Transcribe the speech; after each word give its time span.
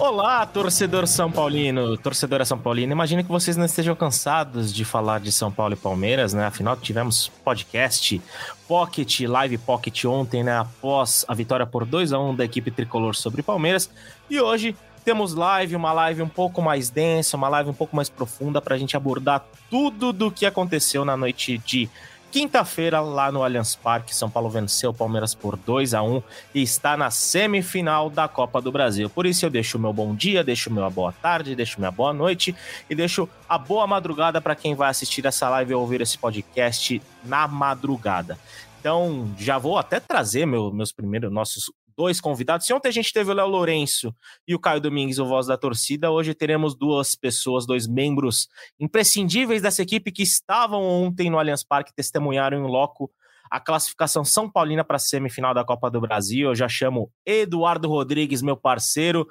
Olá, 0.00 0.46
torcedor 0.46 1.06
São 1.06 1.30
Paulino, 1.30 1.94
torcedora 1.98 2.42
São 2.46 2.58
Paulina. 2.58 2.90
Imagino 2.90 3.22
que 3.22 3.28
vocês 3.28 3.54
não 3.58 3.66
estejam 3.66 3.94
cansados 3.94 4.72
de 4.72 4.82
falar 4.82 5.20
de 5.20 5.30
São 5.30 5.52
Paulo 5.52 5.74
e 5.74 5.76
Palmeiras, 5.76 6.32
né? 6.32 6.46
Afinal, 6.46 6.74
tivemos 6.74 7.28
podcast, 7.44 8.20
Pocket, 8.66 9.20
Live 9.20 9.58
Pocket 9.58 10.06
ontem, 10.06 10.42
né? 10.42 10.58
Após 10.58 11.26
a 11.28 11.34
vitória 11.34 11.66
por 11.66 11.84
2 11.84 12.14
a 12.14 12.18
1 12.18 12.34
da 12.34 12.46
equipe 12.46 12.70
tricolor 12.70 13.14
sobre 13.14 13.42
Palmeiras. 13.42 13.90
E 14.30 14.40
hoje 14.40 14.74
temos 15.04 15.34
live, 15.34 15.76
uma 15.76 15.92
live 15.92 16.22
um 16.22 16.28
pouco 16.28 16.62
mais 16.62 16.88
densa, 16.88 17.36
uma 17.36 17.50
live 17.50 17.68
um 17.68 17.74
pouco 17.74 17.94
mais 17.94 18.08
profunda 18.08 18.58
para 18.58 18.76
a 18.76 18.78
gente 18.78 18.96
abordar 18.96 19.44
tudo 19.68 20.14
do 20.14 20.30
que 20.30 20.46
aconteceu 20.46 21.04
na 21.04 21.14
noite 21.14 21.58
de 21.58 21.90
Quinta-feira, 22.30 23.00
lá 23.00 23.32
no 23.32 23.42
Allianz 23.42 23.74
Parque, 23.74 24.14
São 24.14 24.30
Paulo 24.30 24.48
venceu 24.48 24.90
o 24.90 24.94
Palmeiras 24.94 25.34
por 25.34 25.56
2 25.56 25.94
a 25.94 26.02
1 26.02 26.22
e 26.54 26.62
está 26.62 26.96
na 26.96 27.10
semifinal 27.10 28.08
da 28.08 28.28
Copa 28.28 28.60
do 28.60 28.70
Brasil. 28.70 29.10
Por 29.10 29.26
isso 29.26 29.44
eu 29.44 29.50
deixo 29.50 29.76
o 29.76 29.80
meu 29.80 29.92
bom 29.92 30.14
dia, 30.14 30.44
deixo 30.44 30.70
minha 30.70 30.88
boa 30.88 31.10
tarde, 31.10 31.56
deixo 31.56 31.80
minha 31.80 31.90
boa 31.90 32.12
noite 32.12 32.54
e 32.88 32.94
deixo 32.94 33.28
a 33.48 33.58
boa 33.58 33.84
madrugada 33.84 34.40
para 34.40 34.54
quem 34.54 34.76
vai 34.76 34.90
assistir 34.90 35.26
essa 35.26 35.48
live 35.48 35.74
ou 35.74 35.80
ouvir 35.80 36.00
esse 36.02 36.16
podcast 36.16 37.02
na 37.24 37.48
madrugada. 37.48 38.38
Então, 38.78 39.28
já 39.36 39.58
vou 39.58 39.76
até 39.76 39.98
trazer 39.98 40.46
meu, 40.46 40.72
meus 40.72 40.92
primeiros 40.92 41.32
nossos 41.32 41.70
dois 42.00 42.18
convidados. 42.18 42.66
Se 42.66 42.72
ontem 42.72 42.88
a 42.88 42.92
gente 42.92 43.12
teve 43.12 43.30
o 43.30 43.34
Léo 43.34 43.46
Lourenço 43.46 44.14
e 44.48 44.54
o 44.54 44.58
Caio 44.58 44.80
Domingues, 44.80 45.18
o 45.18 45.26
voz 45.26 45.48
da 45.48 45.58
torcida, 45.58 46.10
hoje 46.10 46.32
teremos 46.32 46.74
duas 46.74 47.14
pessoas, 47.14 47.66
dois 47.66 47.86
membros 47.86 48.48
imprescindíveis 48.80 49.60
dessa 49.60 49.82
equipe 49.82 50.10
que 50.10 50.22
estavam 50.22 50.82
ontem 50.82 51.28
no 51.28 51.38
Allianz 51.38 51.62
Parque, 51.62 51.92
testemunharam 51.94 52.56
em 52.56 52.66
loco 52.66 53.10
a 53.50 53.60
classificação 53.60 54.24
São 54.24 54.50
Paulina 54.50 54.82
para 54.82 54.96
a 54.96 54.98
semifinal 54.98 55.52
da 55.52 55.62
Copa 55.62 55.90
do 55.90 56.00
Brasil. 56.00 56.48
Eu 56.48 56.54
já 56.54 56.70
chamo 56.70 57.12
Eduardo 57.26 57.86
Rodrigues, 57.86 58.40
meu 58.40 58.56
parceiro. 58.56 59.28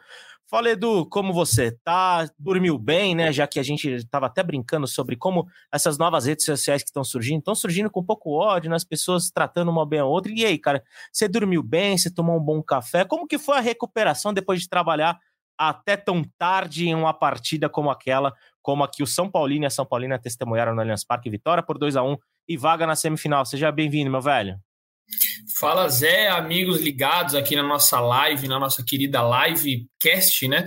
Fala, 0.50 0.72
Edu, 0.72 1.05
como 1.05 1.31
você 1.31 1.72
tá? 1.83 2.28
Dormiu 2.39 2.75
bem, 2.80 3.14
né? 3.14 3.31
Já 3.31 3.45
que 3.45 3.59
a 3.59 3.64
gente 3.64 3.88
estava 3.88 4.25
até 4.25 4.42
brincando 4.42 4.88
sobre 4.88 5.16
como 5.16 5.45
essas 5.72 6.00
novas 6.00 6.25
redes 6.25 6.44
sociais 6.44 6.81
que 6.81 6.89
estão 6.89 7.03
surgindo, 7.03 7.38
estão 7.38 7.53
surgindo 7.53 7.88
com 7.88 8.03
pouco 8.03 8.31
ódio, 8.31 8.67
né? 8.67 8.75
as 8.75 8.83
pessoas 8.83 9.30
tratando 9.30 9.69
uma 9.69 9.86
bem 9.86 10.00
a 10.00 10.06
outra. 10.06 10.31
E 10.36 10.44
aí, 10.44 10.58
cara, 10.58 10.83
você 11.14 11.28
dormiu 11.28 11.61
bem? 11.61 11.95
Você 11.95 12.09
tomou 12.11 12.36
um 12.36 12.44
bom 12.44 12.64
café? 12.64 13.06
Como 13.06 13.28
que 13.28 13.38
foi 13.38 13.58
a 13.58 13.61
recuperação 13.61 14.33
depois 14.33 14.59
de 14.59 14.67
trabalhar 14.67 15.19
até 15.56 15.95
tão 15.95 16.23
tarde 16.36 16.89
em 16.89 16.95
uma 16.95 17.13
partida 17.13 17.69
como 17.69 17.91
aquela, 17.91 18.34
como 18.59 18.84
a 18.84 18.88
que 18.88 19.03
o 19.03 19.08
São 19.08 19.30
Paulino 19.30 19.66
e 19.66 19.67
a 19.67 19.69
São 19.69 19.86
Paulina 19.86 20.17
testemunharam 20.17 20.73
no 20.73 20.81
Allianz 20.81 21.03
Parque? 21.03 21.30
Vitória 21.30 21.61
por 21.61 21.78
2 21.78 21.95
a 21.95 22.02
1 22.02 22.17
e 22.47 22.58
vaga 22.58 22.88
na 22.88 22.95
semifinal. 22.95 23.45
Seja 23.45 23.72
bem-vindo, 23.72 24.09
meu 24.09 24.22
velho. 24.22 24.59
Fala 25.59 25.89
Zé, 25.89 26.29
amigos 26.29 26.79
ligados 26.79 27.35
aqui 27.35 27.55
na 27.55 27.63
nossa 27.63 27.99
live, 27.99 28.47
na 28.47 28.59
nossa 28.59 28.83
querida 28.83 29.19
livecast, 29.21 30.47
né? 30.47 30.66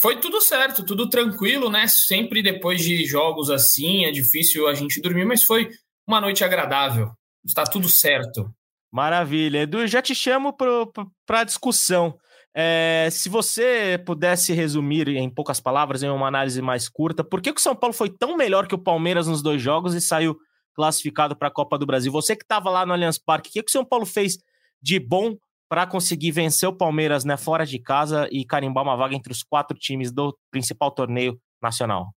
Foi 0.00 0.20
tudo 0.20 0.40
certo, 0.40 0.84
tudo 0.84 1.08
tranquilo, 1.08 1.70
né? 1.70 1.86
Sempre 1.88 2.42
depois 2.42 2.82
de 2.82 3.04
jogos 3.06 3.50
assim 3.50 4.04
é 4.04 4.10
difícil 4.10 4.68
a 4.68 4.74
gente 4.74 5.00
dormir, 5.00 5.24
mas 5.24 5.42
foi 5.42 5.70
uma 6.06 6.20
noite 6.20 6.44
agradável. 6.44 7.10
Está 7.44 7.64
tudo 7.64 7.88
certo. 7.88 8.50
Maravilha. 8.92 9.62
Edu, 9.62 9.86
já 9.86 10.02
te 10.02 10.14
chamo 10.14 10.54
para 10.54 11.40
a 11.40 11.44
discussão. 11.44 12.18
É, 12.54 13.08
se 13.10 13.28
você 13.28 14.02
pudesse 14.06 14.52
resumir 14.52 15.08
em 15.08 15.28
poucas 15.28 15.60
palavras, 15.60 16.02
em 16.02 16.08
uma 16.08 16.26
análise 16.26 16.62
mais 16.62 16.88
curta, 16.88 17.22
por 17.22 17.40
que, 17.40 17.52
que 17.52 17.60
o 17.60 17.62
São 17.62 17.76
Paulo 17.76 17.92
foi 17.92 18.08
tão 18.08 18.36
melhor 18.36 18.66
que 18.66 18.74
o 18.74 18.82
Palmeiras 18.82 19.26
nos 19.26 19.42
dois 19.42 19.60
jogos 19.60 19.94
e 19.94 20.00
saiu 20.00 20.36
classificado 20.76 21.34
para 21.34 21.48
a 21.48 21.50
Copa 21.50 21.78
do 21.78 21.86
Brasil. 21.86 22.12
Você 22.12 22.36
que 22.36 22.44
estava 22.44 22.70
lá 22.70 22.84
no 22.84 22.92
Allianz 22.92 23.18
Parque, 23.18 23.48
o 23.48 23.52
que, 23.52 23.62
que 23.62 23.70
o 23.70 23.72
São 23.72 23.84
Paulo 23.84 24.04
fez 24.04 24.38
de 24.80 25.00
bom 25.00 25.36
para 25.68 25.86
conseguir 25.86 26.30
vencer 26.30 26.68
o 26.68 26.76
Palmeiras 26.76 27.24
né, 27.24 27.36
fora 27.36 27.64
de 27.66 27.78
casa 27.78 28.28
e 28.30 28.44
carimbar 28.44 28.84
uma 28.84 28.96
vaga 28.96 29.16
entre 29.16 29.32
os 29.32 29.42
quatro 29.42 29.76
times 29.76 30.12
do 30.12 30.36
principal 30.50 30.90
torneio 30.90 31.40
nacional? 31.60 32.14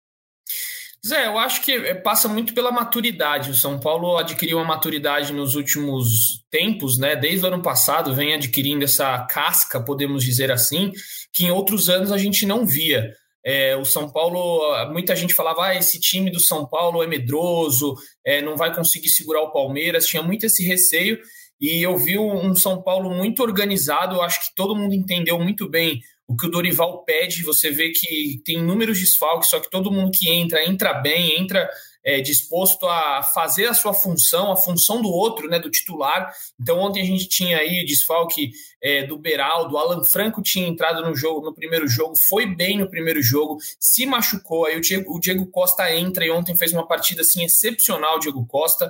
Zé, 1.06 1.28
eu 1.28 1.38
acho 1.38 1.64
que 1.64 1.72
é, 1.72 1.94
passa 1.94 2.28
muito 2.28 2.54
pela 2.54 2.72
maturidade. 2.72 3.52
O 3.52 3.56
São 3.56 3.80
Paulo 3.80 4.18
adquiriu 4.18 4.58
uma 4.58 4.66
maturidade 4.66 5.32
nos 5.32 5.56
últimos 5.56 6.44
tempos, 6.50 6.98
né? 6.98 7.16
Desde 7.16 7.46
o 7.46 7.48
ano 7.48 7.62
passado 7.62 8.14
vem 8.14 8.34
adquirindo 8.34 8.84
essa 8.84 9.20
casca, 9.26 9.82
podemos 9.82 10.24
dizer 10.24 10.52
assim, 10.52 10.92
que 11.32 11.46
em 11.46 11.52
outros 11.52 11.88
anos 11.88 12.12
a 12.12 12.18
gente 12.18 12.46
não 12.46 12.66
via. 12.66 13.14
É, 13.50 13.78
o 13.78 13.86
São 13.86 14.12
Paulo, 14.12 14.62
muita 14.92 15.16
gente 15.16 15.34
falava, 15.34 15.68
ah, 15.68 15.76
esse 15.76 16.02
time 16.02 16.30
do 16.30 16.38
São 16.38 16.68
Paulo 16.68 17.02
é 17.02 17.08
medroso, 17.08 17.96
é, 18.26 18.42
não 18.42 18.58
vai 18.58 18.76
conseguir 18.76 19.08
segurar 19.08 19.42
o 19.42 19.54
Palmeiras, 19.54 20.06
tinha 20.06 20.22
muito 20.22 20.46
esse 20.46 20.66
receio, 20.66 21.18
e 21.58 21.82
eu 21.82 21.98
vi 21.98 22.20
um 22.20 22.54
São 22.54 22.82
Paulo 22.84 23.10
muito 23.10 23.42
organizado, 23.42 24.22
acho 24.22 24.42
que 24.42 24.54
todo 24.54 24.76
mundo 24.76 24.94
entendeu 24.94 25.40
muito 25.40 25.70
bem 25.70 26.02
o 26.28 26.36
que 26.36 26.46
o 26.46 26.52
Dorival 26.52 27.06
pede, 27.06 27.42
você 27.42 27.72
vê 27.72 27.92
que 27.92 28.42
tem 28.44 28.58
inúmeros 28.58 29.00
desfalques, 29.00 29.50
só 29.50 29.62
que 29.62 29.70
todo 29.70 29.94
mundo 29.94 30.12
que 30.14 30.30
entra, 30.30 30.66
entra 30.66 30.94
bem, 30.96 31.40
entra 31.40 31.70
é, 32.08 32.22
disposto 32.22 32.88
a 32.88 33.22
fazer 33.22 33.66
a 33.66 33.74
sua 33.74 33.94
função, 33.94 34.50
a 34.50 34.56
função 34.56 35.02
do 35.02 35.10
outro, 35.10 35.50
né, 35.50 35.60
do 35.60 35.70
titular. 35.70 36.34
Então 36.58 36.80
ontem 36.80 37.02
a 37.02 37.06
gente 37.06 37.28
tinha 37.28 37.58
aí 37.58 37.84
desfalque 37.86 38.52
é, 38.82 39.06
do 39.06 39.18
Beraldo, 39.18 39.78
Alan 39.78 40.02
Franco 40.06 40.42
tinha 40.42 40.66
entrado 40.66 41.02
no 41.04 41.14
jogo 41.14 41.42
no 41.46 41.54
primeiro 41.54 41.86
jogo, 41.86 42.14
foi 42.30 42.46
bem 42.46 42.78
no 42.78 42.90
primeiro 42.90 43.22
jogo, 43.22 43.58
se 43.78 44.06
machucou, 44.06 44.66
aí 44.66 44.78
o 44.78 44.82
Diego, 44.82 45.14
o 45.14 45.20
Diego 45.20 45.46
Costa 45.48 45.94
entra 45.94 46.26
e 46.26 46.32
ontem 46.32 46.56
fez 46.56 46.72
uma 46.72 46.88
partida 46.88 47.24
assim 47.24 47.44
excepcional, 47.44 48.20
Diego 48.20 48.46
Costa, 48.48 48.90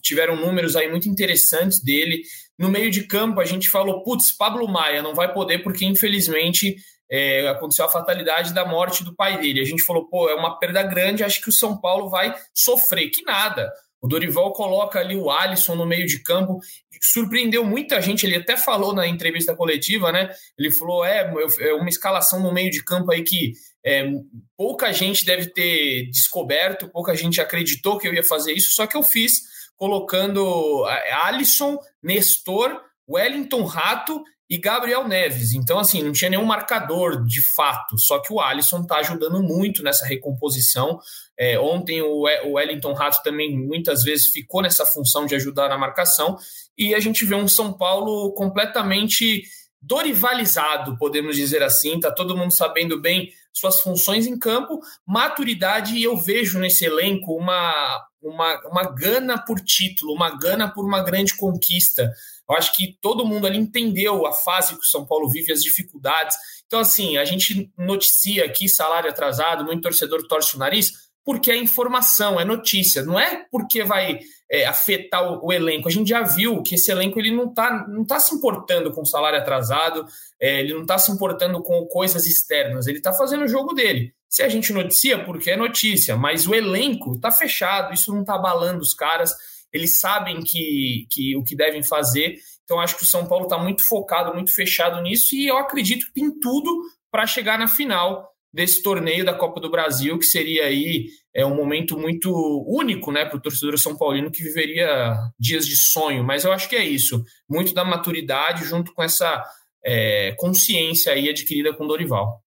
tiveram 0.00 0.36
números 0.36 0.76
aí 0.76 0.88
muito 0.88 1.08
interessantes 1.08 1.82
dele. 1.82 2.22
No 2.56 2.68
meio 2.68 2.92
de 2.92 3.02
campo 3.08 3.40
a 3.40 3.44
gente 3.44 3.68
falou, 3.68 4.04
putz, 4.04 4.30
Pablo 4.30 4.68
Maia 4.68 5.02
não 5.02 5.16
vai 5.16 5.32
poder 5.32 5.64
porque 5.64 5.84
infelizmente 5.84 6.76
é, 7.12 7.46
aconteceu 7.46 7.84
a 7.84 7.90
fatalidade 7.90 8.54
da 8.54 8.64
morte 8.64 9.04
do 9.04 9.14
pai 9.14 9.38
dele. 9.38 9.60
A 9.60 9.66
gente 9.66 9.82
falou, 9.82 10.08
pô, 10.08 10.30
é 10.30 10.34
uma 10.34 10.58
perda 10.58 10.82
grande, 10.82 11.22
acho 11.22 11.42
que 11.42 11.50
o 11.50 11.52
São 11.52 11.78
Paulo 11.78 12.08
vai 12.08 12.34
sofrer. 12.54 13.10
Que 13.10 13.22
nada. 13.22 13.70
O 14.00 14.08
Dorival 14.08 14.52
coloca 14.54 14.98
ali 14.98 15.14
o 15.14 15.30
Alisson 15.30 15.74
no 15.74 15.84
meio 15.84 16.06
de 16.06 16.22
campo, 16.22 16.58
surpreendeu 17.02 17.64
muita 17.64 18.00
gente. 18.00 18.24
Ele 18.24 18.36
até 18.36 18.56
falou 18.56 18.94
na 18.94 19.06
entrevista 19.06 19.54
coletiva, 19.54 20.10
né? 20.10 20.30
Ele 20.58 20.70
falou: 20.72 21.04
é, 21.04 21.30
é 21.60 21.74
uma 21.74 21.88
escalação 21.88 22.40
no 22.40 22.52
meio 22.52 22.70
de 22.70 22.82
campo 22.82 23.12
aí 23.12 23.22
que 23.22 23.52
é, 23.84 24.10
pouca 24.56 24.90
gente 24.92 25.24
deve 25.24 25.52
ter 25.52 26.06
descoberto, 26.10 26.88
pouca 26.88 27.14
gente 27.14 27.40
acreditou 27.40 27.98
que 27.98 28.08
eu 28.08 28.14
ia 28.14 28.24
fazer 28.24 28.54
isso, 28.54 28.72
só 28.72 28.86
que 28.86 28.96
eu 28.96 29.02
fiz 29.02 29.34
colocando 29.76 30.84
Alisson, 31.24 31.78
Nestor, 32.02 32.80
Wellington 33.08 33.64
Rato 33.64 34.22
e 34.52 34.58
Gabriel 34.58 35.08
Neves. 35.08 35.54
Então, 35.54 35.78
assim, 35.78 36.02
não 36.02 36.12
tinha 36.12 36.28
nenhum 36.28 36.44
marcador 36.44 37.24
de 37.24 37.40
fato, 37.40 37.98
só 37.98 38.18
que 38.18 38.30
o 38.30 38.38
Alisson 38.38 38.82
está 38.82 38.96
ajudando 38.96 39.42
muito 39.42 39.82
nessa 39.82 40.04
recomposição. 40.04 41.00
É, 41.38 41.58
ontem 41.58 42.02
o, 42.02 42.24
Wellington 42.26 42.92
Rato 42.92 43.22
também 43.22 43.58
muitas 43.58 44.02
vezes 44.02 44.28
ficou 44.28 44.60
nessa 44.60 44.84
função 44.84 45.24
de 45.24 45.34
ajudar 45.36 45.70
na 45.70 45.78
marcação, 45.78 46.36
e 46.76 46.94
a 46.94 47.00
gente 47.00 47.24
vê 47.24 47.34
um 47.34 47.48
São 47.48 47.72
Paulo 47.72 48.30
completamente 48.34 49.42
dorivalizado, 49.80 50.98
podemos 50.98 51.34
dizer 51.34 51.62
assim, 51.62 51.98
tá 51.98 52.12
todo 52.12 52.36
mundo 52.36 52.52
sabendo 52.52 53.00
bem 53.00 53.32
suas 53.54 53.80
funções 53.80 54.26
em 54.26 54.38
campo, 54.38 54.80
maturidade, 55.06 55.96
e 55.96 56.02
eu 56.02 56.14
vejo 56.18 56.58
nesse 56.58 56.84
elenco 56.84 57.34
uma, 57.34 58.06
uma, 58.20 58.60
uma 58.68 58.84
gana 58.84 59.38
por 59.38 59.58
título, 59.60 60.12
uma 60.12 60.36
gana 60.36 60.70
por 60.70 60.84
uma 60.84 61.02
grande 61.02 61.34
conquista. 61.34 62.12
Eu 62.52 62.58
acho 62.58 62.76
que 62.76 62.98
todo 63.00 63.26
mundo 63.26 63.46
ali 63.46 63.58
entendeu 63.58 64.26
a 64.26 64.32
fase 64.32 64.74
que 64.74 64.82
o 64.82 64.88
São 64.88 65.06
Paulo 65.06 65.28
vive, 65.28 65.52
as 65.52 65.62
dificuldades. 65.62 66.36
Então, 66.66 66.80
assim, 66.80 67.16
a 67.16 67.24
gente 67.24 67.72
noticia 67.76 68.44
aqui 68.44 68.68
salário 68.68 69.08
atrasado, 69.08 69.64
muito 69.64 69.82
torcedor 69.82 70.26
torce 70.26 70.56
o 70.56 70.58
nariz, 70.58 70.92
porque 71.24 71.50
é 71.50 71.56
informação, 71.56 72.40
é 72.40 72.44
notícia, 72.44 73.02
não 73.02 73.18
é 73.18 73.46
porque 73.50 73.84
vai 73.84 74.18
é, 74.50 74.66
afetar 74.66 75.22
o, 75.22 75.46
o, 75.46 75.52
elenco. 75.52 75.88
A 75.88 75.90
gente 75.90 76.08
já 76.08 76.22
viu 76.22 76.62
que 76.62 76.74
esse 76.74 76.90
elenco 76.90 77.18
ele 77.18 77.30
não 77.30 77.48
está 77.48 77.86
não 77.88 78.04
tá 78.04 78.18
se 78.18 78.34
importando 78.34 78.92
com 78.92 79.04
salário 79.04 79.38
atrasado, 79.38 80.04
é, 80.40 80.60
ele 80.60 80.74
não 80.74 80.82
está 80.82 80.98
se 80.98 81.10
importando 81.10 81.62
com 81.62 81.86
coisas 81.86 82.26
externas, 82.26 82.86
ele 82.86 82.98
está 82.98 83.12
fazendo 83.12 83.44
o 83.44 83.48
jogo 83.48 83.72
dele. 83.72 84.12
Se 84.28 84.42
a 84.42 84.48
gente 84.48 84.72
noticia, 84.72 85.24
porque 85.24 85.50
é 85.50 85.56
notícia, 85.56 86.16
mas 86.16 86.46
o 86.46 86.54
elenco 86.54 87.14
está 87.14 87.30
fechado, 87.30 87.94
isso 87.94 88.12
não 88.12 88.22
está 88.22 88.34
abalando 88.34 88.80
os 88.80 88.94
caras 88.94 89.34
eles 89.72 89.98
sabem 89.98 90.42
que, 90.42 91.06
que 91.10 91.36
o 91.36 91.42
que 91.42 91.56
devem 91.56 91.82
fazer. 91.82 92.36
Então, 92.64 92.80
acho 92.80 92.96
que 92.96 93.02
o 93.02 93.06
São 93.06 93.26
Paulo 93.26 93.44
está 93.44 93.58
muito 93.58 93.82
focado, 93.82 94.34
muito 94.34 94.54
fechado 94.54 95.00
nisso, 95.02 95.34
e 95.34 95.46
eu 95.46 95.56
acredito 95.56 96.06
que 96.06 96.12
tem 96.12 96.38
tudo 96.38 96.82
para 97.10 97.26
chegar 97.26 97.58
na 97.58 97.68
final 97.68 98.30
desse 98.52 98.82
torneio 98.82 99.24
da 99.24 99.32
Copa 99.32 99.60
do 99.60 99.70
Brasil, 99.70 100.18
que 100.18 100.26
seria 100.26 100.66
aí 100.66 101.06
é, 101.34 101.44
um 101.44 101.54
momento 101.54 101.98
muito 101.98 102.30
único 102.66 103.10
né, 103.10 103.24
para 103.24 103.38
o 103.38 103.40
torcedor 103.40 103.78
São 103.78 103.96
Paulino 103.96 104.30
que 104.30 104.42
viveria 104.42 105.16
dias 105.38 105.66
de 105.66 105.76
sonho. 105.76 106.22
Mas 106.22 106.44
eu 106.44 106.52
acho 106.52 106.68
que 106.68 106.76
é 106.76 106.84
isso, 106.84 107.24
muito 107.48 107.72
da 107.72 107.84
maturidade 107.84 108.64
junto 108.64 108.92
com 108.92 109.02
essa 109.02 109.42
é, 109.84 110.34
consciência 110.36 111.12
aí 111.12 111.28
adquirida 111.28 111.72
com 111.72 111.86
Dorival. 111.86 112.41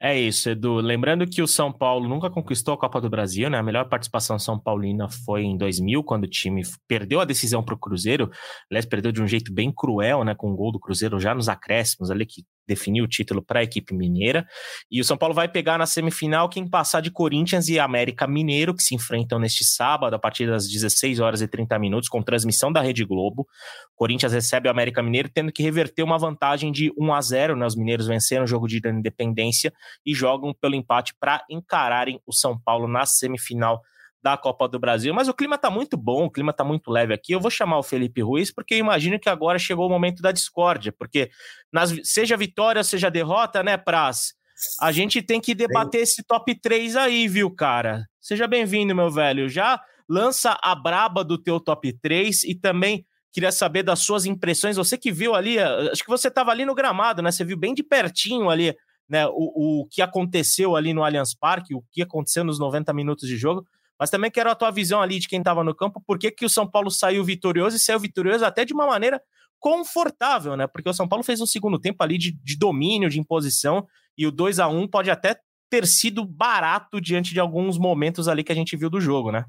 É 0.00 0.16
isso, 0.16 0.48
Edu. 0.48 0.76
Lembrando 0.76 1.26
que 1.26 1.42
o 1.42 1.46
São 1.46 1.72
Paulo 1.72 2.08
nunca 2.08 2.30
conquistou 2.30 2.72
a 2.72 2.78
Copa 2.78 3.00
do 3.00 3.10
Brasil, 3.10 3.50
né? 3.50 3.58
A 3.58 3.62
melhor 3.64 3.88
participação 3.88 4.38
São 4.38 4.56
Paulina 4.56 5.08
foi 5.08 5.42
em 5.42 5.56
2000, 5.56 6.04
quando 6.04 6.22
o 6.22 6.28
time 6.28 6.62
perdeu 6.86 7.20
a 7.20 7.24
decisão 7.24 7.64
para 7.64 7.74
o 7.74 7.78
Cruzeiro. 7.78 8.30
Aliás, 8.70 8.86
perdeu 8.86 9.10
de 9.10 9.20
um 9.20 9.26
jeito 9.26 9.52
bem 9.52 9.72
cruel, 9.74 10.22
né? 10.22 10.36
Com 10.36 10.50
o 10.50 10.52
um 10.52 10.56
gol 10.56 10.70
do 10.70 10.78
Cruzeiro 10.78 11.18
já 11.18 11.34
nos 11.34 11.48
acréscimos 11.48 12.12
ali, 12.12 12.24
que 12.24 12.44
definir 12.68 13.02
o 13.02 13.08
título 13.08 13.42
para 13.42 13.60
a 13.60 13.62
equipe 13.62 13.94
mineira. 13.94 14.46
E 14.90 15.00
o 15.00 15.04
São 15.04 15.16
Paulo 15.16 15.34
vai 15.34 15.48
pegar 15.48 15.78
na 15.78 15.86
semifinal 15.86 16.48
quem 16.48 16.68
passar 16.68 17.00
de 17.00 17.10
Corinthians 17.10 17.68
e 17.68 17.80
América 17.80 18.26
Mineiro, 18.26 18.74
que 18.74 18.82
se 18.82 18.94
enfrentam 18.94 19.38
neste 19.38 19.64
sábado, 19.64 20.14
a 20.14 20.18
partir 20.18 20.46
das 20.46 20.68
16 20.68 21.18
horas 21.18 21.40
e 21.40 21.48
30 21.48 21.78
minutos, 21.78 22.08
com 22.08 22.22
transmissão 22.22 22.70
da 22.70 22.82
Rede 22.82 23.04
Globo. 23.04 23.48
Corinthians 23.96 24.32
recebe 24.32 24.68
o 24.68 24.70
América 24.70 25.02
Mineiro, 25.02 25.28
tendo 25.28 25.50
que 25.50 25.62
reverter 25.62 26.02
uma 26.02 26.18
vantagem 26.18 26.70
de 26.70 26.92
1 26.96 27.12
a 27.12 27.20
0 27.20 27.56
né? 27.56 27.66
Os 27.66 27.74
mineiros 27.74 28.06
venceram 28.06 28.44
o 28.44 28.46
jogo 28.46 28.68
de 28.68 28.80
independência 28.86 29.72
e 30.04 30.14
jogam 30.14 30.52
pelo 30.52 30.74
empate 30.74 31.14
para 31.18 31.42
encararem 31.50 32.20
o 32.26 32.32
São 32.32 32.58
Paulo 32.58 32.86
na 32.86 33.06
semifinal 33.06 33.82
da 34.28 34.36
Copa 34.36 34.68
do 34.68 34.78
Brasil. 34.78 35.14
Mas 35.14 35.28
o 35.28 35.34
clima 35.34 35.56
tá 35.56 35.70
muito 35.70 35.96
bom, 35.96 36.26
o 36.26 36.30
clima 36.30 36.52
tá 36.52 36.62
muito 36.62 36.90
leve 36.90 37.14
aqui. 37.14 37.32
Eu 37.32 37.40
vou 37.40 37.50
chamar 37.50 37.78
o 37.78 37.82
Felipe 37.82 38.20
Ruiz, 38.20 38.52
porque 38.52 38.74
eu 38.74 38.78
imagino 38.78 39.18
que 39.18 39.28
agora 39.28 39.58
chegou 39.58 39.86
o 39.86 39.90
momento 39.90 40.20
da 40.20 40.32
discórdia, 40.32 40.92
porque 40.92 41.30
nas, 41.72 41.94
seja 42.04 42.36
vitória, 42.36 42.84
seja 42.84 43.10
derrota, 43.10 43.62
né, 43.62 43.76
Praz? 43.76 44.34
A 44.80 44.92
gente 44.92 45.22
tem 45.22 45.40
que 45.40 45.54
debater 45.54 46.02
esse 46.02 46.22
top 46.22 46.54
3 46.60 46.96
aí, 46.96 47.28
viu, 47.28 47.50
cara? 47.50 48.04
Seja 48.20 48.46
bem-vindo, 48.46 48.94
meu 48.94 49.10
velho. 49.10 49.48
Já 49.48 49.80
lança 50.08 50.58
a 50.62 50.74
braba 50.74 51.24
do 51.24 51.38
teu 51.38 51.60
top 51.60 51.92
3 52.00 52.44
e 52.44 52.54
também 52.54 53.06
queria 53.32 53.52
saber 53.52 53.82
das 53.82 54.00
suas 54.00 54.26
impressões. 54.26 54.76
Você 54.76 54.98
que 54.98 55.12
viu 55.12 55.34
ali, 55.34 55.58
acho 55.58 56.02
que 56.02 56.10
você 56.10 56.28
estava 56.28 56.50
ali 56.50 56.64
no 56.64 56.74
gramado, 56.74 57.22
né? 57.22 57.30
Você 57.30 57.44
viu 57.44 57.56
bem 57.56 57.72
de 57.72 57.82
pertinho 57.82 58.50
ali, 58.50 58.74
né, 59.08 59.26
o, 59.28 59.82
o 59.82 59.86
que 59.86 60.02
aconteceu 60.02 60.76
ali 60.76 60.92
no 60.92 61.02
Allianz 61.02 61.34
Parque, 61.34 61.74
o 61.74 61.82
que 61.90 62.02
aconteceu 62.02 62.44
nos 62.44 62.58
90 62.58 62.92
minutos 62.92 63.28
de 63.28 63.36
jogo. 63.36 63.64
Mas 63.98 64.10
também 64.10 64.30
quero 64.30 64.50
a 64.50 64.54
tua 64.54 64.70
visão 64.70 65.00
ali 65.00 65.18
de 65.18 65.28
quem 65.28 65.40
estava 65.40 65.64
no 65.64 65.74
campo, 65.74 66.02
por 66.06 66.18
que, 66.18 66.30
que 66.30 66.44
o 66.44 66.50
São 66.50 66.68
Paulo 66.68 66.90
saiu 66.90 67.24
vitorioso 67.24 67.76
e 67.76 67.80
saiu 67.80 67.98
vitorioso 67.98 68.44
até 68.44 68.64
de 68.64 68.72
uma 68.72 68.86
maneira 68.86 69.20
confortável, 69.58 70.56
né? 70.56 70.66
Porque 70.66 70.88
o 70.88 70.94
São 70.94 71.08
Paulo 71.08 71.24
fez 71.24 71.40
um 71.40 71.46
segundo 71.46 71.78
tempo 71.78 72.02
ali 72.02 72.16
de, 72.16 72.32
de 72.32 72.56
domínio, 72.56 73.10
de 73.10 73.18
imposição, 73.18 73.86
e 74.16 74.26
o 74.26 74.30
2 74.30 74.60
a 74.60 74.68
1 74.68 74.86
pode 74.88 75.10
até 75.10 75.36
ter 75.70 75.86
sido 75.86 76.24
barato 76.24 77.00
diante 77.00 77.32
de 77.32 77.40
alguns 77.40 77.76
momentos 77.76 78.28
ali 78.28 78.42
que 78.42 78.52
a 78.52 78.54
gente 78.54 78.76
viu 78.76 78.88
do 78.88 79.00
jogo, 79.00 79.30
né? 79.30 79.44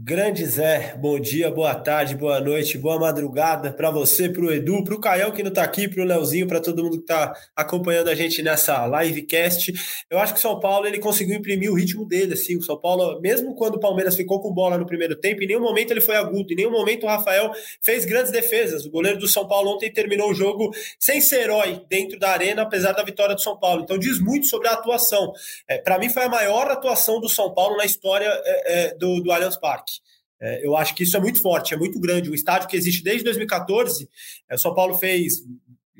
Grande 0.00 0.46
Zé, 0.46 0.94
bom 0.96 1.18
dia, 1.18 1.50
boa 1.50 1.74
tarde, 1.74 2.14
boa 2.14 2.38
noite, 2.40 2.78
boa 2.78 3.00
madrugada 3.00 3.72
para 3.72 3.90
você, 3.90 4.28
para 4.28 4.42
o 4.42 4.52
Edu, 4.52 4.84
para 4.84 4.94
o 4.94 5.00
Caio 5.00 5.32
que 5.32 5.42
não 5.42 5.48
está 5.48 5.64
aqui, 5.64 5.88
para 5.88 6.00
o 6.00 6.06
Leozinho, 6.06 6.46
para 6.46 6.60
todo 6.60 6.84
mundo 6.84 6.98
que 6.98 7.02
está 7.02 7.34
acompanhando 7.56 8.08
a 8.08 8.14
gente 8.14 8.40
nessa 8.40 8.86
livecast. 8.86 9.72
Eu 10.08 10.20
acho 10.20 10.34
que 10.34 10.38
o 10.38 10.42
São 10.42 10.60
Paulo 10.60 10.86
ele 10.86 11.00
conseguiu 11.00 11.36
imprimir 11.36 11.68
o 11.70 11.74
ritmo 11.74 12.06
dele. 12.06 12.34
Assim. 12.34 12.56
O 12.56 12.62
São 12.62 12.78
Paulo, 12.80 13.20
mesmo 13.20 13.56
quando 13.56 13.74
o 13.74 13.80
Palmeiras 13.80 14.14
ficou 14.14 14.40
com 14.40 14.52
bola 14.54 14.78
no 14.78 14.86
primeiro 14.86 15.16
tempo, 15.16 15.42
em 15.42 15.48
nenhum 15.48 15.60
momento 15.60 15.90
ele 15.90 16.00
foi 16.00 16.14
agudo, 16.14 16.52
em 16.52 16.56
nenhum 16.56 16.70
momento 16.70 17.04
o 17.04 17.08
Rafael 17.08 17.50
fez 17.82 18.04
grandes 18.04 18.30
defesas. 18.30 18.86
O 18.86 18.90
goleiro 18.90 19.18
do 19.18 19.26
São 19.26 19.48
Paulo 19.48 19.74
ontem 19.74 19.92
terminou 19.92 20.30
o 20.30 20.34
jogo 20.34 20.70
sem 20.98 21.20
ser 21.20 21.42
herói 21.42 21.82
dentro 21.90 22.18
da 22.20 22.30
arena, 22.30 22.62
apesar 22.62 22.92
da 22.92 23.02
vitória 23.02 23.34
do 23.34 23.42
São 23.42 23.58
Paulo. 23.58 23.82
Então 23.82 23.98
diz 23.98 24.20
muito 24.20 24.46
sobre 24.46 24.68
a 24.68 24.74
atuação. 24.74 25.32
É, 25.66 25.78
para 25.78 25.98
mim 25.98 26.08
foi 26.08 26.22
a 26.22 26.28
maior 26.28 26.70
atuação 26.70 27.20
do 27.20 27.28
São 27.28 27.52
Paulo 27.52 27.76
na 27.76 27.84
história 27.84 28.28
é, 28.28 28.84
é, 28.84 28.94
do, 28.94 29.20
do 29.20 29.32
Allianz 29.32 29.56
Parque. 29.56 29.87
É, 30.40 30.64
eu 30.64 30.76
acho 30.76 30.94
que 30.94 31.02
isso 31.02 31.16
é 31.16 31.20
muito 31.20 31.42
forte, 31.42 31.74
é 31.74 31.76
muito 31.76 31.98
grande. 31.98 32.30
O 32.30 32.34
estádio 32.34 32.68
que 32.68 32.76
existe 32.76 33.02
desde 33.02 33.24
2014, 33.24 34.08
é, 34.48 34.56
São 34.56 34.74
Paulo 34.74 34.94
fez 34.94 35.42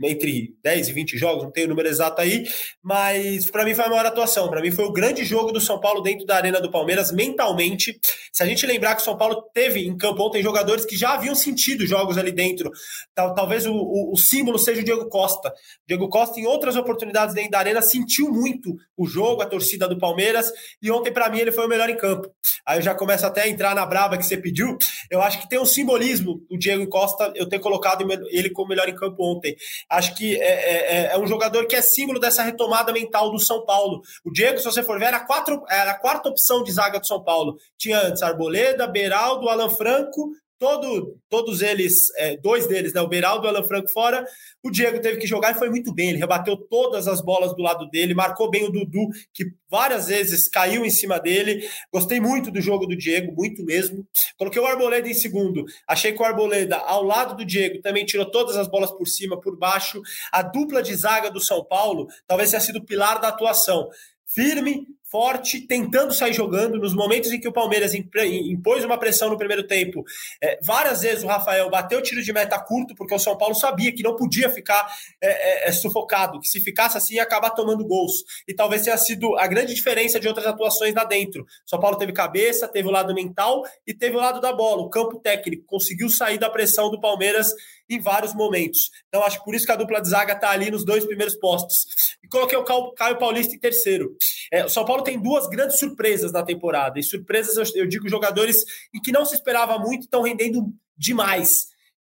entre 0.05 0.57
10 0.63 0.89
e 0.89 0.93
20 0.93 1.19
jogos, 1.19 1.45
não 1.45 1.51
tenho 1.51 1.67
o 1.67 1.71
número 1.71 1.89
exato 1.89 2.21
aí, 2.21 2.47
mas 2.83 3.51
para 3.51 3.65
mim 3.65 3.75
foi 3.75 3.85
a 3.85 3.89
maior 3.89 4.07
atuação. 4.07 4.49
Para 4.49 4.61
mim 4.61 4.71
foi 4.71 4.85
o 4.85 4.93
grande 4.93 5.25
jogo 5.25 5.53
do 5.53 5.61
São 5.61 5.81
Paulo 5.81 6.01
dentro 6.01 6.25
da 6.25 6.37
Arena 6.37 6.61
do 6.61 6.71
Palmeiras, 6.71 7.13
mentalmente. 7.13 7.99
Se 8.33 8.43
a 8.43 8.47
gente 8.47 8.67
lembrar 8.67 8.95
que 8.95 9.03
o 9.03 9.05
São 9.05 9.17
Paulo 9.17 9.43
teve 9.53 9.87
em 9.87 9.97
campo 9.97 10.23
ontem 10.23 10.43
jogadores 10.43 10.85
que 10.85 10.97
já 10.97 11.15
haviam 11.15 11.35
sentido 11.35 11.87
jogos 11.87 12.17
ali 12.17 12.33
dentro, 12.33 12.71
tal, 13.15 13.35
talvez 13.35 13.67
o, 13.67 13.73
o, 13.73 14.13
o, 14.13 14.17
símbolo 14.17 14.59
seja 14.59 14.81
o 14.81 14.85
Diego 14.85 15.09
Costa. 15.09 15.49
O 15.49 15.53
Diego 15.87 16.09
Costa, 16.09 16.39
em 16.39 16.47
outras 16.47 16.77
oportunidades 16.77 17.35
dentro 17.35 17.53
da 17.53 17.59
Arena, 17.59 17.83
sentiu 17.83 18.31
muito 18.31 18.77
o 18.97 19.07
jogo, 19.07 19.43
a 19.43 19.47
torcida 19.47 19.89
do 19.89 19.99
Palmeiras, 19.99 20.53
e 20.83 20.91
ontem, 20.91 21.13
para 21.13 21.29
mim, 21.31 21.39
ele 21.39 21.53
foi 21.53 21.67
o 21.67 21.69
melhor 21.69 21.89
em 21.89 21.97
campo. 21.97 22.31
Aí 22.67 22.79
eu 22.79 22.83
já 22.83 22.95
começo 22.95 23.27
até 23.27 23.43
a 23.43 23.49
entrar 23.49 23.75
na 23.75 23.85
braba 23.87 24.17
que 24.17 24.25
você 24.25 24.37
pediu. 24.37 24.77
Eu 25.11 25.23
acho 25.23 25.41
que 25.41 25.49
tem 25.49 25.59
um 25.59 25.67
simbolismo 25.67 26.45
o 26.51 26.59
Diego 26.59 26.87
Costa, 26.89 27.33
eu 27.35 27.49
ter 27.49 27.59
colocado 27.59 28.07
ele 28.31 28.51
como 28.51 28.69
melhor 28.69 28.89
em 28.89 28.95
campo 28.95 29.17
ontem. 29.25 29.57
Acho 29.91 30.15
que 30.15 30.37
é, 30.37 30.45
é, 30.45 30.97
é, 30.97 31.15
é, 31.15 31.19
um 31.19 31.27
jogador 31.27 31.67
que 31.67 31.75
é 31.75 31.81
símbolo 31.81 32.21
dessa 32.21 32.43
retomada 32.43 32.93
mental 32.93 33.31
do 33.31 33.39
São 33.39 33.65
Paulo. 33.65 34.03
O 34.23 34.31
Diego, 34.31 34.59
se 34.59 34.65
você 34.65 34.83
for 34.83 34.99
ver, 34.99 35.07
era, 35.07 35.21
quatro, 35.21 35.65
era 35.69 35.93
a 35.93 35.99
quarta 35.99 36.29
opção 36.29 36.63
de 36.63 36.71
zaga 36.71 37.01
do 37.01 37.07
São 37.07 37.23
Paulo. 37.23 37.57
Tinha 37.79 37.99
antes 38.03 38.23
Arboleda, 38.23 38.87
Beraldo, 38.87 39.49
Alan 39.49 39.71
Franco, 39.71 40.33
todo, 40.59 41.17
todos 41.29 41.63
eles, 41.63 41.95
é, 42.17 42.37
dois 42.37 42.67
deles, 42.67 42.93
né, 42.93 43.01
o 43.01 43.09
Beraldo 43.09 43.47
e 43.47 43.47
o 43.47 43.51
Alan 43.51 43.67
Franco 43.67 43.91
fora, 43.93 44.27
o 44.63 44.71
Diego 44.71 45.01
teve 45.01 45.19
que 45.19 45.27
jogar 45.27 45.53
e 45.53 45.59
foi 45.59 45.71
muito 45.71 45.95
bem. 45.95 46.11
Ele 46.11 46.19
rebateu 46.19 46.57
todas 46.57 47.07
as 47.07 47.21
bolas 47.23 47.55
do 47.55 47.63
lado 47.63 47.89
dele, 47.89 48.15
marcou 48.15 48.51
bem 48.51 48.65
o 48.65 48.71
Dudu, 48.71 49.09
que 49.33 49.45
várias 49.71 50.09
vezes 50.09 50.49
caiu 50.49 50.85
em 50.85 50.91
cima 50.91 51.19
dele. 51.19 51.69
Gostei 51.93 52.21
muito 52.21 52.51
do 52.51 52.61
jogo 52.61 52.87
do 52.87 52.97
Diego, 52.97 53.33
muito 53.35 53.65
mesmo. 53.65 54.07
Coloquei 54.37 54.61
o 54.61 54.67
Arboleda 54.67 55.09
em 55.09 55.15
segundo. 55.15 55.65
Achei 55.87 56.13
que 56.13 56.21
o 56.21 56.25
Arboleda, 56.25 56.77
ao 56.77 57.03
lado 57.03 57.37
do 57.37 57.45
Diego, 57.45 57.81
também 57.81 58.05
tirou 58.05 58.31
todas 58.31 58.57
as 58.57 58.69
bolas 58.69 58.91
por 58.91 59.07
cima, 59.07 59.41
por 59.41 59.57
baixo. 59.57 60.01
A 60.33 60.43
dupla 60.43 60.83
de 60.83 60.95
zaga 60.95 61.31
do 61.31 61.41
São 61.41 61.65
Paulo 61.65 62.09
talvez 62.27 62.51
tenha 62.51 62.61
sido 62.61 62.81
o 62.81 62.85
pilar 62.85 63.21
da 63.21 63.29
atuação. 63.29 63.89
Firme, 64.27 64.87
forte, 65.11 65.61
tentando 65.61 66.13
sair 66.13 66.33
jogando. 66.33 66.79
Nos 66.79 66.95
momentos 66.95 67.33
em 67.33 67.41
que 67.41 67.49
o 67.49 67.53
Palmeiras 67.53 67.93
impôs 67.95 68.85
uma 68.85 68.99
pressão 68.99 69.31
no 69.31 69.39
primeiro 69.39 69.67
tempo, 69.67 70.05
é, 70.43 70.59
várias 70.63 71.01
vezes 71.01 71.25
o 71.25 71.27
Rafael 71.27 71.69
bateu 71.71 72.03
tiro 72.03 72.23
de 72.23 72.33
meta 72.33 72.59
curto, 72.59 72.95
porque 72.95 73.15
o 73.15 73.19
São 73.19 73.37
Paulo 73.37 73.55
sabia 73.55 73.93
que 73.93 74.03
não 74.03 74.17
podia 74.17 74.51
ficar 74.51 74.87
é, 75.21 75.67
é, 75.67 75.69
é, 75.69 75.73
sufocado, 75.73 76.41
que 76.41 76.49
se 76.49 76.61
ficasse 76.61 76.97
assim 76.97 77.15
ia 77.15 77.23
acabar 77.23 77.51
tomando 77.51 77.85
gols. 77.85 78.25
E 78.47 78.55
talvez 78.55 78.83
tenha 78.83 78.97
sido 78.97 79.37
a 79.37 79.47
grande 79.47 79.75
diferença 79.75 80.21
de 80.21 80.29
outras 80.29 80.47
atuações 80.47 80.95
lá 80.95 81.05
dentro. 81.05 81.47
São 81.67 81.81
Paulo 81.81 81.97
teve 81.97 82.13
cabeça, 82.13 82.69
teve 82.69 82.89
o 82.89 82.91
lado 82.91 83.15
mental 83.15 83.63
e 83.87 83.95
teve 83.95 84.17
o 84.17 84.21
lado 84.21 84.41
da 84.41 84.53
bola, 84.53 84.83
o 84.83 84.91
campo 84.91 85.19
técnico. 85.19 85.65
Conseguiu 85.67 86.09
sair 86.09 86.39
da 86.39 86.51
pressão 86.51 86.91
do 86.91 87.01
Palmeiras 87.01 87.53
em 87.89 88.01
vários 88.01 88.35
momentos. 88.35 88.91
Então, 89.09 89.23
acho 89.23 89.43
por 89.43 89.55
isso 89.55 89.65
que 89.65 89.73
a 89.73 89.77
dupla 89.77 90.01
de 90.01 90.11
zaga 90.11 90.35
está 90.35 90.51
ali 90.51 90.71
nos 90.71 90.85
dois 90.85 91.05
primeiros 91.07 91.35
postos. 91.37 92.17
E 92.23 92.29
coloquei 92.29 92.59
o 92.59 92.93
Caio 92.93 93.19
Paulista 93.19 93.55
em 93.55 93.59
terceiro. 93.59 94.15
É, 94.53 94.65
o 94.65 94.69
São 94.69 94.85
Paulo 94.85 94.98
tem 95.03 95.21
duas 95.21 95.49
grandes 95.49 95.79
surpresas 95.79 96.33
na 96.33 96.43
temporada. 96.43 96.99
E 96.99 97.03
surpresas, 97.03 97.75
eu, 97.75 97.87
digo, 97.87 98.09
jogadores 98.09 98.65
em 98.95 99.01
que 99.01 99.13
não 99.13 99.25
se 99.25 99.35
esperava 99.35 99.79
muito 99.79 100.03
estão 100.03 100.23
rendendo 100.23 100.73
demais. 100.97 101.69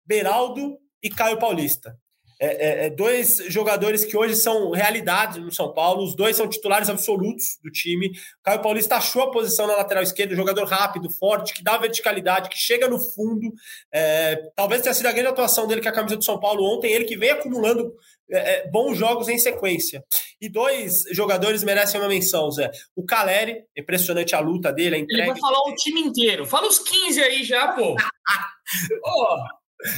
Beraldo 0.07 0.79
e 1.03 1.11
Caio 1.11 1.39
Paulista. 1.39 1.99
É, 2.41 2.47
é, 2.47 2.87
é, 2.87 2.91
dois 2.91 3.37
jogadores 3.49 4.05
que 4.05 4.17
hoje 4.17 4.35
são 4.35 4.73
realidades 4.73 5.39
no 5.39 5.53
São 5.53 5.73
Paulo, 5.73 6.03
os 6.03 6.17
dois 6.17 6.37
são 6.37 6.49
titulares 6.49 6.91
absolutos 6.91 7.59
do 7.63 7.71
time. 7.71 8.11
Caio 8.43 8.61
Paulista 8.61 8.97
achou 8.97 9.23
a 9.23 9.31
posição 9.31 9.67
na 9.67 9.77
lateral 9.77 10.03
esquerda, 10.03 10.35
jogador 10.35 10.67
rápido, 10.67 11.09
forte, 11.11 11.55
que 11.55 11.63
dá 11.63 11.79
verticalidade, 11.79 12.49
que 12.49 12.59
chega 12.59 12.89
no 12.89 12.99
fundo. 12.99 13.53
É, 13.93 14.51
talvez 14.57 14.83
tenha 14.83 14.95
sido 14.95 15.07
a 15.07 15.13
grande 15.13 15.29
atuação 15.29 15.67
dele 15.67 15.81
com 15.81 15.89
a 15.89 15.93
camisa 15.93 16.17
do 16.17 16.25
São 16.25 16.39
Paulo 16.41 16.65
ontem, 16.65 16.93
ele 16.93 17.05
que 17.05 17.17
vem 17.17 17.31
acumulando 17.31 17.95
é, 18.31 18.39
é, 18.39 18.71
bons 18.71 18.97
jogos 18.97 19.29
em 19.29 19.39
sequência. 19.39 20.03
E 20.41 20.49
dois 20.49 21.05
jogadores 21.13 21.63
merecem 21.63 22.01
uma 22.01 22.09
menção, 22.09 22.51
Zé. 22.51 22.71
O 22.97 23.05
Caleri, 23.05 23.65
impressionante 23.77 24.35
a 24.35 24.41
luta 24.41 24.73
dele, 24.73 24.97
a 24.97 24.99
entrega. 24.99 25.23
Ele 25.23 25.33
vai 25.33 25.41
falar 25.41 25.59
o 25.69 25.75
time 25.75 26.01
inteiro. 26.01 26.47
Fala 26.47 26.69
os 26.69 26.79
15 26.79 27.23
aí 27.23 27.45
já, 27.45 27.69
pô. 27.69 27.95
oh, 29.05 29.37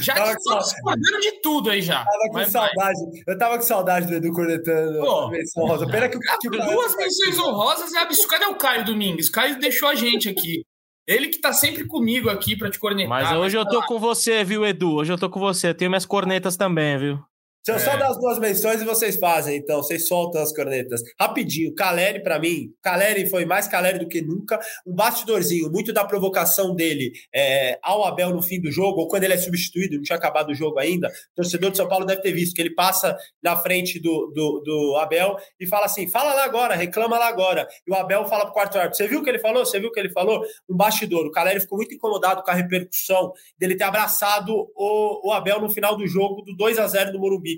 Já 0.01 0.13
tava 0.13 0.35
que 0.35 0.57
discordando 0.57 1.19
de 1.21 1.41
tudo 1.41 1.69
aí 1.69 1.81
já. 1.81 2.03
Tava 2.03 2.27
com 2.27 2.33
Mas 2.33 2.51
saudade. 2.51 2.75
Vai. 2.75 2.93
Eu 3.27 3.37
tava 3.37 3.55
com 3.57 3.63
saudade 3.63 4.07
do 4.07 4.15
Edu 4.15 4.31
cornetando 4.31 4.99
Pô, 4.99 5.29
menção 5.29 5.65
rosa. 5.65 5.87
Pena 5.87 6.09
que, 6.09 6.19
que 6.19 6.49
Duas 6.49 6.95
menções 6.95 7.39
honrosas 7.39 7.93
é 7.93 7.99
absurdo. 7.99 8.29
Cadê 8.29 8.45
o 8.45 8.55
Caio 8.55 8.85
Domingues? 8.85 9.29
O 9.29 9.31
Caio 9.31 9.59
deixou 9.59 9.87
a 9.87 9.95
gente 9.95 10.29
aqui. 10.29 10.65
Ele 11.07 11.29
que 11.29 11.39
tá 11.39 11.53
sempre 11.53 11.87
comigo 11.87 12.29
aqui 12.29 12.57
pra 12.57 12.69
te 12.69 12.77
cornetar. 12.77 13.09
Mas 13.09 13.31
hoje 13.31 13.57
eu 13.57 13.65
tô 13.65 13.81
com 13.85 13.97
você, 13.97 14.43
viu, 14.43 14.65
Edu? 14.65 14.95
Hoje 14.95 15.13
eu 15.13 15.17
tô 15.17 15.29
com 15.29 15.39
você. 15.39 15.69
Eu 15.69 15.73
tenho 15.73 15.89
minhas 15.89 16.05
cornetas 16.05 16.57
também, 16.57 16.97
viu? 16.97 17.19
Deixa 17.65 17.71
eu 17.71 17.75
é. 17.75 17.91
só 17.91 17.97
dar 17.97 18.09
as 18.09 18.17
duas 18.17 18.39
menções 18.39 18.81
e 18.81 18.85
vocês 18.85 19.17
fazem, 19.17 19.57
então. 19.57 19.83
Vocês 19.83 20.07
soltam 20.07 20.41
as 20.41 20.53
cornetas. 20.53 21.01
Rapidinho, 21.19 21.75
Caleri, 21.75 22.23
para 22.23 22.39
mim, 22.39 22.71
Caleri 22.81 23.29
foi 23.29 23.45
mais 23.45 23.67
Caleri 23.67 23.99
do 23.99 24.07
que 24.07 24.21
nunca. 24.21 24.59
Um 24.85 24.93
bastidorzinho, 24.93 25.69
muito 25.69 25.91
da 25.91 26.05
provocação 26.05 26.73
dele 26.73 27.11
é, 27.33 27.77
ao 27.83 28.05
Abel 28.05 28.29
no 28.29 28.41
fim 28.41 28.61
do 28.61 28.71
jogo, 28.71 29.01
ou 29.01 29.07
quando 29.07 29.23
ele 29.23 29.33
é 29.33 29.37
substituído, 29.37 29.95
não 29.95 30.03
tinha 30.03 30.17
acabado 30.17 30.49
o 30.49 30.55
jogo 30.55 30.79
ainda. 30.79 31.07
O 31.07 31.35
torcedor 31.35 31.71
de 31.71 31.77
São 31.77 31.87
Paulo 31.87 32.05
deve 32.05 32.21
ter 32.21 32.31
visto 32.31 32.55
que 32.55 32.61
ele 32.61 32.73
passa 32.73 33.17
na 33.43 33.57
frente 33.57 33.99
do, 33.99 34.31
do, 34.33 34.61
do 34.63 34.97
Abel 34.97 35.35
e 35.59 35.67
fala 35.67 35.85
assim: 35.85 36.07
fala 36.07 36.33
lá 36.33 36.45
agora, 36.45 36.75
reclama 36.75 37.17
lá 37.17 37.27
agora. 37.27 37.67
E 37.85 37.91
o 37.91 37.95
Abel 37.95 38.25
fala 38.27 38.45
pro 38.45 38.53
quarto 38.53 38.77
árbitro: 38.77 38.97
você 38.97 39.07
viu 39.07 39.19
o 39.19 39.23
que 39.23 39.29
ele 39.29 39.39
falou? 39.39 39.65
Você 39.65 39.79
viu 39.79 39.89
o 39.89 39.91
que 39.91 39.99
ele 39.99 40.09
falou? 40.09 40.41
Um 40.69 40.75
bastidor. 40.75 41.25
O 41.25 41.31
Caleri 41.31 41.59
ficou 41.59 41.77
muito 41.77 41.93
incomodado 41.93 42.43
com 42.43 42.51
a 42.51 42.53
repercussão 42.53 43.31
dele 43.57 43.75
ter 43.75 43.83
abraçado 43.83 44.53
o, 44.75 45.29
o 45.29 45.33
Abel 45.33 45.59
no 45.61 45.69
final 45.69 45.97
do 45.97 46.07
jogo 46.07 46.41
do 46.43 46.55
2 46.55 46.79
a 46.79 46.87
0 46.87 47.11
do 47.11 47.19
Morumbi. 47.19 47.56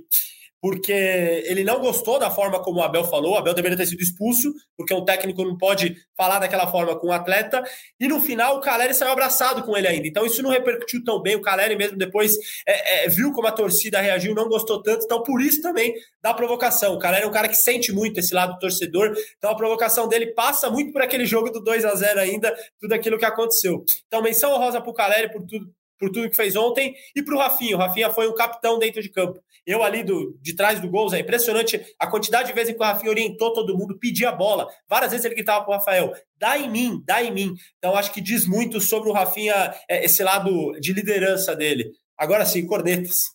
Porque 0.62 0.91
ele 0.91 1.63
não 1.63 1.79
gostou 1.79 2.20
da 2.20 2.29
forma 2.29 2.62
como 2.62 2.79
o 2.79 2.84
Abel 2.84 3.03
falou. 3.06 3.34
O 3.34 3.38
Abel 3.38 3.53
deveria 3.53 3.77
ter 3.77 3.86
sido 3.86 4.01
expulso, 4.01 4.51
porque 4.75 4.94
um 4.94 5.06
técnico 5.06 5.44
não 5.44 5.58
pode 5.58 5.96
falar 6.18 6.39
daquela 6.39 6.70
forma 6.70 6.98
com 7.00 7.08
o 7.08 7.10
um 7.10 7.13
atleta. 7.13 7.63
E 8.00 8.08
no 8.08 8.20
final, 8.20 8.58
o 8.58 8.60
Caleri 8.60 8.94
saiu 8.94 9.12
abraçado 9.12 9.63
com 9.63 9.77
ele 9.77 9.88
ainda. 9.88 10.08
Então, 10.08 10.25
isso 10.25 10.44
não 10.44 10.50
repercutiu 10.50 11.03
tão 11.03 11.22
bem. 11.22 11.36
O 11.36 11.41
Caleri 11.41 11.75
mesmo 11.75 11.98
depois 11.98 12.34
é, 12.68 13.06
é, 13.06 13.10
viu 13.10 13.32
como 13.32 13.48
a 13.48 13.51
torcida 13.51 14.01
reagiu, 14.01 14.36
não 14.36 14.50
gostou 14.50 14.82
tanto. 14.82 15.06
Então, 15.06 15.24
por 15.24 15.41
isso 15.41 15.62
também 15.62 15.94
da 16.22 16.34
provocação. 16.34 16.94
O 16.94 17.00
Caleri 17.00 17.24
é 17.24 17.27
um 17.27 17.32
cara 17.32 17.48
que 17.48 17.56
sente 17.56 17.91
muito 17.91 18.20
esse 18.20 18.34
lado 18.34 18.53
do 18.53 18.60
torcedor. 18.60 19.13
Então, 19.38 19.51
a 19.51 19.56
provocação 19.56 20.08
dele 20.08 20.27
passa 20.34 20.70
muito 20.70 20.91
por 20.91 21.01
aquele 21.01 21.25
jogo 21.25 21.50
do 21.50 21.62
2 21.62 21.86
a 21.86 21.96
0 21.96 22.20
ainda, 22.20 22.53
tudo 22.79 22.94
aquilo 22.94 23.18
que 23.18 23.25
aconteceu. 23.25 23.84
Então, 24.08 24.22
menção 24.22 24.51
honrosa 24.53 24.82
para 24.82 24.91
o 24.91 24.94
Caleri 24.94 25.32
por 25.32 25.46
tudo, 25.46 25.65
por 25.98 26.10
tudo 26.10 26.29
que 26.29 26.36
fez 26.36 26.56
ontem 26.56 26.94
e 27.15 27.24
para 27.24 27.36
o 27.36 27.38
Rafinha. 27.38 27.75
O 27.75 27.79
Rafinha 27.79 28.10
foi 28.10 28.27
um 28.27 28.34
capitão 28.34 28.77
dentro 28.77 29.01
de 29.01 29.10
campo. 29.10 29.39
Eu 29.70 29.84
ali 29.84 30.04
do, 30.04 30.36
de 30.42 30.56
trás 30.56 30.80
do 30.80 30.90
gol, 30.90 31.14
é 31.14 31.20
impressionante 31.20 31.80
a 32.00 32.08
quantidade 32.08 32.48
de 32.48 32.56
vezes 32.56 32.74
que 32.74 32.82
o 32.82 32.84
Rafinha 32.84 33.12
orientou 33.12 33.54
todo 33.54 33.78
mundo, 33.78 34.00
pedia 34.00 34.30
a 34.30 34.32
bola. 34.32 34.68
Várias 34.88 35.12
vezes 35.12 35.24
ele 35.26 35.36
gritava 35.36 35.64
para 35.64 35.76
o 35.76 35.78
Rafael: 35.78 36.12
dá 36.40 36.58
em 36.58 36.68
mim, 36.68 37.04
dá 37.06 37.24
em 37.24 37.32
mim. 37.32 37.54
Então 37.78 37.96
acho 37.96 38.12
que 38.12 38.20
diz 38.20 38.48
muito 38.48 38.82
sobre 38.82 39.12
o 39.12 39.14
Rafinha, 39.14 39.72
é, 39.88 40.04
esse 40.04 40.24
lado 40.24 40.72
de 40.80 40.92
liderança 40.92 41.56
dele. 41.56 41.92
Agora 42.18 42.48
sim, 42.48 42.66
cornetas. 42.66 43.26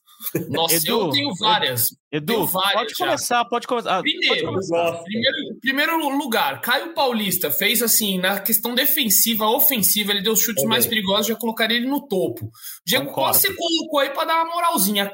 Nossa, 0.48 0.76
Edu, 0.76 1.00
eu 1.00 1.10
tenho 1.10 1.34
várias. 1.36 1.88
Edu, 2.10 2.32
tenho 2.32 2.46
várias 2.46 2.74
pode 2.74 2.90
já. 2.90 3.04
começar, 3.04 3.44
pode 3.44 3.66
começar. 3.66 4.00
Primeiro, 4.00 4.28
pode 4.28 4.44
começar. 4.44 5.02
Primeiro, 5.02 5.36
primeiro, 5.60 6.08
lugar, 6.16 6.60
Caio 6.60 6.94
Paulista 6.94 7.50
fez 7.50 7.82
assim, 7.82 8.18
na 8.18 8.40
questão 8.40 8.74
defensiva, 8.74 9.46
ofensiva, 9.46 10.12
ele 10.12 10.22
deu 10.22 10.36
chutes 10.36 10.64
mais 10.64 10.86
perigosos, 10.86 11.26
já 11.26 11.36
colocaria 11.36 11.76
ele 11.76 11.86
no 11.86 12.06
topo. 12.06 12.50
Diego 12.86 13.06
Concordo. 13.06 13.34
você 13.38 13.52
colocou 13.52 14.00
aí 14.00 14.10
para 14.10 14.24
dar 14.24 14.44
uma 14.44 14.54
moralzinha. 14.54 15.12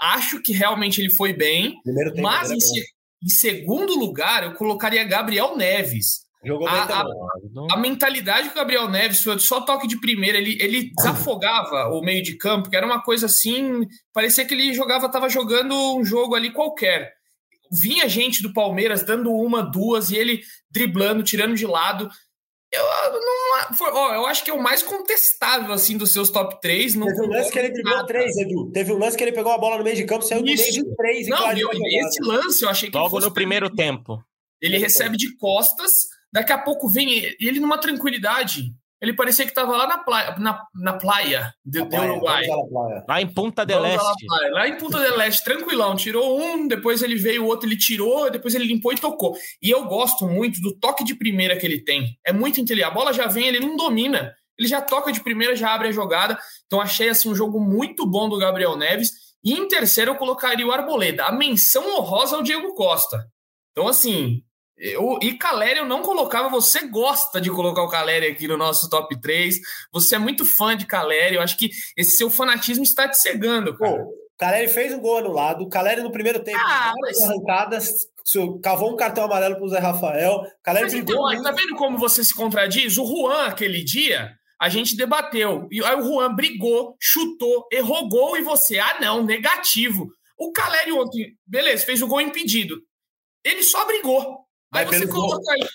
Acho 0.00 0.42
que 0.42 0.52
realmente 0.52 1.00
ele 1.00 1.10
foi 1.10 1.32
bem, 1.32 1.80
tempo, 1.82 2.20
mas 2.20 2.50
em, 2.50 2.58
em 3.22 3.28
segundo 3.28 3.98
lugar, 3.98 4.42
eu 4.42 4.54
colocaria 4.54 5.04
Gabriel 5.04 5.56
Neves. 5.56 6.25
Jogou 6.46 6.68
a, 6.68 6.84
a, 6.84 7.04
a, 7.72 7.76
mentalidade 7.76 8.48
que 8.48 8.54
o 8.54 8.56
Gabriel 8.56 8.88
Neves 8.88 9.22
foi 9.22 9.36
só 9.40 9.60
toque 9.62 9.88
de 9.88 10.00
primeira, 10.00 10.38
ele, 10.38 10.56
ele 10.60 10.92
desafogava 10.96 11.88
o 11.88 12.00
meio 12.00 12.22
de 12.22 12.36
campo, 12.36 12.70
que 12.70 12.76
era 12.76 12.86
uma 12.86 13.02
coisa 13.02 13.26
assim, 13.26 13.80
parecia 14.12 14.44
que 14.44 14.54
ele 14.54 14.72
jogava, 14.72 15.06
estava 15.06 15.28
jogando 15.28 15.74
um 15.96 16.04
jogo 16.04 16.36
ali 16.36 16.52
qualquer. 16.52 17.12
Vinha 17.72 18.08
gente 18.08 18.44
do 18.44 18.52
Palmeiras 18.52 19.02
dando 19.02 19.32
uma, 19.32 19.60
duas, 19.60 20.10
e 20.10 20.16
ele 20.16 20.40
driblando, 20.70 21.24
tirando 21.24 21.56
de 21.56 21.66
lado. 21.66 22.08
Eu, 22.72 22.84
não, 23.12 23.76
foi, 23.76 23.90
ó, 23.90 24.14
eu 24.14 24.26
acho 24.26 24.44
que 24.44 24.50
é 24.50 24.54
o 24.54 24.62
mais 24.62 24.82
contestável 24.82 25.72
assim 25.72 25.96
dos 25.96 26.12
seus 26.12 26.30
top 26.30 26.60
3. 26.60 26.94
Não 26.94 27.08
Teve 27.08 27.22
um 27.22 27.28
lance 27.28 27.50
que 27.50 27.58
ele 27.58 27.70
driblou 27.70 28.06
três, 28.06 28.36
Edu. 28.36 28.70
Teve 28.70 28.92
um 28.92 28.98
lance 28.98 29.16
que 29.16 29.24
ele 29.24 29.32
pegou 29.32 29.50
a 29.50 29.58
bola 29.58 29.78
no 29.78 29.84
meio 29.84 29.96
de 29.96 30.04
campo, 30.04 30.24
saiu 30.24 30.44
Isso. 30.44 30.64
do 30.64 30.72
meio 30.72 30.84
de 30.84 30.96
três. 30.96 31.28
Não, 31.28 31.54
meu, 31.54 31.70
esse 31.72 32.22
lance 32.22 32.62
eu 32.62 32.68
achei 32.68 32.88
que. 32.88 32.96
Logo 32.96 33.18
no 33.18 33.32
primeiro 33.32 33.68
tempo. 33.68 34.22
Ele 34.60 34.78
recebe 34.78 35.16
de 35.16 35.36
costas 35.36 35.92
Daqui 36.36 36.52
a 36.52 36.58
pouco 36.58 36.86
vem 36.86 37.34
ele 37.40 37.58
numa 37.58 37.78
tranquilidade. 37.78 38.70
Ele 39.00 39.14
parecia 39.14 39.46
que 39.46 39.52
estava 39.52 39.74
lá 39.74 39.86
na 39.86 39.96
praia, 39.96 40.36
na, 40.38 40.62
na 40.74 40.92
praia 40.92 41.54
do, 41.64 41.86
do 41.86 41.96
Uruguai. 41.96 42.44
Lá 43.08 43.22
em 43.22 43.26
Punta 43.26 43.64
del 43.64 43.86
Este. 43.86 44.26
Lá, 44.28 44.48
lá, 44.50 44.68
em 44.68 44.76
Punta 44.76 45.00
del 45.00 45.18
Este, 45.22 45.42
tranquilão. 45.42 45.96
Tirou 45.96 46.38
um, 46.38 46.68
depois 46.68 47.00
ele 47.02 47.14
veio 47.16 47.44
o 47.44 47.46
outro, 47.46 47.66
ele 47.66 47.78
tirou, 47.78 48.30
depois 48.30 48.54
ele 48.54 48.66
limpou 48.66 48.92
e 48.92 48.96
tocou. 48.96 49.34
E 49.62 49.70
eu 49.70 49.86
gosto 49.86 50.28
muito 50.28 50.60
do 50.60 50.78
toque 50.78 51.04
de 51.04 51.14
primeira 51.14 51.56
que 51.56 51.64
ele 51.64 51.82
tem. 51.82 52.18
É 52.22 52.34
muito 52.34 52.60
inteligente. 52.60 52.90
A 52.90 52.94
bola 52.94 53.14
já 53.14 53.26
vem, 53.26 53.46
ele 53.46 53.60
não 53.60 53.74
domina. 53.74 54.34
Ele 54.58 54.68
já 54.68 54.82
toca 54.82 55.10
de 55.10 55.20
primeira, 55.20 55.56
já 55.56 55.72
abre 55.72 55.88
a 55.88 55.92
jogada. 55.92 56.38
Então 56.66 56.82
achei 56.82 57.08
assim 57.08 57.30
um 57.30 57.34
jogo 57.34 57.58
muito 57.58 58.06
bom 58.06 58.28
do 58.28 58.36
Gabriel 58.36 58.76
Neves. 58.76 59.10
E 59.42 59.54
em 59.54 59.66
terceiro 59.68 60.10
eu 60.10 60.16
colocaria 60.16 60.66
o 60.66 60.72
Arboleda. 60.72 61.24
A 61.24 61.32
menção 61.32 61.96
honrosa 61.96 62.36
ao 62.36 62.42
Diego 62.42 62.74
Costa. 62.74 63.26
Então, 63.72 63.88
assim, 63.88 64.42
eu, 64.78 65.18
e 65.22 65.32
Caleri 65.34 65.78
eu 65.78 65.86
não 65.86 66.02
colocava, 66.02 66.48
você 66.48 66.86
gosta 66.86 67.40
de 67.40 67.50
colocar 67.50 67.82
o 67.82 67.88
Caleri 67.88 68.26
aqui 68.26 68.46
no 68.46 68.56
nosso 68.56 68.90
top 68.90 69.18
3. 69.20 69.56
Você 69.92 70.16
é 70.16 70.18
muito 70.18 70.44
fã 70.44 70.76
de 70.76 70.86
Caleri, 70.86 71.36
eu 71.36 71.42
acho 71.42 71.56
que 71.56 71.70
esse 71.96 72.16
seu 72.16 72.30
fanatismo 72.30 72.84
está 72.84 73.08
te 73.08 73.18
cegando, 73.18 73.76
cara. 73.76 73.96
Pô, 73.96 74.14
Caleri 74.38 74.68
fez 74.68 74.92
um 74.92 75.00
gol 75.00 75.18
anulado, 75.18 75.62
o 75.62 75.68
Caleri 75.68 76.02
no 76.02 76.12
primeiro 76.12 76.42
tempo, 76.44 76.58
ah, 76.60 76.92
mas... 77.00 77.20
arrancadas, 77.22 78.06
cavou 78.62 78.92
um 78.92 78.96
cartão 78.96 79.24
amarelo 79.24 79.56
para 79.56 79.64
o 79.64 79.68
Zé 79.68 79.78
Rafael. 79.78 80.42
Caleri 80.62 80.84
mas 80.84 80.94
então, 80.94 81.22
muito... 81.22 81.42
tá 81.42 81.52
vendo 81.52 81.74
como 81.76 81.96
você 81.96 82.22
se 82.22 82.34
contradiz? 82.34 82.98
O 82.98 83.06
Juan, 83.06 83.46
aquele 83.46 83.82
dia, 83.82 84.36
a 84.60 84.68
gente 84.68 84.94
debateu. 84.94 85.66
E 85.70 85.82
aí 85.82 85.96
o 85.96 86.02
Juan 86.02 86.34
brigou, 86.34 86.96
chutou, 87.00 87.66
errou 87.72 88.08
gol 88.10 88.36
e 88.36 88.42
você, 88.42 88.78
ah, 88.78 88.98
não, 89.00 89.24
negativo. 89.24 90.08
O 90.38 90.52
Caleri 90.52 90.92
ontem, 90.92 91.34
beleza, 91.46 91.86
fez 91.86 92.02
o 92.02 92.06
gol 92.06 92.20
impedido. 92.20 92.76
Ele 93.42 93.62
só 93.62 93.86
brigou. 93.86 94.45
Aí 94.76 94.86
você 94.86 95.06
coloca 95.06 95.52
aí. 95.52 95.66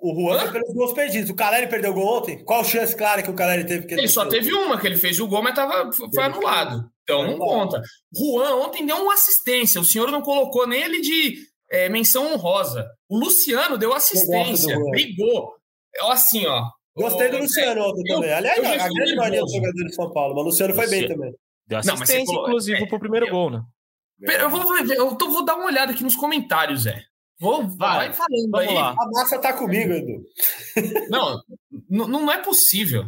O 0.00 0.14
Juan 0.14 0.40
foi 0.40 0.52
pelos 0.52 0.74
gols 0.74 0.92
perdidos. 0.92 1.30
O 1.30 1.34
Caleri 1.34 1.66
perdeu 1.66 1.90
o 1.90 1.94
gol 1.94 2.18
ontem? 2.18 2.44
Qual 2.44 2.64
chance 2.64 2.94
clara 2.94 3.22
que 3.22 3.30
o 3.30 3.34
Caleri 3.34 3.64
teve? 3.64 3.86
ele, 3.86 4.02
ele 4.02 4.08
só 4.08 4.26
teve 4.26 4.52
uma, 4.52 4.78
que 4.78 4.86
ele 4.86 4.96
fez 4.96 5.18
o 5.18 5.26
gol, 5.26 5.42
mas 5.42 5.54
tava, 5.54 5.90
foi 5.92 6.24
anulado. 6.24 6.90
Então 7.02 7.26
não 7.26 7.38
conta. 7.38 7.80
Juan 8.14 8.56
ontem 8.56 8.84
deu 8.84 8.96
uma 8.96 9.14
assistência. 9.14 9.80
O 9.80 9.84
senhor 9.84 10.10
não 10.10 10.22
colocou 10.22 10.66
nem 10.66 10.82
ele 10.82 11.00
de 11.00 11.36
é, 11.70 11.88
menção 11.88 12.32
honrosa. 12.32 12.86
O 13.08 13.18
Luciano 13.18 13.78
deu 13.78 13.92
assistência, 13.92 14.78
brigou. 14.90 15.52
Assim, 16.10 16.46
ó. 16.46 16.64
Gostei 16.96 17.28
do 17.28 17.38
Luciano 17.38 17.82
ontem 17.82 18.02
eu, 18.06 18.16
também. 18.16 18.32
Aliás, 18.32 18.58
eu 18.58 18.66
a 18.66 18.88
grande 18.88 19.16
maioria 19.16 19.40
dos 19.40 19.52
jogadores 19.52 19.88
de 19.88 19.94
São 19.94 20.12
Paulo, 20.12 20.34
mas 20.34 20.42
o 20.42 20.46
Luciano 20.46 20.74
foi 20.74 20.88
bem 20.88 21.08
também. 21.08 21.32
Deu 21.66 21.78
assistência, 21.78 22.34
não, 22.34 22.42
inclusive, 22.42 22.82
é, 22.82 22.86
pro 22.86 23.00
primeiro 23.00 23.26
é, 23.26 23.30
gol, 23.30 23.50
né? 23.50 23.62
Eu 24.20 24.50
vou, 24.50 24.76
eu 24.78 25.16
tô, 25.16 25.30
vou 25.30 25.44
dar 25.44 25.56
uma 25.56 25.66
olhada 25.66 25.92
aqui 25.92 26.04
nos 26.04 26.14
comentários, 26.14 26.82
Zé. 26.82 27.02
Vou, 27.44 27.68
vai, 27.68 28.08
vai 28.08 28.12
falando 28.14 28.50
Vamos 28.50 28.68
aí. 28.68 28.74
Lá. 28.74 28.94
A 28.98 29.10
massa 29.10 29.38
tá 29.38 29.52
comigo, 29.52 29.92
Edu. 29.92 30.24
Não, 31.10 31.42
não 31.90 32.32
é 32.32 32.38
possível. 32.38 33.04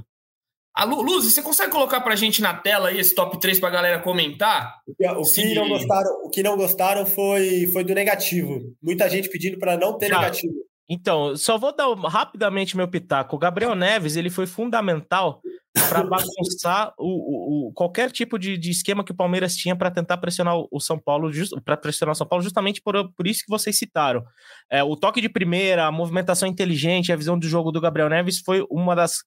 A 0.75 0.85
Luz, 0.85 1.25
você 1.25 1.41
consegue 1.41 1.73
colocar 1.73 2.03
pra 2.03 2.15
gente 2.15 2.43
na 2.43 2.53
tela 2.53 2.91
aí 2.91 3.01
esse 3.01 3.15
top 3.15 3.41
3 3.41 3.59
pra 3.59 3.71
galera 3.71 3.99
comentar? 3.99 4.75
O 4.87 5.23
que, 5.23 5.25
Se... 5.25 5.55
não, 5.55 5.67
gostaram, 5.71 6.11
o 6.23 6.29
que 6.29 6.43
não 6.43 6.55
gostaram 6.55 7.07
foi, 7.07 7.67
foi 7.69 7.83
do 7.83 7.95
negativo. 7.95 8.61
Muita 8.83 9.09
gente 9.09 9.31
pedindo 9.31 9.59
para 9.59 9.79
não 9.79 9.97
ter 9.97 10.09
Já. 10.09 10.19
negativo. 10.19 10.53
Então, 10.89 11.37
só 11.37 11.59
vou 11.59 11.75
dar 11.75 11.93
rapidamente 11.95 12.77
meu 12.77 12.87
pitaco. 12.87 13.35
O 13.35 13.39
Gabriel 13.39 13.75
Neves 13.75 14.17
ele 14.17 14.31
foi 14.31 14.47
fundamental 14.47 15.41
para 15.89 16.03
bagunçar 16.03 16.95
o, 16.99 17.05
o, 17.07 17.69
o, 17.69 17.73
qualquer 17.73 18.11
tipo 18.11 18.39
de, 18.39 18.57
de, 18.57 18.71
esquema 18.71 19.05
que 19.05 19.13
o 19.13 19.17
Palmeiras 19.17 19.55
tinha 19.57 19.77
para 19.77 19.91
tentar 19.91 20.17
pressionar 20.17 20.55
o 20.71 20.81
São 20.81 20.99
Paulo, 20.99 21.31
para 21.65 21.77
pressionar 21.77 22.13
o 22.13 22.17
São 22.17 22.27
Paulo, 22.27 22.43
justamente 22.43 22.81
por, 22.81 23.13
por 23.13 23.27
isso 23.27 23.43
que 23.45 23.51
vocês 23.51 23.77
citaram. 23.77 24.25
É, 24.71 24.83
o 24.83 24.97
toque 24.97 25.21
de 25.21 25.29
primeira, 25.29 25.87
a 25.87 25.93
movimentação 25.93 26.49
inteligente, 26.49 27.13
a 27.13 27.17
visão 27.17 27.39
do 27.39 27.49
jogo 27.49 27.71
do 27.71 27.81
Gabriel 27.81 28.09
Neves 28.09 28.41
foi 28.41 28.65
uma 28.71 28.95
das 28.95 29.19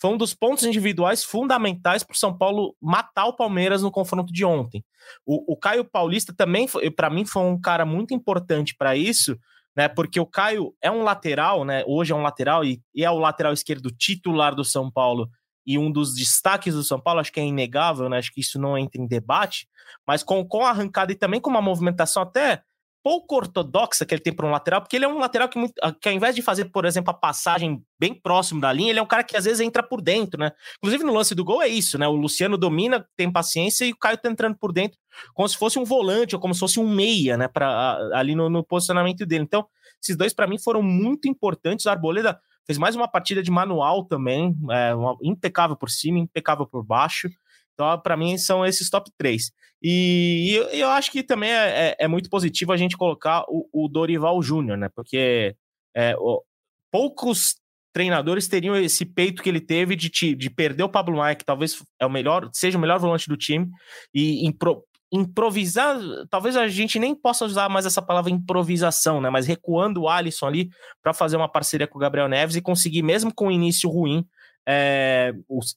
foi 0.00 0.10
um 0.10 0.16
dos 0.16 0.34
pontos 0.34 0.64
individuais 0.64 1.22
fundamentais 1.22 2.02
para 2.02 2.14
o 2.14 2.18
São 2.18 2.36
Paulo 2.36 2.74
matar 2.82 3.26
o 3.26 3.36
Palmeiras 3.36 3.82
no 3.82 3.90
confronto 3.90 4.32
de 4.32 4.44
ontem. 4.44 4.84
O, 5.24 5.52
o 5.52 5.56
Caio 5.56 5.84
Paulista 5.84 6.34
também, 6.36 6.66
para 6.96 7.08
mim, 7.08 7.24
foi 7.24 7.42
um 7.42 7.60
cara 7.60 7.86
muito 7.86 8.12
importante 8.12 8.74
para 8.76 8.96
isso, 8.96 9.38
né? 9.76 9.88
Porque 9.88 10.20
o 10.20 10.26
Caio 10.26 10.74
é 10.80 10.90
um 10.90 11.02
lateral, 11.02 11.64
né? 11.64 11.82
Hoje 11.86 12.12
é 12.12 12.16
um 12.16 12.22
lateral 12.22 12.64
e, 12.64 12.82
é 12.96 13.10
o 13.10 13.18
lateral 13.18 13.52
esquerdo 13.52 13.90
titular 13.90 14.54
do 14.54 14.64
São 14.64 14.90
Paulo 14.90 15.28
e 15.66 15.78
um 15.78 15.90
dos 15.90 16.14
destaques 16.14 16.74
do 16.74 16.82
São 16.82 17.00
Paulo, 17.00 17.20
acho 17.20 17.32
que 17.32 17.40
é 17.40 17.44
inegável, 17.44 18.08
né? 18.08 18.18
Acho 18.18 18.32
que 18.32 18.40
isso 18.40 18.58
não 18.58 18.76
entra 18.76 19.00
em 19.00 19.06
debate, 19.06 19.68
mas 20.06 20.22
com, 20.22 20.44
com 20.46 20.64
a 20.64 20.70
arrancada 20.70 21.12
e 21.12 21.16
também 21.16 21.40
com 21.40 21.50
uma 21.50 21.62
movimentação 21.62 22.22
até 22.22 22.62
pouco 23.02 23.36
ortodoxa 23.36 24.06
que 24.06 24.14
ele 24.14 24.22
tem 24.22 24.32
para 24.32 24.46
um 24.46 24.50
lateral, 24.50 24.80
porque 24.80 24.96
ele 24.96 25.04
é 25.04 25.08
um 25.08 25.18
lateral 25.18 25.48
que, 25.48 25.58
muito, 25.58 25.74
que 26.00 26.08
ao 26.08 26.14
invés 26.14 26.34
de 26.34 26.42
fazer, 26.42 26.66
por 26.66 26.84
exemplo, 26.84 27.10
a 27.10 27.14
passagem 27.14 27.82
bem 27.98 28.14
próximo 28.14 28.60
da 28.60 28.72
linha, 28.72 28.90
ele 28.90 28.98
é 28.98 29.02
um 29.02 29.06
cara 29.06 29.24
que 29.24 29.36
às 29.36 29.44
vezes 29.44 29.60
entra 29.60 29.82
por 29.82 30.00
dentro, 30.00 30.38
né? 30.38 30.52
Inclusive 30.78 31.04
no 31.04 31.12
lance 31.12 31.34
do 31.34 31.44
gol 31.44 31.62
é 31.62 31.68
isso, 31.68 31.98
né? 31.98 32.06
O 32.06 32.12
Luciano 32.12 32.56
domina, 32.56 33.06
tem 33.16 33.30
paciência 33.30 33.84
e 33.84 33.92
o 33.92 33.96
Caio 33.96 34.18
tá 34.18 34.30
entrando 34.30 34.56
por 34.56 34.72
dentro 34.72 34.98
como 35.34 35.48
se 35.48 35.56
fosse 35.56 35.78
um 35.78 35.84
volante 35.84 36.34
ou 36.34 36.40
como 36.40 36.54
se 36.54 36.60
fosse 36.60 36.80
um 36.80 36.88
meia, 36.88 37.36
né? 37.36 37.48
Pra, 37.48 37.98
ali 38.14 38.34
no, 38.34 38.48
no 38.48 38.64
posicionamento 38.64 39.26
dele. 39.26 39.44
Então, 39.44 39.66
esses 40.02 40.16
dois 40.16 40.32
para 40.32 40.46
mim 40.46 40.58
foram 40.58 40.82
muito 40.82 41.28
importantes. 41.28 41.86
O 41.86 41.90
Arboleda 41.90 42.40
fez 42.66 42.78
mais 42.78 42.94
uma 42.94 43.08
partida 43.08 43.42
de 43.42 43.50
manual 43.50 44.04
também, 44.04 44.56
é, 44.70 44.94
uma, 44.94 45.16
impecável 45.22 45.76
por 45.76 45.90
cima, 45.90 46.18
impecável 46.18 46.66
por 46.66 46.82
baixo. 46.82 47.28
Então, 47.74 47.98
para 48.00 48.16
mim, 48.16 48.36
são 48.38 48.64
esses 48.64 48.88
top 48.90 49.10
3. 49.16 49.50
E, 49.82 50.60
e 50.72 50.80
eu 50.80 50.88
acho 50.90 51.10
que 51.10 51.22
também 51.22 51.50
é, 51.50 51.88
é, 51.88 51.96
é, 52.00 52.08
muito 52.08 52.30
positivo 52.30 52.72
a 52.72 52.76
gente 52.76 52.96
colocar 52.96 53.44
o, 53.48 53.68
o 53.72 53.88
Dorival 53.88 54.40
Júnior, 54.42 54.78
né? 54.78 54.88
Porque 54.94 55.56
é, 55.94 56.14
o, 56.16 56.42
poucos 56.90 57.56
treinadores 57.92 58.48
teriam 58.48 58.76
esse 58.76 59.04
peito 59.04 59.42
que 59.42 59.48
ele 59.48 59.60
teve 59.60 59.96
de, 59.96 60.08
de 60.34 60.50
perder 60.50 60.84
o 60.84 60.88
Pablo 60.88 61.18
Maia, 61.18 61.34
que 61.34 61.44
talvez 61.44 61.82
é 62.00 62.06
o 62.06 62.10
melhor, 62.10 62.48
seja 62.52 62.78
o 62.78 62.80
melhor 62.80 62.98
volante 62.98 63.28
do 63.28 63.36
time, 63.36 63.68
e 64.14 64.46
impro, 64.46 64.84
improvisar, 65.12 65.98
talvez 66.30 66.56
a 66.56 66.66
gente 66.68 66.98
nem 66.98 67.14
possa 67.14 67.44
usar 67.44 67.68
mais 67.68 67.84
essa 67.84 68.00
palavra 68.00 68.30
improvisação, 68.30 69.20
né? 69.20 69.28
Mas 69.28 69.46
recuando 69.46 70.02
o 70.02 70.08
Alisson 70.08 70.46
ali 70.46 70.70
para 71.02 71.12
fazer 71.12 71.36
uma 71.36 71.50
parceria 71.50 71.86
com 71.86 71.98
o 71.98 72.00
Gabriel 72.00 72.28
Neves 72.28 72.56
e 72.56 72.62
conseguir, 72.62 73.02
mesmo 73.02 73.32
com 73.34 73.48
o 73.48 73.52
início 73.52 73.90
ruim, 73.90 74.24
é, 74.68 75.32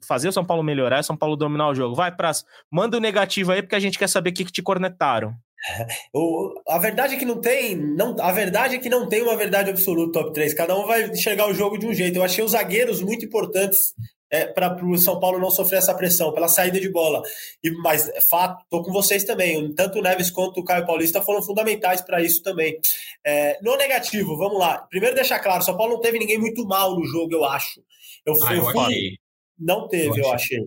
fazer 0.08 0.30
o 0.30 0.32
São 0.32 0.46
Paulo 0.46 0.63
melhorar, 0.63 1.00
o 1.00 1.04
São 1.04 1.18
Paulo 1.18 1.36
dominar 1.36 1.70
o 1.70 1.75
jogo. 1.75 1.96
Vai, 1.96 2.15
Praça, 2.15 2.46
manda 2.72 2.98
o 2.98 3.01
negativo 3.01 3.51
aí, 3.51 3.62
porque 3.62 3.75
a 3.75 3.80
gente 3.80 3.98
quer 3.98 4.08
saber 4.08 4.30
o 4.30 4.34
que, 4.34 4.46
que 4.46 4.51
te 4.51 4.62
cornetaram. 4.62 5.34
O, 6.13 6.54
a 6.68 6.77
verdade 6.77 7.15
é 7.15 7.18
que 7.18 7.25
não 7.25 7.42
tem. 7.42 7.75
Não, 7.75 8.15
a 8.20 8.32
verdade 8.32 8.75
é 8.75 8.80
que 8.80 8.89
não 8.89 9.10
tem 9.10 9.24
uma 9.24 9.36
verdade 9.36 9.72
absoluta 9.72 10.20
top 10.20 10.34
3. 10.34 10.54
Cada 10.54 10.77
um 10.77 10.86
vai 10.86 11.06
enxergar 11.10 11.48
o 11.48 11.54
jogo 11.56 11.77
de 11.77 11.88
um 11.88 11.94
jeito. 11.94 12.18
Eu 12.18 12.24
achei 12.24 12.44
os 12.44 12.51
zagueiros 12.51 13.01
muito 13.01 13.25
importantes 13.25 13.94
é, 14.32 14.46
para 14.46 14.75
o 14.86 14.98
São 14.98 15.20
Paulo 15.20 15.39
não 15.39 15.50
sofrer 15.50 15.77
essa 15.77 15.94
pressão, 15.94 16.34
pela 16.34 16.48
saída 16.48 16.80
de 16.80 16.89
bola. 16.89 17.22
E, 17.63 17.72
mas, 17.72 18.10
é 18.10 18.22
fato, 18.22 18.63
estou 18.63 18.84
com 18.84 18.92
vocês 18.92 19.24
também. 19.24 19.74
Tanto 19.74 20.00
o 20.00 20.01
Neves 20.01 20.32
quanto 20.32 20.60
o 20.60 20.63
Caio 20.63 20.86
Paulista 20.86 21.22
foram 21.22 21.42
fundamentais 21.42 22.01
para 22.01 22.22
isso 22.22 22.42
também. 22.42 22.77
É, 23.25 23.58
no 23.62 23.75
negativo, 23.77 24.38
vamos 24.38 24.60
lá. 24.60 24.80
Primeiro, 24.89 25.15
deixar 25.15 25.39
claro: 25.39 25.63
São 25.63 25.77
Paulo 25.77 25.94
não 25.94 26.01
teve 26.01 26.20
ninguém 26.20 26.38
muito 26.38 26.65
mal 26.65 26.96
no 26.96 27.06
jogo, 27.06 27.34
eu 27.34 27.44
acho. 27.46 27.82
Eu, 28.25 28.34
ah, 28.44 28.55
eu, 28.55 28.63
eu 28.63 28.72
fui, 28.72 29.17
Não 29.58 29.88
teve, 29.88 30.20
eu, 30.20 30.25
eu 30.25 30.32
achei. 30.32 30.60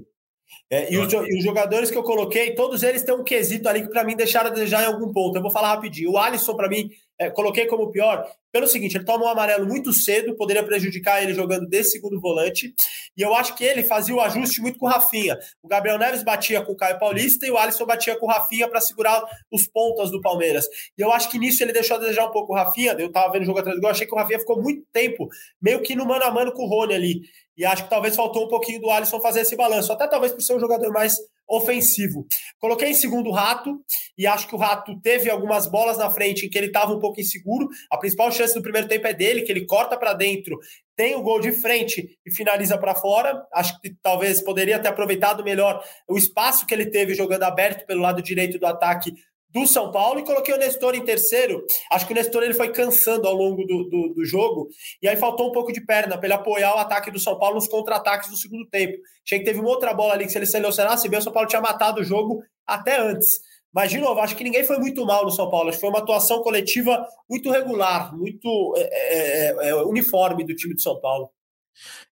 É, 0.70 0.92
e, 0.92 0.98
os, 0.98 1.12
e, 1.12 1.38
os, 1.38 1.44
jogadores 1.44 1.90
que 1.90 1.96
eu 1.96 2.02
coloquei, 2.02 2.54
todos 2.54 2.82
eles 2.82 3.02
têm 3.02 3.14
um 3.14 3.24
quesito 3.24 3.68
ali 3.68 3.82
que 3.82 3.90
para 3.90 4.04
mim 4.04 4.16
deixaram 4.16 4.50
a 4.50 4.52
desejar 4.52 4.82
em 4.82 4.86
algum 4.86 5.12
ponto. 5.12 5.36
Eu 5.36 5.42
vou 5.42 5.50
falar 5.50 5.74
rapidinho. 5.74 6.12
O 6.12 6.18
Alisson, 6.18 6.54
para 6.54 6.68
mim, 6.68 6.90
é, 7.18 7.28
coloquei 7.30 7.66
como 7.66 7.90
pior 7.90 8.30
pelo 8.52 8.66
seguinte: 8.66 8.96
ele 8.96 9.04
toma 9.04 9.24
um 9.24 9.28
amarelo 9.28 9.66
muito 9.66 9.92
cedo, 9.92 10.36
poderia 10.36 10.62
prejudicar 10.62 11.22
ele 11.22 11.34
jogando 11.34 11.68
desse 11.68 11.92
segundo 11.92 12.20
volante. 12.20 12.72
E 13.16 13.22
eu 13.22 13.34
acho 13.34 13.56
que 13.56 13.64
ele 13.64 13.82
fazia 13.82 14.14
o 14.14 14.20
ajuste 14.20 14.60
muito 14.60 14.78
com 14.78 14.86
o 14.86 14.88
Rafinha. 14.88 15.38
O 15.62 15.68
Gabriel 15.68 15.98
Neves 15.98 16.22
batia 16.22 16.62
com 16.62 16.72
o 16.72 16.76
Caio 16.76 16.98
Paulista 16.98 17.46
e 17.46 17.50
o 17.50 17.58
Alisson 17.58 17.84
batia 17.84 18.16
com 18.16 18.26
o 18.26 18.28
Rafinha 18.28 18.68
para 18.68 18.80
segurar 18.80 19.22
os 19.52 19.66
pontas 19.66 20.10
do 20.10 20.20
Palmeiras. 20.20 20.66
E 20.96 21.02
eu 21.02 21.12
acho 21.12 21.28
que 21.30 21.38
nisso 21.38 21.62
ele 21.62 21.72
deixou 21.72 21.96
a 21.96 22.00
desejar 22.00 22.26
um 22.26 22.30
pouco 22.30 22.52
o 22.52 22.56
Rafinha. 22.56 22.92
Eu 22.98 23.10
tava 23.10 23.32
vendo 23.32 23.42
o 23.42 23.46
jogo 23.46 23.58
atrás 23.58 23.76
do 23.76 23.80
gol, 23.80 23.90
achei 23.90 24.06
que 24.06 24.14
o 24.14 24.16
Rafinha 24.16 24.38
ficou 24.38 24.62
muito 24.62 24.86
tempo 24.92 25.28
meio 25.60 25.82
que 25.82 25.96
no 25.96 26.06
mano 26.06 26.24
a 26.24 26.30
mano 26.30 26.52
com 26.52 26.62
o 26.62 26.68
Rony 26.68 26.94
ali. 26.94 27.20
E 27.56 27.64
acho 27.64 27.84
que 27.84 27.90
talvez 27.90 28.14
faltou 28.14 28.44
um 28.44 28.48
pouquinho 28.48 28.80
do 28.80 28.88
Alisson 28.88 29.20
fazer 29.20 29.40
esse 29.40 29.56
balanço, 29.56 29.92
até 29.92 30.06
talvez 30.06 30.32
por 30.32 30.40
ser 30.40 30.54
um 30.54 30.60
jogador 30.60 30.92
mais 30.92 31.16
ofensivo. 31.48 32.26
Coloquei 32.58 32.90
em 32.90 32.94
segundo 32.94 33.30
o 33.30 33.32
Rato, 33.32 33.80
e 34.16 34.26
acho 34.26 34.46
que 34.46 34.54
o 34.54 34.58
Rato 34.58 35.00
teve 35.00 35.30
algumas 35.30 35.66
bolas 35.66 35.96
na 35.96 36.10
frente 36.10 36.46
em 36.46 36.50
que 36.50 36.58
ele 36.58 36.66
estava 36.66 36.92
um 36.92 36.98
pouco 36.98 37.20
inseguro. 37.20 37.68
A 37.90 37.96
principal 37.96 38.30
chance 38.30 38.54
do 38.54 38.62
primeiro 38.62 38.86
tempo 38.86 39.06
é 39.06 39.14
dele, 39.14 39.42
que 39.42 39.50
ele 39.50 39.64
corta 39.64 39.96
para 39.96 40.12
dentro, 40.12 40.58
tem 40.98 41.14
o 41.14 41.22
gol 41.22 41.40
de 41.40 41.52
frente 41.52 42.18
e 42.26 42.34
finaliza 42.34 42.76
para 42.76 42.92
fora. 42.92 43.46
Acho 43.54 43.80
que 43.80 43.94
talvez 44.02 44.40
poderia 44.42 44.80
ter 44.80 44.88
aproveitado 44.88 45.44
melhor 45.44 45.80
o 46.08 46.18
espaço 46.18 46.66
que 46.66 46.74
ele 46.74 46.86
teve 46.86 47.14
jogando 47.14 47.44
aberto 47.44 47.86
pelo 47.86 48.02
lado 48.02 48.20
direito 48.20 48.58
do 48.58 48.66
ataque 48.66 49.14
do 49.50 49.66
São 49.66 49.90
Paulo 49.90 50.20
e 50.20 50.24
coloquei 50.24 50.54
o 50.54 50.58
Nestor 50.58 50.94
em 50.94 51.04
terceiro. 51.04 51.64
Acho 51.90 52.06
que 52.06 52.12
o 52.12 52.16
Nestor 52.16 52.42
ele 52.42 52.54
foi 52.54 52.70
cansando 52.70 53.26
ao 53.26 53.34
longo 53.34 53.64
do, 53.64 53.84
do, 53.84 54.14
do 54.14 54.24
jogo 54.24 54.68
e 55.02 55.08
aí 55.08 55.16
faltou 55.16 55.48
um 55.48 55.52
pouco 55.52 55.72
de 55.72 55.80
perna 55.80 56.16
para 56.18 56.26
ele 56.26 56.34
apoiar 56.34 56.74
o 56.74 56.78
ataque 56.78 57.10
do 57.10 57.18
São 57.18 57.38
Paulo 57.38 57.56
nos 57.56 57.68
contra-ataques 57.68 58.30
do 58.30 58.36
segundo 58.36 58.66
tempo. 58.68 58.98
Achei 59.24 59.38
que 59.38 59.44
teve 59.44 59.60
uma 59.60 59.70
outra 59.70 59.94
bola 59.94 60.14
ali 60.14 60.24
que 60.24 60.32
se 60.32 60.38
ele 60.38 60.46
selecionasse 60.46 61.08
bem, 61.08 61.18
o 61.18 61.22
São 61.22 61.32
Paulo 61.32 61.48
tinha 61.48 61.62
matado 61.62 62.00
o 62.00 62.04
jogo 62.04 62.42
até 62.66 63.00
antes. 63.00 63.40
Mas, 63.72 63.90
de 63.90 63.98
novo, 63.98 64.18
acho 64.20 64.34
que 64.34 64.44
ninguém 64.44 64.64
foi 64.64 64.78
muito 64.78 65.04
mal 65.04 65.24
no 65.24 65.30
São 65.30 65.48
Paulo. 65.50 65.68
Acho 65.68 65.78
que 65.78 65.82
foi 65.82 65.90
uma 65.90 65.98
atuação 65.98 66.42
coletiva 66.42 67.06
muito 67.28 67.50
regular, 67.50 68.16
muito 68.16 68.74
é, 68.76 68.82
é, 68.82 69.68
é, 69.68 69.68
é 69.68 69.74
uniforme 69.84 70.44
do 70.44 70.54
time 70.54 70.74
de 70.74 70.82
São 70.82 70.98
Paulo. 71.00 71.30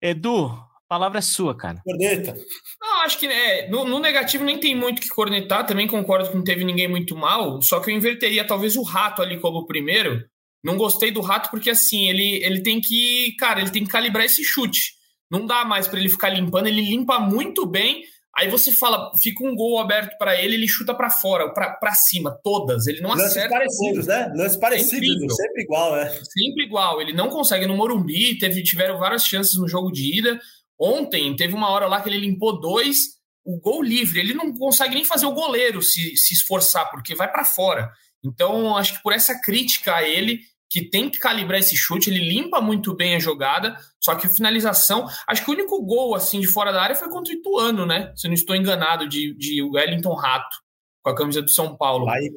Edu, 0.00 0.50
a 0.86 0.88
palavra 0.88 1.18
é 1.18 1.22
sua, 1.22 1.56
cara. 1.56 1.80
Corneta. 1.84 2.36
Não, 2.80 3.02
acho 3.02 3.18
que 3.18 3.26
é, 3.26 3.68
no, 3.68 3.84
no, 3.84 3.98
negativo 3.98 4.44
nem 4.44 4.56
tem 4.56 4.72
muito 4.72 5.02
que 5.02 5.08
cornetar. 5.08 5.66
Também 5.66 5.88
concordo 5.88 6.30
que 6.30 6.36
não 6.36 6.44
teve 6.44 6.64
ninguém 6.64 6.86
muito 6.86 7.16
mal. 7.16 7.60
Só 7.60 7.80
que 7.80 7.90
eu 7.90 7.94
inverteria 7.94 8.46
talvez 8.46 8.76
o 8.76 8.82
rato 8.82 9.20
ali 9.20 9.40
como 9.40 9.66
primeiro. 9.66 10.24
Não 10.62 10.76
gostei 10.76 11.10
do 11.10 11.20
rato 11.20 11.50
porque 11.50 11.70
assim, 11.70 12.08
ele, 12.08 12.42
ele 12.44 12.60
tem 12.62 12.80
que. 12.80 13.34
Cara, 13.36 13.60
ele 13.60 13.70
tem 13.70 13.84
que 13.84 13.90
calibrar 13.90 14.24
esse 14.24 14.44
chute. 14.44 14.94
Não 15.28 15.44
dá 15.44 15.64
mais 15.64 15.88
para 15.88 15.98
ele 15.98 16.08
ficar 16.08 16.28
limpando. 16.28 16.68
Ele 16.68 16.82
limpa 16.82 17.18
muito 17.18 17.66
bem. 17.66 18.04
Aí 18.36 18.48
você 18.48 18.70
fala, 18.70 19.10
fica 19.20 19.42
um 19.44 19.56
gol 19.56 19.80
aberto 19.80 20.16
para 20.18 20.38
ele, 20.38 20.56
ele 20.56 20.68
chuta 20.68 20.94
para 20.94 21.08
fora, 21.08 21.48
para 21.54 21.94
cima, 21.94 22.38
todas. 22.44 22.86
Ele 22.86 23.00
não 23.00 23.10
Lances 23.10 23.28
acerta. 23.28 23.48
parecidos, 23.48 24.06
né? 24.06 24.32
Lances 24.36 24.58
parecidos, 24.58 25.34
sempre 25.34 25.62
igual, 25.62 25.96
né? 25.96 26.10
Sempre 26.10 26.64
igual. 26.64 27.00
Ele 27.00 27.14
não 27.14 27.28
consegue. 27.28 27.66
No 27.66 27.74
Morumbi, 27.74 28.38
teve, 28.38 28.62
tiveram 28.62 28.98
várias 28.98 29.26
chances 29.26 29.56
no 29.56 29.66
jogo 29.66 29.90
de 29.90 30.18
ida. 30.18 30.38
Ontem 30.78 31.34
teve 31.36 31.54
uma 31.54 31.70
hora 31.70 31.86
lá 31.86 32.00
que 32.00 32.08
ele 32.08 32.20
limpou 32.20 32.60
dois, 32.60 33.16
o 33.44 33.58
gol 33.58 33.82
livre. 33.82 34.20
Ele 34.20 34.34
não 34.34 34.52
consegue 34.52 34.94
nem 34.94 35.04
fazer 35.04 35.26
o 35.26 35.32
goleiro 35.32 35.82
se, 35.82 36.16
se 36.16 36.34
esforçar, 36.34 36.90
porque 36.90 37.14
vai 37.14 37.30
para 37.30 37.44
fora. 37.44 37.90
Então, 38.24 38.76
acho 38.76 38.94
que 38.94 39.02
por 39.02 39.12
essa 39.12 39.40
crítica 39.40 39.94
a 39.94 40.02
ele, 40.02 40.40
que 40.68 40.82
tem 40.82 41.08
que 41.08 41.18
calibrar 41.18 41.60
esse 41.60 41.76
chute, 41.76 42.10
ele 42.10 42.28
limpa 42.28 42.60
muito 42.60 42.94
bem 42.94 43.14
a 43.14 43.20
jogada, 43.20 43.76
só 44.00 44.14
que 44.14 44.28
finalização. 44.28 45.08
Acho 45.26 45.44
que 45.44 45.50
o 45.50 45.54
único 45.54 45.80
gol 45.84 46.14
assim 46.14 46.40
de 46.40 46.46
fora 46.46 46.72
da 46.72 46.82
área 46.82 46.96
foi 46.96 47.08
contra 47.08 47.32
o 47.32 47.36
Ituano, 47.36 47.86
né? 47.86 48.12
Se 48.16 48.26
eu 48.26 48.30
não 48.30 48.34
estou 48.34 48.56
enganado, 48.56 49.08
de, 49.08 49.34
de 49.34 49.62
Wellington 49.62 50.14
Rato, 50.14 50.56
com 51.02 51.10
a 51.10 51.14
camisa 51.14 51.40
do 51.40 51.50
São 51.50 51.76
Paulo. 51.76 52.06
Lá 52.06 52.20
em 52.20 52.30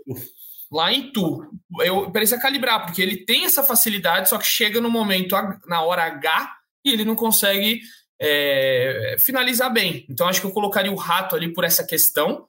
Lá 0.72 0.94
em 0.94 1.12
Tu. 1.12 1.44
Eu 1.82 2.12
precisa 2.12 2.40
calibrar, 2.40 2.86
porque 2.86 3.02
ele 3.02 3.26
tem 3.26 3.46
essa 3.46 3.64
facilidade, 3.64 4.30
só 4.30 4.38
que 4.38 4.46
chega 4.46 4.80
no 4.80 4.92
momento, 4.92 5.36
na 5.68 5.82
hora 5.82 6.04
H, 6.04 6.56
e 6.86 6.92
ele 6.92 7.04
não 7.04 7.16
consegue 7.16 7.82
é, 8.20 9.16
finalizar 9.20 9.72
bem. 9.72 10.06
Então 10.10 10.28
acho 10.28 10.42
que 10.42 10.48
eu 10.48 10.52
colocaria 10.52 10.92
o 10.92 10.96
Rato 10.96 11.36
ali 11.36 11.54
por 11.54 11.64
essa 11.64 11.86
questão. 11.86 12.46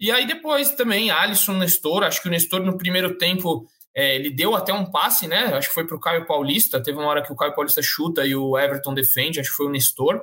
E 0.00 0.10
aí 0.10 0.26
depois 0.26 0.72
também 0.72 1.10
Alisson, 1.10 1.54
Nestor. 1.54 2.02
Acho 2.02 2.20
que 2.20 2.28
o 2.28 2.30
Nestor 2.30 2.62
no 2.62 2.76
primeiro 2.76 3.16
tempo 3.16 3.66
é, 3.94 4.16
ele 4.16 4.30
deu 4.30 4.56
até 4.56 4.72
um 4.72 4.90
passe, 4.90 5.28
né? 5.28 5.44
Acho 5.54 5.68
que 5.68 5.74
foi 5.74 5.86
para 5.86 5.96
o 5.96 6.00
Caio 6.00 6.26
Paulista. 6.26 6.82
Teve 6.82 6.98
uma 6.98 7.06
hora 7.06 7.22
que 7.22 7.32
o 7.32 7.36
Caio 7.36 7.54
Paulista 7.54 7.82
chuta 7.82 8.26
e 8.26 8.34
o 8.34 8.58
Everton 8.58 8.94
defende. 8.94 9.38
Acho 9.38 9.50
que 9.50 9.56
foi 9.56 9.66
o 9.66 9.70
Nestor. 9.70 10.22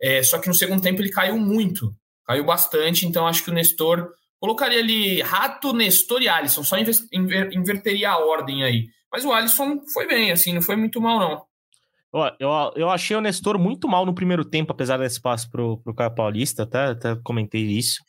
É, 0.00 0.22
só 0.22 0.38
que 0.38 0.48
no 0.48 0.54
segundo 0.54 0.80
tempo 0.80 1.02
ele 1.02 1.10
caiu 1.10 1.36
muito, 1.36 1.94
caiu 2.24 2.44
bastante. 2.44 3.06
Então 3.06 3.26
acho 3.26 3.44
que 3.44 3.50
o 3.50 3.54
Nestor 3.54 4.08
colocaria 4.40 4.78
ali 4.78 5.20
Rato, 5.20 5.72
Nestor 5.72 6.22
e 6.22 6.28
Alisson. 6.28 6.62
Só 6.62 6.76
inver 6.78 7.50
inverteria 7.52 8.10
a 8.10 8.18
ordem 8.18 8.64
aí. 8.64 8.86
Mas 9.12 9.24
o 9.24 9.32
Alisson 9.32 9.80
foi 9.92 10.06
bem, 10.06 10.30
assim, 10.30 10.52
não 10.52 10.62
foi 10.62 10.76
muito 10.76 11.00
mal 11.00 11.18
não. 11.18 11.47
Eu, 12.12 12.50
eu 12.76 12.90
achei 12.90 13.16
o 13.16 13.20
Nestor 13.20 13.58
muito 13.58 13.86
mal 13.86 14.06
no 14.06 14.14
primeiro 14.14 14.44
tempo, 14.44 14.72
apesar 14.72 14.96
desse 14.96 15.20
passo 15.20 15.50
pro, 15.50 15.78
pro 15.78 15.94
Caio 15.94 16.14
Paulista, 16.14 16.62
até, 16.62 16.86
até 16.86 17.16
comentei 17.16 17.62
isso. 17.62 18.02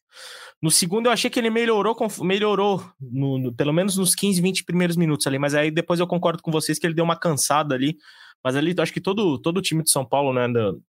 No 0.61 0.71
segundo, 0.71 1.07
eu 1.07 1.11
achei 1.11 1.29
que 1.29 1.39
ele 1.39 1.49
melhorou, 1.49 1.95
melhorou 2.21 2.83
no, 2.99 3.37
no, 3.37 3.53
pelo 3.53 3.73
menos 3.73 3.97
nos 3.97 4.15
15, 4.15 4.41
20 4.41 4.63
primeiros 4.65 4.95
minutos 4.97 5.27
ali, 5.27 5.37
mas 5.37 5.53
aí 5.53 5.71
depois 5.71 5.99
eu 5.99 6.07
concordo 6.07 6.41
com 6.41 6.51
vocês 6.51 6.79
que 6.79 6.87
ele 6.87 6.93
deu 6.93 7.05
uma 7.05 7.15
cansada 7.17 7.75
ali. 7.75 7.97
Mas 8.43 8.55
ali, 8.55 8.73
acho 8.77 8.93
que 8.93 9.01
todo, 9.01 9.37
todo 9.39 9.57
o 9.57 9.61
time 9.61 9.83
de 9.83 9.91
São 9.91 10.05
Paulo, 10.05 10.33
né, 10.33 10.47
do, 10.47 10.81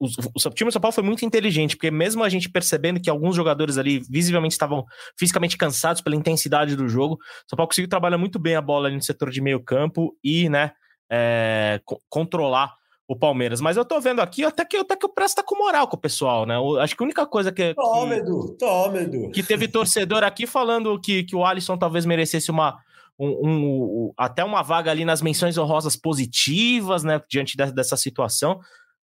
o, 0.00 0.06
o, 0.06 0.50
time 0.50 0.68
de 0.68 0.72
São 0.72 0.80
Paulo 0.80 0.94
foi 0.94 1.04
muito 1.04 1.26
inteligente, 1.26 1.76
porque 1.76 1.90
mesmo 1.90 2.24
a 2.24 2.28
gente 2.28 2.48
percebendo 2.48 3.00
que 3.00 3.10
alguns 3.10 3.36
jogadores 3.36 3.76
ali 3.76 4.00
visivelmente 4.10 4.52
estavam 4.52 4.84
fisicamente 5.18 5.58
cansados 5.58 6.00
pela 6.00 6.16
intensidade 6.16 6.74
do 6.74 6.88
jogo, 6.88 7.18
São 7.46 7.56
Paulo 7.56 7.68
conseguiu 7.68 7.88
trabalhar 7.88 8.16
muito 8.16 8.38
bem 8.38 8.56
a 8.56 8.62
bola 8.62 8.88
ali 8.88 8.96
no 8.96 9.02
setor 9.02 9.30
de 9.30 9.42
meio 9.42 9.62
campo 9.62 10.16
e, 10.24 10.48
né, 10.48 10.72
é, 11.10 11.80
controlar 12.08 12.74
o 13.08 13.16
Palmeiras. 13.16 13.60
Mas 13.60 13.76
eu 13.76 13.84
tô 13.84 14.00
vendo 14.00 14.20
aqui 14.20 14.44
até 14.44 14.64
que, 14.64 14.76
até 14.76 14.94
que 14.94 15.04
o 15.04 15.08
Presto 15.08 15.36
tá 15.36 15.42
com 15.42 15.58
moral 15.58 15.88
com 15.88 15.96
o 15.96 16.00
pessoal, 16.00 16.46
né? 16.46 16.56
Eu, 16.56 16.78
acho 16.78 16.96
que 16.96 17.02
a 17.02 17.06
única 17.06 17.26
coisa 17.26 17.50
que. 17.50 17.74
Toma, 17.74 18.14
que, 18.14 18.20
Edu, 18.20 18.56
toma, 18.56 18.98
Edu. 18.98 19.30
Que 19.32 19.42
teve 19.42 19.66
torcedor 19.66 20.22
aqui 20.22 20.46
falando 20.46 21.00
que, 21.00 21.24
que 21.24 21.34
o 21.34 21.44
Alisson 21.44 21.76
talvez 21.76 22.06
merecesse 22.06 22.50
uma. 22.50 22.78
Um, 23.18 23.36
um, 23.42 24.12
até 24.16 24.42
uma 24.42 24.62
vaga 24.62 24.90
ali 24.90 25.04
nas 25.04 25.20
menções 25.20 25.58
honrosas 25.58 25.94
positivas, 25.94 27.02
né? 27.02 27.20
Diante 27.28 27.56
dessa 27.56 27.96
situação. 27.96 28.60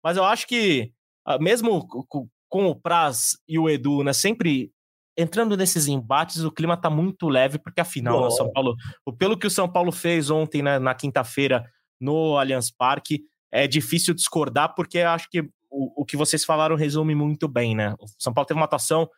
Mas 0.04 0.18
eu 0.18 0.24
acho 0.24 0.48
que, 0.48 0.92
ah, 1.24 1.38
mesmo 1.38 1.88
com 2.50 2.66
o 2.66 2.76
Praz 2.76 3.38
e 3.48 3.58
o 3.58 3.70
Edu, 3.70 4.04
né? 4.04 4.12
Sempre 4.12 4.72
entrando 5.18 5.56
nesses 5.56 5.88
embates, 5.88 6.44
o 6.44 6.52
clima 6.52 6.76
tá 6.76 6.90
muito 6.90 7.30
leve, 7.30 7.60
porque 7.60 7.82
afinal, 7.82 8.24
né, 8.24 8.30
São 8.32 8.52
Paulo, 8.52 8.76
pelo 9.18 9.38
que 9.38 9.48
o 9.48 9.52
São 9.52 9.70
Paulo 9.70 9.92
fez 9.92 10.30
ontem, 10.30 10.62
né, 10.62 10.80
na 10.80 10.96
quinta-feira, 10.96 11.64
no 12.02 12.38
Allianz 12.38 12.72
Parque, 12.72 13.22
é 13.52 13.68
difícil 13.68 14.14
discordar, 14.14 14.74
porque 14.76 15.00
acho 15.00 15.30
que 15.30 15.42
o, 15.70 16.02
o 16.02 16.06
que 16.06 16.18
vocês 16.18 16.44
falaram 16.44 16.76
resume 16.76 17.16
muito 17.16 17.48
bem, 17.48 17.76
né? 17.76 17.94
O 18.00 18.06
São 18.20 18.34
Paulo 18.34 18.48
teve 18.48 18.60
uma 18.60 18.66
atuação 18.66 19.10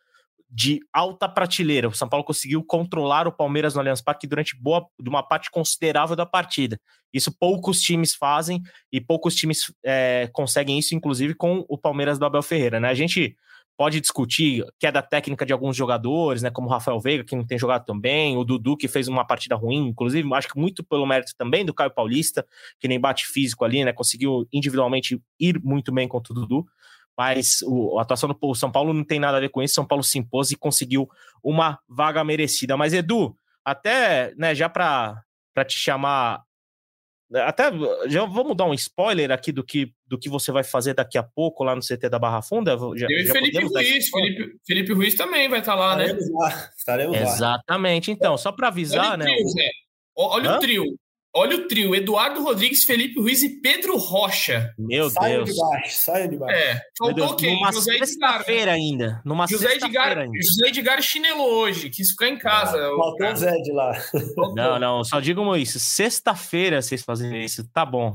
de 0.50 0.78
alta 0.92 1.28
prateleira. 1.28 1.88
O 1.88 1.94
São 1.94 2.08
Paulo 2.08 2.24
conseguiu 2.24 2.62
controlar 2.62 3.26
o 3.26 3.32
Palmeiras 3.32 3.74
no 3.74 3.80
Allianz 3.80 4.00
Parque 4.00 4.26
durante 4.26 4.56
boa, 4.56 4.86
uma 5.00 5.22
parte 5.22 5.50
considerável 5.50 6.14
da 6.14 6.24
partida. 6.24 6.78
Isso 7.12 7.36
poucos 7.36 7.80
times 7.80 8.14
fazem 8.14 8.60
e 8.92 9.00
poucos 9.00 9.34
times 9.34 9.72
é, 9.84 10.28
conseguem 10.32 10.78
isso, 10.78 10.94
inclusive 10.94 11.34
com 11.34 11.64
o 11.68 11.76
Palmeiras 11.76 12.18
do 12.18 12.24
Abel 12.24 12.42
Ferreira, 12.42 12.78
né? 12.78 12.88
A 12.88 12.94
gente 12.94 13.36
pode 13.76 14.00
discutir 14.00 14.64
queda 14.78 15.02
técnica 15.02 15.44
de 15.44 15.52
alguns 15.52 15.76
jogadores, 15.76 16.42
né, 16.42 16.50
como 16.50 16.68
o 16.68 16.70
Rafael 16.70 17.00
Veiga, 17.00 17.24
que 17.24 17.34
não 17.34 17.44
tem 17.44 17.58
jogado 17.58 17.84
tão 17.84 17.98
bem, 17.98 18.36
o 18.36 18.44
Dudu, 18.44 18.76
que 18.76 18.86
fez 18.86 19.08
uma 19.08 19.26
partida 19.26 19.56
ruim, 19.56 19.88
inclusive, 19.88 20.32
acho 20.34 20.48
que 20.48 20.58
muito 20.58 20.84
pelo 20.84 21.06
mérito 21.06 21.32
também 21.36 21.64
do 21.64 21.74
Caio 21.74 21.90
Paulista, 21.90 22.46
que 22.78 22.86
nem 22.86 23.00
bate 23.00 23.26
físico 23.26 23.64
ali, 23.64 23.84
né, 23.84 23.92
conseguiu 23.92 24.46
individualmente 24.52 25.20
ir 25.38 25.60
muito 25.62 25.92
bem 25.92 26.06
contra 26.06 26.32
o 26.32 26.36
Dudu, 26.36 26.64
mas 27.16 27.62
o, 27.62 27.98
a 27.98 28.02
atuação 28.02 28.28
do 28.28 28.54
São 28.54 28.70
Paulo 28.70 28.92
não 28.92 29.04
tem 29.04 29.18
nada 29.18 29.36
a 29.36 29.40
ver 29.40 29.48
com 29.48 29.62
isso, 29.62 29.74
São 29.74 29.86
Paulo 29.86 30.04
se 30.04 30.18
impôs 30.18 30.50
e 30.50 30.56
conseguiu 30.56 31.08
uma 31.42 31.78
vaga 31.88 32.22
merecida. 32.24 32.76
Mas, 32.76 32.92
Edu, 32.92 33.36
até, 33.64 34.34
né, 34.36 34.54
já 34.54 34.68
para 34.68 35.24
te 35.66 35.78
chamar 35.78 36.43
até 37.42 37.70
já 38.06 38.24
vamos 38.24 38.56
dar 38.56 38.64
um 38.66 38.74
spoiler 38.74 39.30
aqui 39.30 39.50
do 39.52 39.64
que, 39.64 39.92
do 40.06 40.18
que 40.18 40.28
você 40.28 40.52
vai 40.52 40.62
fazer 40.62 40.94
daqui 40.94 41.18
a 41.18 41.22
pouco 41.22 41.64
lá 41.64 41.74
no 41.74 41.82
CT 41.82 42.08
da 42.08 42.18
Barra 42.18 42.42
Funda. 42.42 42.76
Já, 42.96 43.06
Eu 43.10 43.18
e 43.20 43.26
Felipe 43.26 43.64
Ruiz, 43.64 44.08
Felipe, 44.08 44.56
Felipe 44.66 44.92
Ruiz 44.92 45.14
também 45.14 45.48
vai 45.48 45.60
estar 45.60 45.74
lá, 45.74 45.92
Estaremos 45.92 46.26
né? 46.26 46.32
Lá. 46.34 46.70
Estaremos 46.76 47.16
Exatamente, 47.16 48.10
lá. 48.10 48.14
então, 48.16 48.36
só 48.38 48.52
para 48.52 48.68
avisar, 48.68 49.12
olha 49.12 49.24
né? 49.24 49.24
O 49.24 49.34
trio, 49.34 49.48
Zé. 49.48 49.70
Olha 50.16 50.50
Hã? 50.50 50.56
o 50.56 50.60
trio. 50.60 50.84
Olha 51.36 51.56
o 51.56 51.66
trio: 51.66 51.94
Eduardo 51.94 52.42
Rodrigues, 52.42 52.84
Felipe 52.84 53.18
Ruiz 53.20 53.42
e 53.42 53.60
Pedro 53.60 53.96
Rocha. 53.96 54.72
Meu 54.78 55.10
saiam 55.10 55.42
Deus. 55.42 55.56
de 55.56 55.60
baixo, 55.60 55.96
saiam 55.96 56.28
de 56.28 56.36
baixo. 56.36 56.56
É, 56.56 56.80
faltou 56.96 57.26
o 57.26 57.36
quê? 57.36 57.50
Numa 57.50 57.72
sexta-feira 57.72 58.72
ainda. 58.72 59.20
Numa 59.24 59.46
José 59.48 59.74
Edgar, 59.74 60.18
ainda. 60.18 60.36
José 60.36 60.68
Edgar 60.68 61.02
chinelou 61.02 61.50
hoje, 61.50 61.90
quis 61.90 62.10
ficar 62.10 62.28
em 62.28 62.38
casa. 62.38 62.78
Ah, 62.78 62.96
faltou 62.96 63.32
o 63.32 63.36
Zé 63.36 63.52
de 63.62 63.72
lá. 63.72 63.92
Não, 64.54 64.78
não, 64.78 65.02
só 65.02 65.18
digo 65.18 65.56
isso. 65.56 65.80
Sexta-feira 65.80 66.80
vocês 66.80 67.02
fazem 67.02 67.44
isso, 67.44 67.68
tá 67.72 67.84
bom. 67.84 68.14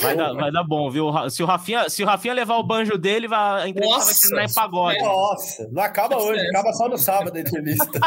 Vai 0.00 0.16
dar, 0.16 0.32
vai 0.32 0.52
dar, 0.52 0.64
bom, 0.64 0.90
viu? 0.90 1.10
Se 1.30 1.42
o, 1.42 1.46
Rafinha, 1.46 1.88
se 1.88 2.02
o 2.02 2.06
Rafinha 2.06 2.34
levar 2.34 2.56
o 2.56 2.62
banjo 2.62 2.98
dele, 2.98 3.28
vai, 3.28 3.62
a 3.62 3.68
entrevista 3.68 3.98
Nossa, 3.98 4.12
vai 4.12 4.20
terminar 4.20 4.44
em 4.44 4.54
pagode. 4.54 4.98
Nossa, 4.98 5.68
não 5.70 5.82
acaba 5.82 6.16
hoje, 6.16 6.46
acaba 6.48 6.72
só 6.72 6.88
no 6.88 6.98
sábado 6.98 7.36
a 7.36 7.40
entrevista. 7.40 8.00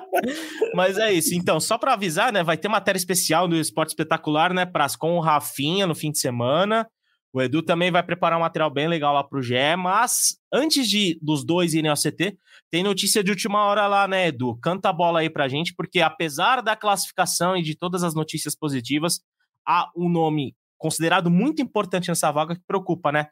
Mas 0.74 0.98
é 0.98 1.12
isso. 1.12 1.34
Então, 1.34 1.58
só 1.60 1.78
para 1.78 1.94
avisar, 1.94 2.32
né? 2.32 2.42
Vai 2.42 2.56
ter 2.56 2.68
matéria 2.68 2.98
especial 2.98 3.48
do 3.48 3.56
Esporte 3.56 3.90
Espetacular, 3.90 4.52
né, 4.52 4.66
Pras, 4.66 4.96
com 4.96 5.16
o 5.16 5.20
Rafinha 5.20 5.86
no 5.86 5.94
fim 5.94 6.10
de 6.10 6.18
semana. 6.18 6.86
O 7.34 7.42
Edu 7.42 7.62
também 7.62 7.90
vai 7.90 8.02
preparar 8.02 8.38
um 8.38 8.42
material 8.42 8.70
bem 8.70 8.86
legal 8.86 9.12
lá 9.12 9.24
pro 9.24 9.42
GE, 9.42 9.74
mas 9.76 10.36
antes 10.52 10.88
de 10.88 11.18
dos 11.20 11.44
dois 11.44 11.74
irem 11.74 11.90
ao 11.90 11.96
CT, 11.96 12.38
tem 12.70 12.84
notícia 12.84 13.24
de 13.24 13.30
última 13.32 13.64
hora 13.64 13.88
lá, 13.88 14.06
né, 14.06 14.28
Edu? 14.28 14.56
Canta 14.62 14.90
a 14.90 14.92
bola 14.92 15.18
aí 15.18 15.28
pra 15.28 15.48
gente, 15.48 15.74
porque 15.74 16.00
apesar 16.00 16.62
da 16.62 16.76
classificação 16.76 17.56
e 17.56 17.62
de 17.62 17.76
todas 17.76 18.04
as 18.04 18.14
notícias 18.14 18.54
positivas, 18.54 19.20
há 19.66 19.90
um 19.96 20.08
nome 20.08 20.54
considerado 20.78 21.30
muito 21.30 21.62
importante 21.62 22.08
nessa 22.08 22.30
vaga 22.30 22.54
que 22.54 22.62
preocupa, 22.66 23.10
né? 23.10 23.28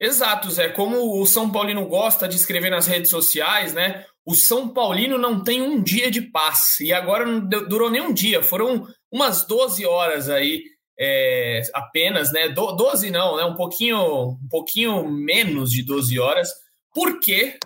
Exato, 0.00 0.50
Zé. 0.50 0.68
Como 0.68 1.20
o 1.20 1.26
São 1.26 1.50
Paulino 1.50 1.84
gosta 1.86 2.28
de 2.28 2.36
escrever 2.36 2.70
nas 2.70 2.86
redes 2.86 3.10
sociais, 3.10 3.74
né? 3.74 4.04
O 4.24 4.34
São 4.34 4.68
Paulino 4.68 5.18
não 5.18 5.42
tem 5.42 5.60
um 5.62 5.82
dia 5.82 6.10
de 6.10 6.20
paz. 6.20 6.78
E 6.80 6.92
agora 6.92 7.26
não 7.26 7.40
durou 7.40 7.90
nem 7.90 8.00
um 8.00 8.12
dia, 8.12 8.42
foram 8.42 8.86
umas 9.10 9.46
12 9.46 9.84
horas 9.86 10.28
aí 10.28 10.62
é, 10.98 11.62
apenas, 11.74 12.32
né? 12.32 12.48
Do, 12.48 12.72
12 12.72 13.10
não, 13.10 13.36
né? 13.36 13.44
Um 13.44 13.54
pouquinho, 13.54 14.30
um 14.30 14.48
pouquinho 14.48 15.08
menos 15.08 15.70
de 15.70 15.82
12 15.82 16.18
horas, 16.18 16.50
porque 16.94 17.58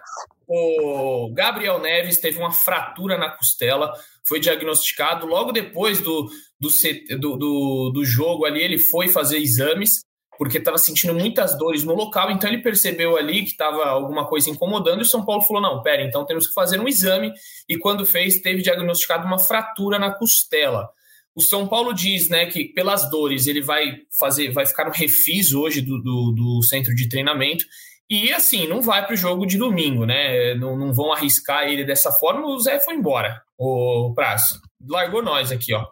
o 0.47 1.33
Gabriel 1.33 1.81
Neves 1.81 2.19
teve 2.19 2.39
uma 2.39 2.53
fratura 2.53 3.17
na 3.17 3.31
costela, 3.31 3.93
foi 4.25 4.41
diagnosticado 4.41 5.27
logo 5.27 5.53
depois 5.53 6.01
do, 6.01 6.31
do, 6.61 7.37
do, 7.37 7.91
do 7.91 8.05
jogo 8.05 8.45
ali, 8.45 8.63
ele 8.63 8.79
foi 8.79 9.09
fazer 9.09 9.39
exames, 9.39 10.03
porque 10.39 10.59
estava 10.59 10.79
sentindo 10.79 11.15
muitas 11.15 11.57
dores 11.57 11.85
no 11.85 11.95
local, 11.95 12.31
então 12.31 12.51
ele 12.51 12.63
percebeu 12.63 13.17
ali 13.17 13.43
que 13.43 13.51
estava 13.51 13.85
alguma 13.85 14.27
coisa 14.27 14.51
incomodando, 14.51 15.01
e 15.01 15.03
o 15.03 15.07
São 15.07 15.25
Paulo 15.25 15.43
falou: 15.43 15.63
não, 15.63 15.83
pera, 15.83 16.03
então 16.03 16.25
temos 16.25 16.47
que 16.47 16.55
fazer 16.55 16.81
um 16.81 16.89
exame, 16.89 17.33
e 17.69 17.77
quando 17.77 18.07
fez, 18.07 18.41
teve 18.41 18.63
diagnosticado 18.63 19.27
uma 19.27 19.39
fratura 19.39 19.99
na 19.99 20.11
costela. 20.11 20.89
O 21.35 21.41
São 21.41 21.67
Paulo 21.67 21.95
diz 21.95 22.29
né, 22.29 22.47
que 22.47 22.65
pelas 22.65 23.09
dores 23.09 23.47
ele 23.47 23.63
vai 23.63 24.03
fazer, 24.19 24.51
vai 24.51 24.67
ficar 24.67 24.85
no 24.85 24.91
refis 24.91 25.53
hoje 25.55 25.81
do, 25.81 26.01
do, 26.03 26.33
do 26.33 26.63
centro 26.63 26.95
de 26.95 27.09
treinamento. 27.09 27.65
E 28.13 28.31
assim, 28.31 28.67
não 28.67 28.83
vai 28.83 29.07
para 29.07 29.15
o 29.15 29.17
jogo 29.17 29.47
de 29.47 29.57
domingo, 29.57 30.05
né? 30.05 30.55
Não, 30.57 30.77
não 30.77 30.93
vão 30.93 31.15
arriscar 31.15 31.65
ele 31.65 31.83
dessa 31.83 32.13
forma. 32.13 32.47
O 32.47 32.61
Zé 32.61 32.79
foi 32.79 32.95
embora, 32.95 33.43
o 33.57 34.13
Prazo. 34.15 34.61
Largou 34.87 35.23
nós 35.23 35.51
aqui, 35.51 35.73
ó. 35.73 35.87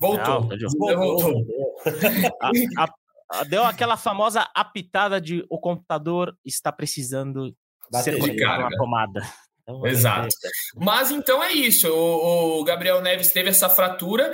Voltou. 0.00 0.48
Não, 0.48 0.96
voltou. 0.96 1.46
a, 2.76 2.88
a, 3.30 3.44
deu 3.44 3.62
aquela 3.62 3.96
famosa 3.96 4.50
apitada 4.52 5.20
de 5.20 5.46
o 5.48 5.56
computador 5.56 6.36
está 6.44 6.72
precisando 6.72 7.54
Bater 7.92 8.20
ser 8.20 8.36
uma 8.58 8.68
tomada. 8.76 9.20
Então, 9.62 9.86
Exato. 9.86 10.26
Mas 10.74 11.12
então 11.12 11.40
é 11.44 11.52
isso. 11.52 11.88
O, 11.88 12.58
o 12.58 12.64
Gabriel 12.64 13.00
Neves 13.00 13.30
teve 13.30 13.50
essa 13.50 13.68
fratura. 13.68 14.32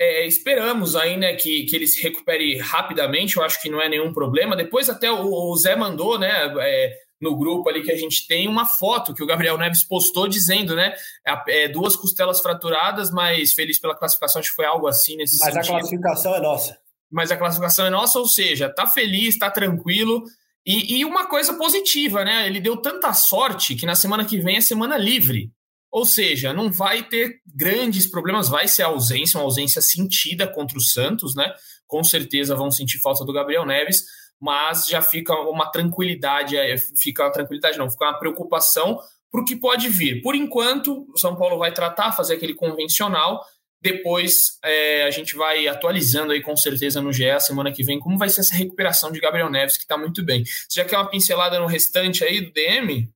É, 0.00 0.26
esperamos 0.26 0.94
aí, 0.94 1.16
né, 1.16 1.34
que, 1.34 1.64
que 1.64 1.74
ele 1.74 1.86
se 1.86 2.00
recupere 2.02 2.56
rapidamente. 2.58 3.36
Eu 3.36 3.42
acho 3.42 3.60
que 3.60 3.68
não 3.68 3.80
é 3.80 3.88
nenhum 3.88 4.12
problema. 4.12 4.54
Depois 4.54 4.88
até 4.88 5.10
o, 5.10 5.26
o 5.26 5.56
Zé 5.56 5.74
mandou, 5.74 6.18
né, 6.18 6.30
é, 6.60 6.96
no 7.20 7.36
grupo 7.36 7.68
ali 7.68 7.82
que 7.82 7.90
a 7.90 7.96
gente 7.96 8.26
tem 8.26 8.46
uma 8.46 8.64
foto 8.64 9.12
que 9.12 9.22
o 9.22 9.26
Gabriel 9.26 9.58
Neves 9.58 9.82
postou 9.82 10.28
dizendo, 10.28 10.76
né? 10.76 10.94
É, 11.26 11.64
é, 11.64 11.68
duas 11.68 11.96
costelas 11.96 12.40
fraturadas, 12.40 13.10
mas 13.10 13.52
feliz 13.52 13.78
pela 13.78 13.96
classificação, 13.96 14.40
acho 14.40 14.50
que 14.50 14.56
foi 14.56 14.66
algo 14.66 14.86
assim 14.86 15.16
nesse 15.16 15.38
mas 15.38 15.54
sentido. 15.54 15.56
Mas 15.56 15.68
a 15.68 15.80
classificação 15.80 16.34
é 16.34 16.40
nossa. 16.40 16.78
Mas 17.10 17.30
a 17.32 17.36
classificação 17.36 17.86
é 17.86 17.90
nossa, 17.90 18.18
ou 18.18 18.26
seja, 18.26 18.68
tá 18.68 18.86
feliz, 18.86 19.38
tá 19.38 19.50
tranquilo. 19.50 20.22
E, 20.64 20.98
e 20.98 21.04
uma 21.04 21.26
coisa 21.26 21.54
positiva, 21.54 22.24
né? 22.24 22.46
Ele 22.46 22.60
deu 22.60 22.76
tanta 22.76 23.12
sorte 23.14 23.74
que 23.74 23.86
na 23.86 23.94
semana 23.94 24.24
que 24.24 24.38
vem 24.38 24.58
é 24.58 24.60
semana 24.60 24.96
livre. 24.96 25.50
Ou 25.90 26.04
seja, 26.04 26.52
não 26.52 26.70
vai 26.70 27.02
ter 27.02 27.40
grandes 27.46 28.10
problemas, 28.10 28.48
vai 28.48 28.68
ser 28.68 28.82
ausência, 28.82 29.38
uma 29.38 29.44
ausência 29.44 29.80
sentida 29.80 30.46
contra 30.46 30.76
o 30.76 30.82
Santos, 30.82 31.34
né? 31.34 31.52
Com 31.86 32.04
certeza 32.04 32.54
vão 32.54 32.70
sentir 32.70 33.00
falta 33.00 33.24
do 33.24 33.32
Gabriel 33.32 33.64
Neves 33.64 34.04
mas 34.40 34.86
já 34.86 35.02
fica 35.02 35.34
uma 35.34 35.70
tranquilidade, 35.70 36.56
é, 36.56 36.76
fica 36.96 37.24
uma 37.24 37.32
tranquilidade 37.32 37.78
não, 37.78 37.90
fica 37.90 38.04
uma 38.04 38.18
preocupação 38.18 38.98
para 39.30 39.40
o 39.40 39.44
que 39.44 39.56
pode 39.56 39.88
vir. 39.88 40.22
Por 40.22 40.34
enquanto, 40.34 41.06
o 41.12 41.18
São 41.18 41.36
Paulo 41.36 41.58
vai 41.58 41.72
tratar, 41.72 42.12
fazer 42.12 42.34
aquele 42.34 42.54
convencional, 42.54 43.44
depois 43.80 44.58
é, 44.64 45.04
a 45.04 45.10
gente 45.10 45.36
vai 45.36 45.68
atualizando 45.68 46.32
aí 46.32 46.42
com 46.42 46.56
certeza 46.56 47.00
no 47.00 47.12
GE 47.12 47.30
a 47.30 47.38
semana 47.38 47.72
que 47.72 47.84
vem 47.84 48.00
como 48.00 48.18
vai 48.18 48.28
ser 48.28 48.40
essa 48.40 48.56
recuperação 48.56 49.12
de 49.12 49.20
Gabriel 49.20 49.50
Neves, 49.50 49.76
que 49.76 49.82
está 49.82 49.96
muito 49.96 50.24
bem. 50.24 50.44
Você 50.44 50.80
já 50.80 50.84
quer 50.84 50.96
uma 50.96 51.10
pincelada 51.10 51.58
no 51.58 51.66
restante 51.66 52.24
aí 52.24 52.40
do 52.40 52.52
DM? 52.52 53.08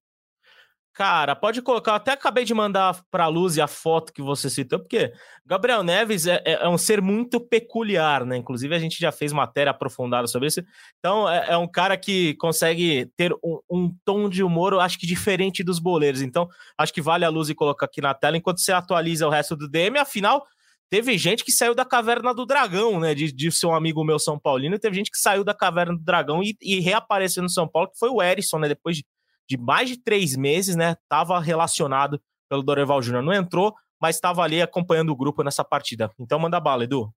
Cara, 0.94 1.34
pode 1.34 1.62
colocar. 1.62 1.92
Eu 1.92 1.96
até 1.96 2.12
acabei 2.12 2.44
de 2.44 2.52
mandar 2.52 3.02
para 3.10 3.24
a 3.24 3.28
Luz 3.28 3.58
a 3.58 3.66
foto 3.66 4.12
que 4.12 4.20
você 4.20 4.50
citou, 4.50 4.78
porque 4.78 5.10
Gabriel 5.46 5.82
Neves 5.82 6.26
é, 6.26 6.42
é, 6.44 6.52
é, 6.64 6.68
um 6.68 6.76
ser 6.76 7.00
muito 7.00 7.40
peculiar, 7.40 8.26
né? 8.26 8.36
Inclusive, 8.36 8.74
a 8.74 8.78
gente 8.78 9.00
já 9.00 9.10
fez 9.10 9.32
matéria 9.32 9.70
aprofundada 9.70 10.26
sobre 10.26 10.48
isso. 10.48 10.62
Então, 10.98 11.26
é, 11.26 11.52
é 11.52 11.56
um 11.56 11.66
cara 11.66 11.96
que 11.96 12.34
consegue 12.34 13.10
ter 13.16 13.32
um, 13.42 13.60
um, 13.70 13.96
tom 14.04 14.28
de 14.28 14.42
humor, 14.42 14.78
acho 14.80 14.98
que 14.98 15.06
diferente 15.06 15.64
dos 15.64 15.78
boleiros. 15.78 16.20
Então, 16.20 16.46
acho 16.76 16.92
que 16.92 17.00
vale 17.00 17.24
a 17.24 17.30
luz 17.30 17.48
e 17.48 17.54
colocar 17.54 17.86
aqui 17.86 18.02
na 18.02 18.12
tela 18.12 18.36
enquanto 18.36 18.60
você 18.60 18.72
atualiza 18.72 19.26
o 19.26 19.30
resto 19.30 19.56
do 19.56 19.70
DM. 19.70 19.96
Afinal, 19.96 20.44
teve 20.90 21.16
gente 21.16 21.42
que 21.42 21.52
saiu 21.52 21.74
da 21.74 21.86
caverna 21.86 22.34
do 22.34 22.44
dragão, 22.44 23.00
né? 23.00 23.14
De, 23.14 23.32
de 23.32 23.50
ser 23.50 23.66
um 23.66 23.74
amigo 23.74 24.04
meu 24.04 24.18
São 24.18 24.38
Paulino, 24.38 24.78
teve 24.78 24.94
gente 24.94 25.10
que 25.10 25.18
saiu 25.18 25.42
da 25.42 25.54
caverna 25.54 25.96
do 25.96 26.04
dragão 26.04 26.42
e, 26.42 26.54
e 26.60 26.80
reapareceu 26.80 27.42
no 27.42 27.48
São 27.48 27.66
Paulo, 27.66 27.90
que 27.90 27.98
foi 27.98 28.10
o 28.10 28.22
Erisson, 28.22 28.58
né? 28.58 28.68
Depois 28.68 28.98
de 28.98 29.06
de 29.48 29.56
mais 29.56 29.88
de 29.88 29.96
três 29.96 30.36
meses, 30.36 30.76
né? 30.76 30.96
Estava 31.02 31.38
relacionado 31.40 32.20
pelo 32.48 32.62
Dorival 32.62 33.02
Júnior. 33.02 33.22
Não 33.22 33.32
entrou, 33.32 33.74
mas 34.00 34.16
estava 34.16 34.42
ali 34.42 34.60
acompanhando 34.60 35.10
o 35.10 35.16
grupo 35.16 35.42
nessa 35.42 35.64
partida. 35.64 36.10
Então 36.18 36.38
manda 36.38 36.60
bala, 36.60 36.84
Edu. 36.84 37.12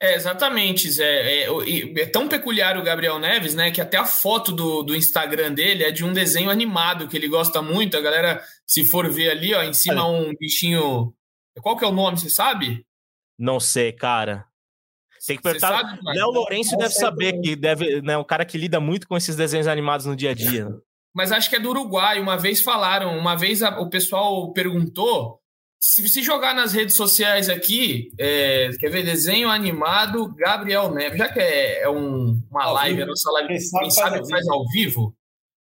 É, 0.00 0.14
exatamente, 0.14 0.90
Zé. 0.90 1.44
É, 1.44 1.48
é, 1.98 2.06
tão 2.06 2.28
peculiar 2.28 2.76
o 2.76 2.82
Gabriel 2.82 3.18
Neves, 3.18 3.54
né? 3.54 3.70
Que 3.70 3.80
até 3.80 3.96
a 3.96 4.04
foto 4.04 4.52
do, 4.52 4.82
do 4.82 4.94
Instagram 4.94 5.52
dele 5.52 5.84
é 5.84 5.90
de 5.90 6.04
um 6.04 6.12
desenho 6.12 6.50
animado 6.50 7.08
que 7.08 7.16
ele 7.16 7.28
gosta 7.28 7.62
muito. 7.62 7.96
A 7.96 8.00
galera, 8.00 8.42
se 8.66 8.84
for 8.84 9.10
ver 9.10 9.30
ali, 9.30 9.54
ó, 9.54 9.62
em 9.62 9.72
cima 9.72 10.06
Olha. 10.06 10.28
um 10.28 10.34
bichinho. 10.38 11.14
Qual 11.62 11.76
que 11.76 11.84
é 11.84 11.88
o 11.88 11.92
nome, 11.92 12.18
você 12.18 12.28
sabe? 12.28 12.84
Não 13.38 13.58
sei, 13.58 13.92
cara. 13.92 14.44
Tem 15.26 15.36
que 15.36 15.42
perguntar. 15.42 15.98
Léo 16.04 16.30
Lourenço 16.30 16.76
deve 16.76 16.92
saber 16.92 17.40
que 17.40 17.56
deve, 17.56 18.02
né? 18.02 18.16
Um 18.18 18.24
cara 18.24 18.44
que 18.44 18.58
lida 18.58 18.78
muito 18.78 19.08
com 19.08 19.16
esses 19.16 19.34
desenhos 19.34 19.66
animados 19.66 20.04
no 20.06 20.14
dia 20.14 20.30
a 20.30 20.34
dia. 20.34 20.68
Mas 21.16 21.32
acho 21.32 21.48
que 21.48 21.56
é 21.56 21.58
do 21.58 21.70
Uruguai. 21.70 22.20
Uma 22.20 22.36
vez 22.36 22.60
falaram, 22.60 23.16
uma 23.16 23.34
vez 23.34 23.62
a, 23.62 23.80
o 23.80 23.88
pessoal 23.88 24.52
perguntou 24.52 25.40
se, 25.80 26.06
se, 26.10 26.22
jogar 26.22 26.54
nas 26.54 26.74
redes 26.74 26.94
sociais 26.94 27.48
aqui, 27.48 28.10
é, 28.18 28.68
quer 28.78 28.90
ver 28.90 29.02
desenho 29.02 29.48
animado 29.48 30.34
Gabriel 30.34 30.92
Neves, 30.92 31.16
já 31.16 31.32
que 31.32 31.40
é, 31.40 31.84
é 31.84 31.88
um, 31.88 32.38
uma 32.50 32.70
live, 32.72 33.00
a 33.00 33.06
nossa 33.06 33.32
live, 33.32 33.48
quem 33.48 33.60
sabe, 33.60 33.82
quem 33.82 33.90
sabe 33.90 34.16
faz, 34.18 34.28
faz 34.28 34.48
ao 34.48 34.68
vivo. 34.68 35.16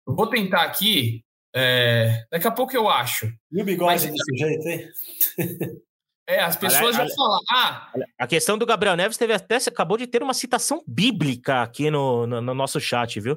Eu 0.08 0.14
vou 0.14 0.26
tentar 0.26 0.62
aqui. 0.62 1.22
É, 1.54 2.24
daqui 2.30 2.48
a 2.48 2.50
pouco 2.50 2.74
eu 2.74 2.88
acho. 2.88 3.30
E 3.52 3.60
o 3.60 3.64
bigode 3.64 3.92
Mas, 3.92 4.04
desse 4.04 4.36
jeito, 4.36 4.68
hein? 4.68 4.88
É, 6.24 6.40
as 6.40 6.54
pessoas 6.54 6.94
já 6.94 7.04
falam. 7.16 7.40
Ah, 7.50 7.92
a 8.16 8.26
questão 8.28 8.56
do 8.56 8.64
Gabriel 8.64 8.96
Neves 8.96 9.16
teve 9.16 9.32
até 9.32 9.56
acabou 9.56 9.98
de 9.98 10.06
ter 10.06 10.22
uma 10.22 10.32
citação 10.32 10.82
bíblica 10.86 11.62
aqui 11.62 11.90
no, 11.90 12.28
no, 12.28 12.40
no 12.40 12.54
nosso 12.54 12.80
chat, 12.80 13.18
viu? 13.18 13.36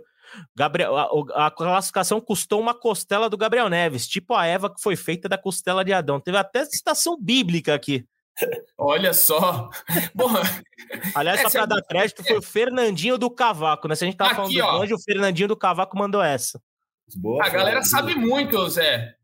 Gabriel, 0.55 0.95
a, 0.95 1.47
a, 1.47 1.51
classificação 1.51 2.21
custou 2.21 2.59
uma 2.59 2.73
costela 2.73 3.29
do 3.29 3.37
Gabriel 3.37 3.69
Neves, 3.69 4.07
tipo 4.07 4.33
a 4.33 4.45
Eva 4.45 4.73
que 4.73 4.81
foi 4.81 4.95
feita 4.95 5.27
da 5.29 5.37
costela 5.37 5.83
de 5.83 5.93
Adão. 5.93 6.19
Teve 6.19 6.37
até 6.37 6.65
citação 6.65 7.19
bíblica 7.19 7.73
aqui. 7.73 8.05
Olha 8.77 9.13
só. 9.13 9.69
Bom, 10.13 10.29
Aliás, 11.13 11.41
só 11.41 11.49
para 11.49 11.63
é... 11.63 11.67
dar 11.67 11.81
crédito, 11.83 12.23
foi 12.23 12.37
o 12.37 12.41
Fernandinho 12.41 13.17
do 13.17 13.29
Cavaco, 13.29 13.87
né? 13.87 13.95
Se 13.95 14.03
a 14.03 14.07
gente 14.07 14.17
tava 14.17 14.31
aqui, 14.31 14.37
falando 14.37 14.53
do 14.53 14.63
ó. 14.63 14.83
anjo, 14.83 14.95
o 14.95 15.01
Fernandinho 15.01 15.47
do 15.47 15.57
Cavaco 15.57 15.97
mandou 15.97 16.21
essa. 16.21 16.61
Boa, 17.15 17.45
a 17.45 17.49
galera 17.49 17.83
sabe 17.83 18.15
muito, 18.15 18.67
Zé. 18.69 19.15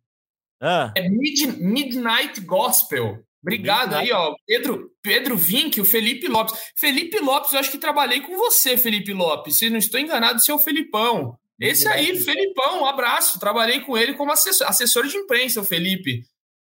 Ah. 0.61 0.93
É 0.95 1.09
Mid 1.09 1.57
Midnight 1.57 2.39
Gospel. 2.41 3.23
Obrigado 3.41 3.95
aí, 3.95 4.11
ó. 4.11 4.35
Pedro, 4.45 4.91
Pedro 5.01 5.35
Vink, 5.35 5.81
o 5.81 5.85
Felipe 5.85 6.27
Lopes. 6.27 6.53
Felipe 6.77 7.19
Lopes, 7.19 7.53
eu 7.53 7.59
acho 7.59 7.71
que 7.71 7.77
trabalhei 7.77 8.21
com 8.21 8.37
você, 8.37 8.77
Felipe 8.77 9.13
Lopes. 9.13 9.57
Se 9.57 9.69
não 9.69 9.77
estou 9.77 9.99
enganado, 9.99 10.43
seu 10.43 10.59
Felipão. 10.59 11.35
Esse 11.59 11.87
aí, 11.87 12.19
Felipão, 12.19 12.81
um 12.81 12.85
abraço. 12.85 13.39
Trabalhei 13.39 13.81
com 13.81 13.97
ele 13.97 14.13
como 14.13 14.31
assessor, 14.31 14.67
assessor 14.67 15.07
de 15.07 15.17
imprensa, 15.17 15.61
o 15.61 15.65
Felipe. 15.65 16.21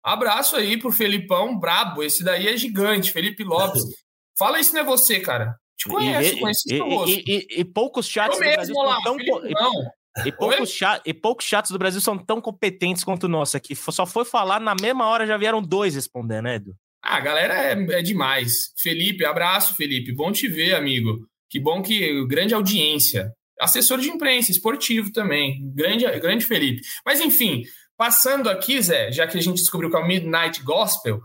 Abraço 0.02 0.56
aí 0.56 0.78
pro 0.78 0.90
Felipão, 0.90 1.58
brabo. 1.58 2.02
Esse 2.02 2.24
daí 2.24 2.48
é 2.48 2.56
gigante, 2.56 3.12
Felipe 3.12 3.44
Lopes. 3.44 3.82
Fala 4.38 4.58
isso 4.58 4.74
não 4.74 4.80
é 4.80 4.84
você, 4.84 5.20
cara. 5.20 5.54
Te 5.76 5.88
conheço, 5.88 6.38
conheço 6.38 6.62
e, 6.68 6.74
e, 6.74 7.22
e, 7.26 7.60
e, 7.60 7.64
poucos 7.64 8.06
chats 8.06 8.38
do 8.38 8.44
Brasil 8.44 8.74
lá, 8.76 9.00
tão... 9.02 9.16
E 10.26 10.32
poucos, 10.32 10.70
chat, 10.70 11.00
e 11.06 11.14
poucos 11.14 11.46
chats 11.46 11.70
do 11.70 11.78
Brasil 11.78 12.00
são 12.00 12.18
tão 12.18 12.40
competentes 12.40 13.02
quanto 13.02 13.24
o 13.24 13.28
nosso 13.28 13.56
aqui. 13.56 13.74
Só 13.74 14.04
foi 14.04 14.24
falar, 14.24 14.60
na 14.60 14.74
mesma 14.80 15.06
hora 15.06 15.26
já 15.26 15.36
vieram 15.36 15.62
dois 15.62 15.94
respondendo, 15.94 16.44
né, 16.44 16.56
Edu? 16.56 16.76
Ah, 17.02 17.16
a 17.16 17.20
galera 17.20 17.54
é, 17.54 17.72
é 17.72 18.02
demais. 18.02 18.72
Felipe, 18.78 19.24
abraço, 19.24 19.74
Felipe. 19.74 20.12
Bom 20.12 20.30
te 20.30 20.46
ver, 20.46 20.74
amigo. 20.74 21.26
Que 21.50 21.58
bom 21.58 21.82
que. 21.82 22.24
Grande 22.26 22.54
audiência. 22.54 23.32
Assessor 23.60 23.98
de 23.98 24.08
imprensa, 24.08 24.50
esportivo 24.50 25.12
também. 25.12 25.60
Grande, 25.74 26.04
grande 26.20 26.44
Felipe. 26.44 26.82
Mas, 27.04 27.20
enfim, 27.20 27.62
passando 27.96 28.48
aqui, 28.48 28.80
Zé, 28.80 29.10
já 29.10 29.26
que 29.26 29.38
a 29.38 29.40
gente 29.40 29.56
descobriu 29.56 29.90
que 29.90 29.96
é 29.96 29.98
o 29.98 30.06
Midnight 30.06 30.62
Gospel, 30.62 31.20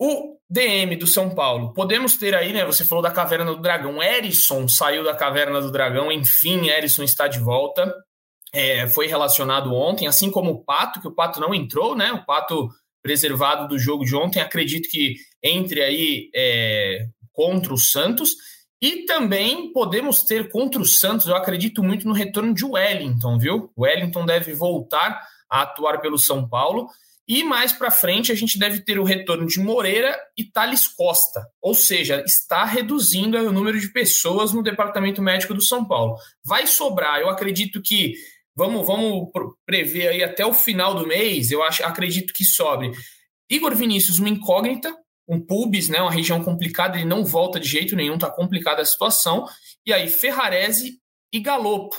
o 0.00 0.38
DM 0.48 0.96
do 0.96 1.06
São 1.06 1.28
Paulo, 1.28 1.74
podemos 1.74 2.16
ter 2.16 2.34
aí, 2.34 2.54
né? 2.54 2.64
Você 2.64 2.86
falou 2.86 3.02
da 3.02 3.10
Caverna 3.10 3.54
do 3.54 3.60
Dragão. 3.60 4.02
Erisson 4.02 4.66
saiu 4.66 5.04
da 5.04 5.14
Caverna 5.14 5.60
do 5.60 5.70
Dragão, 5.70 6.10
enfim, 6.10 6.68
Erisson 6.68 7.02
está 7.02 7.28
de 7.28 7.38
volta. 7.38 7.94
É, 8.50 8.88
foi 8.88 9.06
relacionado 9.06 9.74
ontem, 9.74 10.08
assim 10.08 10.30
como 10.30 10.52
o 10.52 10.64
Pato, 10.64 11.02
que 11.02 11.06
o 11.06 11.14
Pato 11.14 11.38
não 11.38 11.54
entrou, 11.54 11.94
né? 11.94 12.10
O 12.12 12.24
Pato 12.24 12.70
preservado 13.02 13.68
do 13.68 13.78
jogo 13.78 14.04
de 14.04 14.16
ontem, 14.16 14.40
acredito 14.40 14.88
que 14.88 15.16
entre 15.42 15.82
aí 15.82 16.30
é, 16.34 17.06
contra 17.30 17.74
o 17.74 17.78
Santos. 17.78 18.34
E 18.80 19.04
também 19.04 19.70
podemos 19.74 20.22
ter 20.22 20.50
contra 20.50 20.80
o 20.80 20.86
Santos, 20.86 21.26
eu 21.26 21.36
acredito 21.36 21.82
muito 21.82 22.08
no 22.08 22.14
retorno 22.14 22.54
de 22.54 22.64
Wellington, 22.64 23.38
viu? 23.38 23.70
O 23.76 23.82
Wellington 23.82 24.24
deve 24.24 24.54
voltar 24.54 25.20
a 25.50 25.60
atuar 25.62 26.00
pelo 26.00 26.18
São 26.18 26.48
Paulo. 26.48 26.88
E 27.30 27.44
mais 27.44 27.72
para 27.72 27.92
frente 27.92 28.32
a 28.32 28.34
gente 28.34 28.58
deve 28.58 28.80
ter 28.80 28.98
o 28.98 29.04
retorno 29.04 29.46
de 29.46 29.60
Moreira 29.60 30.18
e 30.36 30.42
Thales 30.42 30.88
Costa, 30.88 31.46
ou 31.62 31.74
seja, 31.76 32.24
está 32.26 32.64
reduzindo 32.64 33.38
o 33.38 33.52
número 33.52 33.78
de 33.78 33.92
pessoas 33.92 34.52
no 34.52 34.64
departamento 34.64 35.22
médico 35.22 35.54
do 35.54 35.62
São 35.62 35.84
Paulo. 35.84 36.16
Vai 36.44 36.66
sobrar, 36.66 37.20
eu 37.20 37.28
acredito 37.28 37.80
que 37.80 38.14
vamos, 38.52 38.84
vamos 38.84 39.28
prever 39.64 40.08
aí 40.08 40.24
até 40.24 40.44
o 40.44 40.52
final 40.52 40.92
do 40.92 41.06
mês, 41.06 41.52
eu 41.52 41.62
acho, 41.62 41.84
acredito 41.84 42.34
que 42.34 42.44
sobre 42.44 42.90
Igor 43.48 43.76
Vinícius, 43.76 44.18
uma 44.18 44.28
incógnita, 44.28 44.92
um 45.28 45.40
pubis, 45.40 45.88
né, 45.88 46.02
uma 46.02 46.10
região 46.10 46.42
complicada, 46.42 46.96
ele 46.96 47.06
não 47.06 47.24
volta 47.24 47.60
de 47.60 47.68
jeito 47.68 47.94
nenhum, 47.94 48.18
tá 48.18 48.28
complicada 48.28 48.82
a 48.82 48.84
situação. 48.84 49.46
E 49.86 49.92
aí 49.92 50.08
Ferrarese 50.08 50.98
e 51.32 51.38
Galopo. 51.38 51.96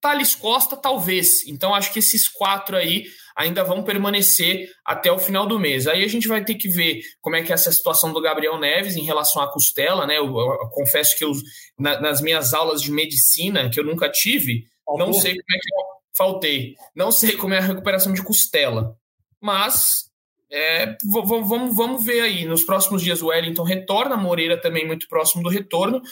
Thales 0.00 0.34
Costa, 0.34 0.76
talvez. 0.76 1.46
Então, 1.46 1.74
acho 1.74 1.92
que 1.92 1.98
esses 1.98 2.28
quatro 2.28 2.76
aí 2.76 3.04
ainda 3.36 3.64
vão 3.64 3.82
permanecer 3.82 4.70
até 4.84 5.10
o 5.10 5.18
final 5.18 5.46
do 5.46 5.58
mês. 5.58 5.86
Aí 5.86 6.04
a 6.04 6.08
gente 6.08 6.28
vai 6.28 6.44
ter 6.44 6.54
que 6.54 6.68
ver 6.68 7.02
como 7.20 7.36
é 7.36 7.42
que 7.42 7.52
é 7.52 7.54
essa 7.54 7.72
situação 7.72 8.12
do 8.12 8.20
Gabriel 8.20 8.58
Neves 8.58 8.96
em 8.96 9.04
relação 9.04 9.42
à 9.42 9.50
costela, 9.50 10.06
né? 10.06 10.18
Eu, 10.18 10.26
eu, 10.26 10.52
eu 10.52 10.68
confesso 10.70 11.16
que 11.16 11.24
eu, 11.24 11.32
na, 11.78 12.00
nas 12.00 12.20
minhas 12.20 12.52
aulas 12.52 12.82
de 12.82 12.90
medicina, 12.90 13.70
que 13.70 13.80
eu 13.80 13.84
nunca 13.84 14.08
tive, 14.10 14.66
Faltou. 14.84 15.06
não 15.06 15.12
sei 15.12 15.32
como 15.32 15.56
é 15.56 15.58
que 15.58 15.74
eu 15.74 15.82
faltei. 16.16 16.74
Não 16.94 17.12
sei 17.12 17.36
como 17.36 17.54
é 17.54 17.58
a 17.58 17.62
recuperação 17.62 18.12
de 18.12 18.22
costela. 18.22 18.96
Mas 19.40 20.10
é, 20.50 20.96
vamos, 21.04 21.74
vamos 21.74 22.04
ver 22.04 22.20
aí. 22.20 22.44
Nos 22.44 22.62
próximos 22.62 23.02
dias 23.02 23.22
o 23.22 23.28
Wellington 23.28 23.62
retorna, 23.62 24.16
Moreira 24.16 24.60
também 24.60 24.86
muito 24.86 25.08
próximo 25.08 25.42
do 25.42 25.48
retorno, 25.48 26.02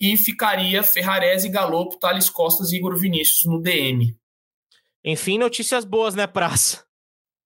e 0.00 0.16
ficaria 0.16 0.82
Ferrarese, 0.82 1.48
Galopo, 1.48 1.98
Thales 1.98 2.28
Costas 2.28 2.72
e 2.72 2.76
Igor 2.76 2.96
Vinícius 2.96 3.44
no 3.44 3.60
DM. 3.60 4.16
Enfim, 5.04 5.38
notícias 5.38 5.84
boas, 5.84 6.14
né, 6.14 6.26
Praça? 6.26 6.84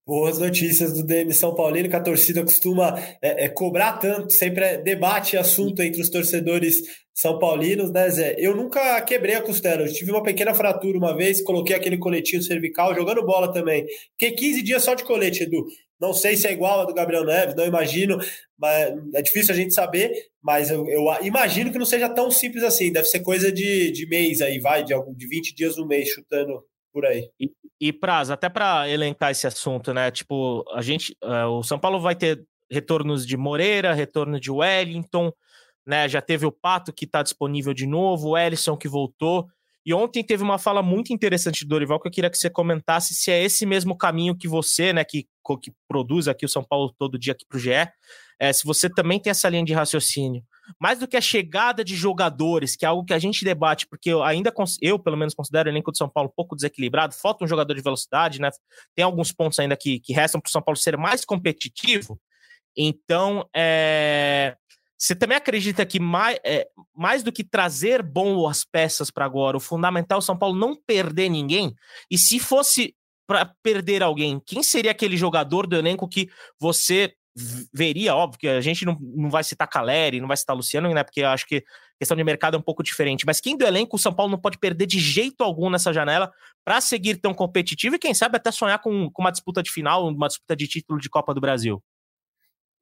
Boas 0.07 0.39
notícias 0.39 0.93
do 0.93 1.05
DM 1.05 1.31
São 1.33 1.53
Paulino, 1.53 1.87
que 1.87 1.95
a 1.95 2.01
torcida 2.01 2.41
costuma 2.41 2.97
é, 3.21 3.45
é, 3.45 3.49
cobrar 3.49 3.93
tanto, 3.97 4.33
sempre 4.33 4.65
é 4.65 4.77
debate 4.77 5.35
e 5.35 5.37
assunto 5.37 5.81
entre 5.81 6.01
os 6.01 6.09
torcedores 6.09 6.81
são 7.13 7.37
paulinos, 7.37 7.91
né, 7.91 8.09
Zé? 8.09 8.35
Eu 8.37 8.55
nunca 8.55 8.99
quebrei 9.01 9.35
a 9.35 9.41
costela, 9.41 9.83
eu 9.83 9.93
tive 9.93 10.09
uma 10.09 10.23
pequena 10.23 10.53
fratura 10.53 10.97
uma 10.97 11.15
vez, 11.15 11.41
coloquei 11.41 11.75
aquele 11.75 11.97
coletinho 11.97 12.41
cervical, 12.41 12.95
jogando 12.95 13.25
bola 13.25 13.51
também. 13.51 13.85
Fiquei 14.17 14.31
15 14.31 14.61
dias 14.63 14.83
só 14.83 14.93
de 14.93 15.03
colete, 15.03 15.43
Edu. 15.43 15.65
Não 15.99 16.13
sei 16.13 16.37
se 16.37 16.47
é 16.47 16.51
igual 16.51 16.81
a 16.81 16.85
do 16.85 16.93
Gabriel 16.93 17.25
Neves, 17.25 17.55
não 17.55 17.65
imagino, 17.65 18.17
mas 18.57 18.93
é 19.13 19.21
difícil 19.21 19.53
a 19.53 19.57
gente 19.57 19.73
saber, 19.73 20.11
mas 20.41 20.69
eu, 20.69 20.87
eu 20.87 21.05
imagino 21.21 21.71
que 21.71 21.77
não 21.77 21.85
seja 21.85 22.07
tão 22.07 22.31
simples 22.31 22.63
assim, 22.63 22.91
deve 22.91 23.07
ser 23.07 23.19
coisa 23.19 23.51
de, 23.51 23.91
de 23.91 24.07
mês 24.07 24.41
aí, 24.41 24.59
vai, 24.59 24.83
de, 24.83 24.93
de 25.15 25.27
20 25.27 25.53
dias 25.53 25.75
no 25.75 25.85
mês, 25.85 26.09
chutando 26.09 26.63
por 26.93 27.05
aí. 27.05 27.29
E, 27.39 27.51
e 27.79 27.93
Praz, 27.93 28.29
até 28.29 28.49
para 28.49 28.89
elencar 28.89 29.31
esse 29.31 29.45
assunto, 29.45 29.93
né? 29.93 30.09
Tipo, 30.11 30.63
a 30.73 30.81
gente, 30.81 31.15
uh, 31.23 31.47
o 31.49 31.63
São 31.63 31.79
Paulo 31.79 31.99
vai 31.99 32.15
ter 32.15 32.43
retornos 32.71 33.25
de 33.25 33.35
Moreira, 33.35 33.93
retorno 33.93 34.39
de 34.39 34.51
Wellington, 34.51 35.31
né? 35.85 36.07
Já 36.07 36.21
teve 36.21 36.45
o 36.45 36.51
Pato 36.51 36.93
que 36.93 37.05
está 37.05 37.23
disponível 37.23 37.73
de 37.73 37.85
novo, 37.85 38.29
o 38.29 38.37
Ellison 38.37 38.77
que 38.77 38.87
voltou. 38.87 39.47
E 39.85 39.93
ontem 39.93 40.23
teve 40.23 40.43
uma 40.43 40.59
fala 40.59 40.83
muito 40.83 41.13
interessante 41.13 41.65
do 41.65 41.69
Dorival 41.69 41.99
que 41.99 42.07
eu 42.07 42.11
queria 42.11 42.29
que 42.29 42.37
você 42.37 42.49
comentasse 42.49 43.15
se 43.15 43.31
é 43.31 43.41
esse 43.41 43.65
mesmo 43.65 43.97
caminho 43.97 44.37
que 44.37 44.47
você, 44.47 44.93
né, 44.93 45.03
que, 45.03 45.25
que 45.57 45.71
produz 45.87 46.27
aqui 46.27 46.45
o 46.45 46.49
São 46.49 46.63
Paulo 46.63 46.93
todo 46.97 47.17
dia 47.17 47.33
aqui 47.33 47.45
para 47.47 47.57
o 47.57 47.59
GE, 47.59 47.71
é, 48.39 48.53
se 48.53 48.65
você 48.65 48.89
também 48.89 49.19
tem 49.19 49.31
essa 49.31 49.49
linha 49.49 49.63
de 49.63 49.73
raciocínio 49.73 50.43
mais 50.77 50.99
do 50.99 51.07
que 51.07 51.17
a 51.17 51.21
chegada 51.21 51.83
de 51.83 51.95
jogadores, 51.95 52.75
que 52.75 52.85
é 52.85 52.87
algo 52.87 53.05
que 53.05 53.13
a 53.13 53.19
gente 53.19 53.45
debate, 53.45 53.87
porque 53.87 54.09
eu 54.09 54.21
ainda, 54.21 54.53
eu 54.81 54.99
pelo 54.99 55.17
menos 55.17 55.33
considero 55.33 55.69
o 55.69 55.71
elenco 55.71 55.91
do 55.91 55.97
São 55.97 56.09
Paulo 56.09 56.29
um 56.29 56.35
pouco 56.35 56.55
desequilibrado, 56.55 57.15
falta 57.15 57.43
um 57.43 57.47
jogador 57.47 57.73
de 57.73 57.81
velocidade, 57.81 58.41
né? 58.41 58.49
Tem 58.95 59.03
alguns 59.03 59.31
pontos 59.31 59.57
ainda 59.59 59.75
que, 59.77 59.99
que 59.99 60.13
restam 60.13 60.39
para 60.41 60.49
o 60.49 60.51
São 60.51 60.61
Paulo 60.61 60.77
ser 60.77 60.97
mais 60.97 61.23
competitivo. 61.23 62.19
Então, 62.77 63.47
é, 63.55 64.55
você 64.97 65.15
também 65.15 65.37
acredita 65.37 65.85
que 65.85 65.99
mais, 65.99 66.37
é, 66.45 66.67
mais 66.95 67.23
do 67.23 67.31
que 67.31 67.43
trazer 67.43 68.03
boas 68.03 68.63
peças 68.63 69.09
para 69.09 69.25
agora, 69.25 69.57
o 69.57 69.61
fundamental 69.61 70.17
é 70.17 70.19
o 70.19 70.21
São 70.21 70.37
Paulo 70.37 70.57
não 70.57 70.75
perder 70.75 71.29
ninguém? 71.29 71.73
E 72.11 72.17
se 72.17 72.39
fosse 72.39 72.95
para 73.29 73.45
perder 73.61 74.01
alguém, 74.01 74.41
quem 74.43 74.63
seria 74.63 74.89
aquele 74.89 75.15
jogador 75.15 75.67
do 75.67 75.75
elenco 75.75 76.09
que 76.09 76.27
você 76.59 77.13
veria, 77.71 78.15
óbvio 78.15 78.39
que 78.39 78.47
a 78.47 78.59
gente 78.59 78.83
não, 78.83 78.97
não 78.99 79.29
vai 79.29 79.43
citar 79.43 79.67
Caleri, 79.67 80.19
não 80.19 80.27
vai 80.27 80.35
citar 80.35 80.55
Luciano, 80.55 80.91
né? 80.91 81.03
Porque 81.03 81.21
eu 81.21 81.27
acho 81.27 81.45
que 81.45 81.63
questão 81.99 82.17
de 82.17 82.23
mercado 82.23 82.55
é 82.55 82.57
um 82.57 82.61
pouco 82.63 82.81
diferente. 82.81 83.27
Mas 83.27 83.39
quem 83.39 83.55
do 83.55 83.63
elenco, 83.63 83.97
o 83.97 83.99
São 83.99 84.11
Paulo 84.11 84.31
não 84.31 84.41
pode 84.41 84.57
perder 84.57 84.87
de 84.87 84.99
jeito 84.99 85.43
algum 85.43 85.69
nessa 85.69 85.93
janela 85.93 86.31
para 86.65 86.81
seguir 86.81 87.17
tão 87.17 87.31
competitivo 87.31 87.97
e 87.97 87.99
quem 87.99 88.15
sabe 88.15 88.35
até 88.35 88.51
sonhar 88.51 88.79
com, 88.79 89.11
com 89.11 89.21
uma 89.21 89.31
disputa 89.31 89.61
de 89.61 89.71
final, 89.71 90.07
uma 90.07 90.27
disputa 90.27 90.55
de 90.55 90.67
título 90.67 90.99
de 90.99 91.07
Copa 91.07 91.31
do 91.31 91.39
Brasil. 91.39 91.83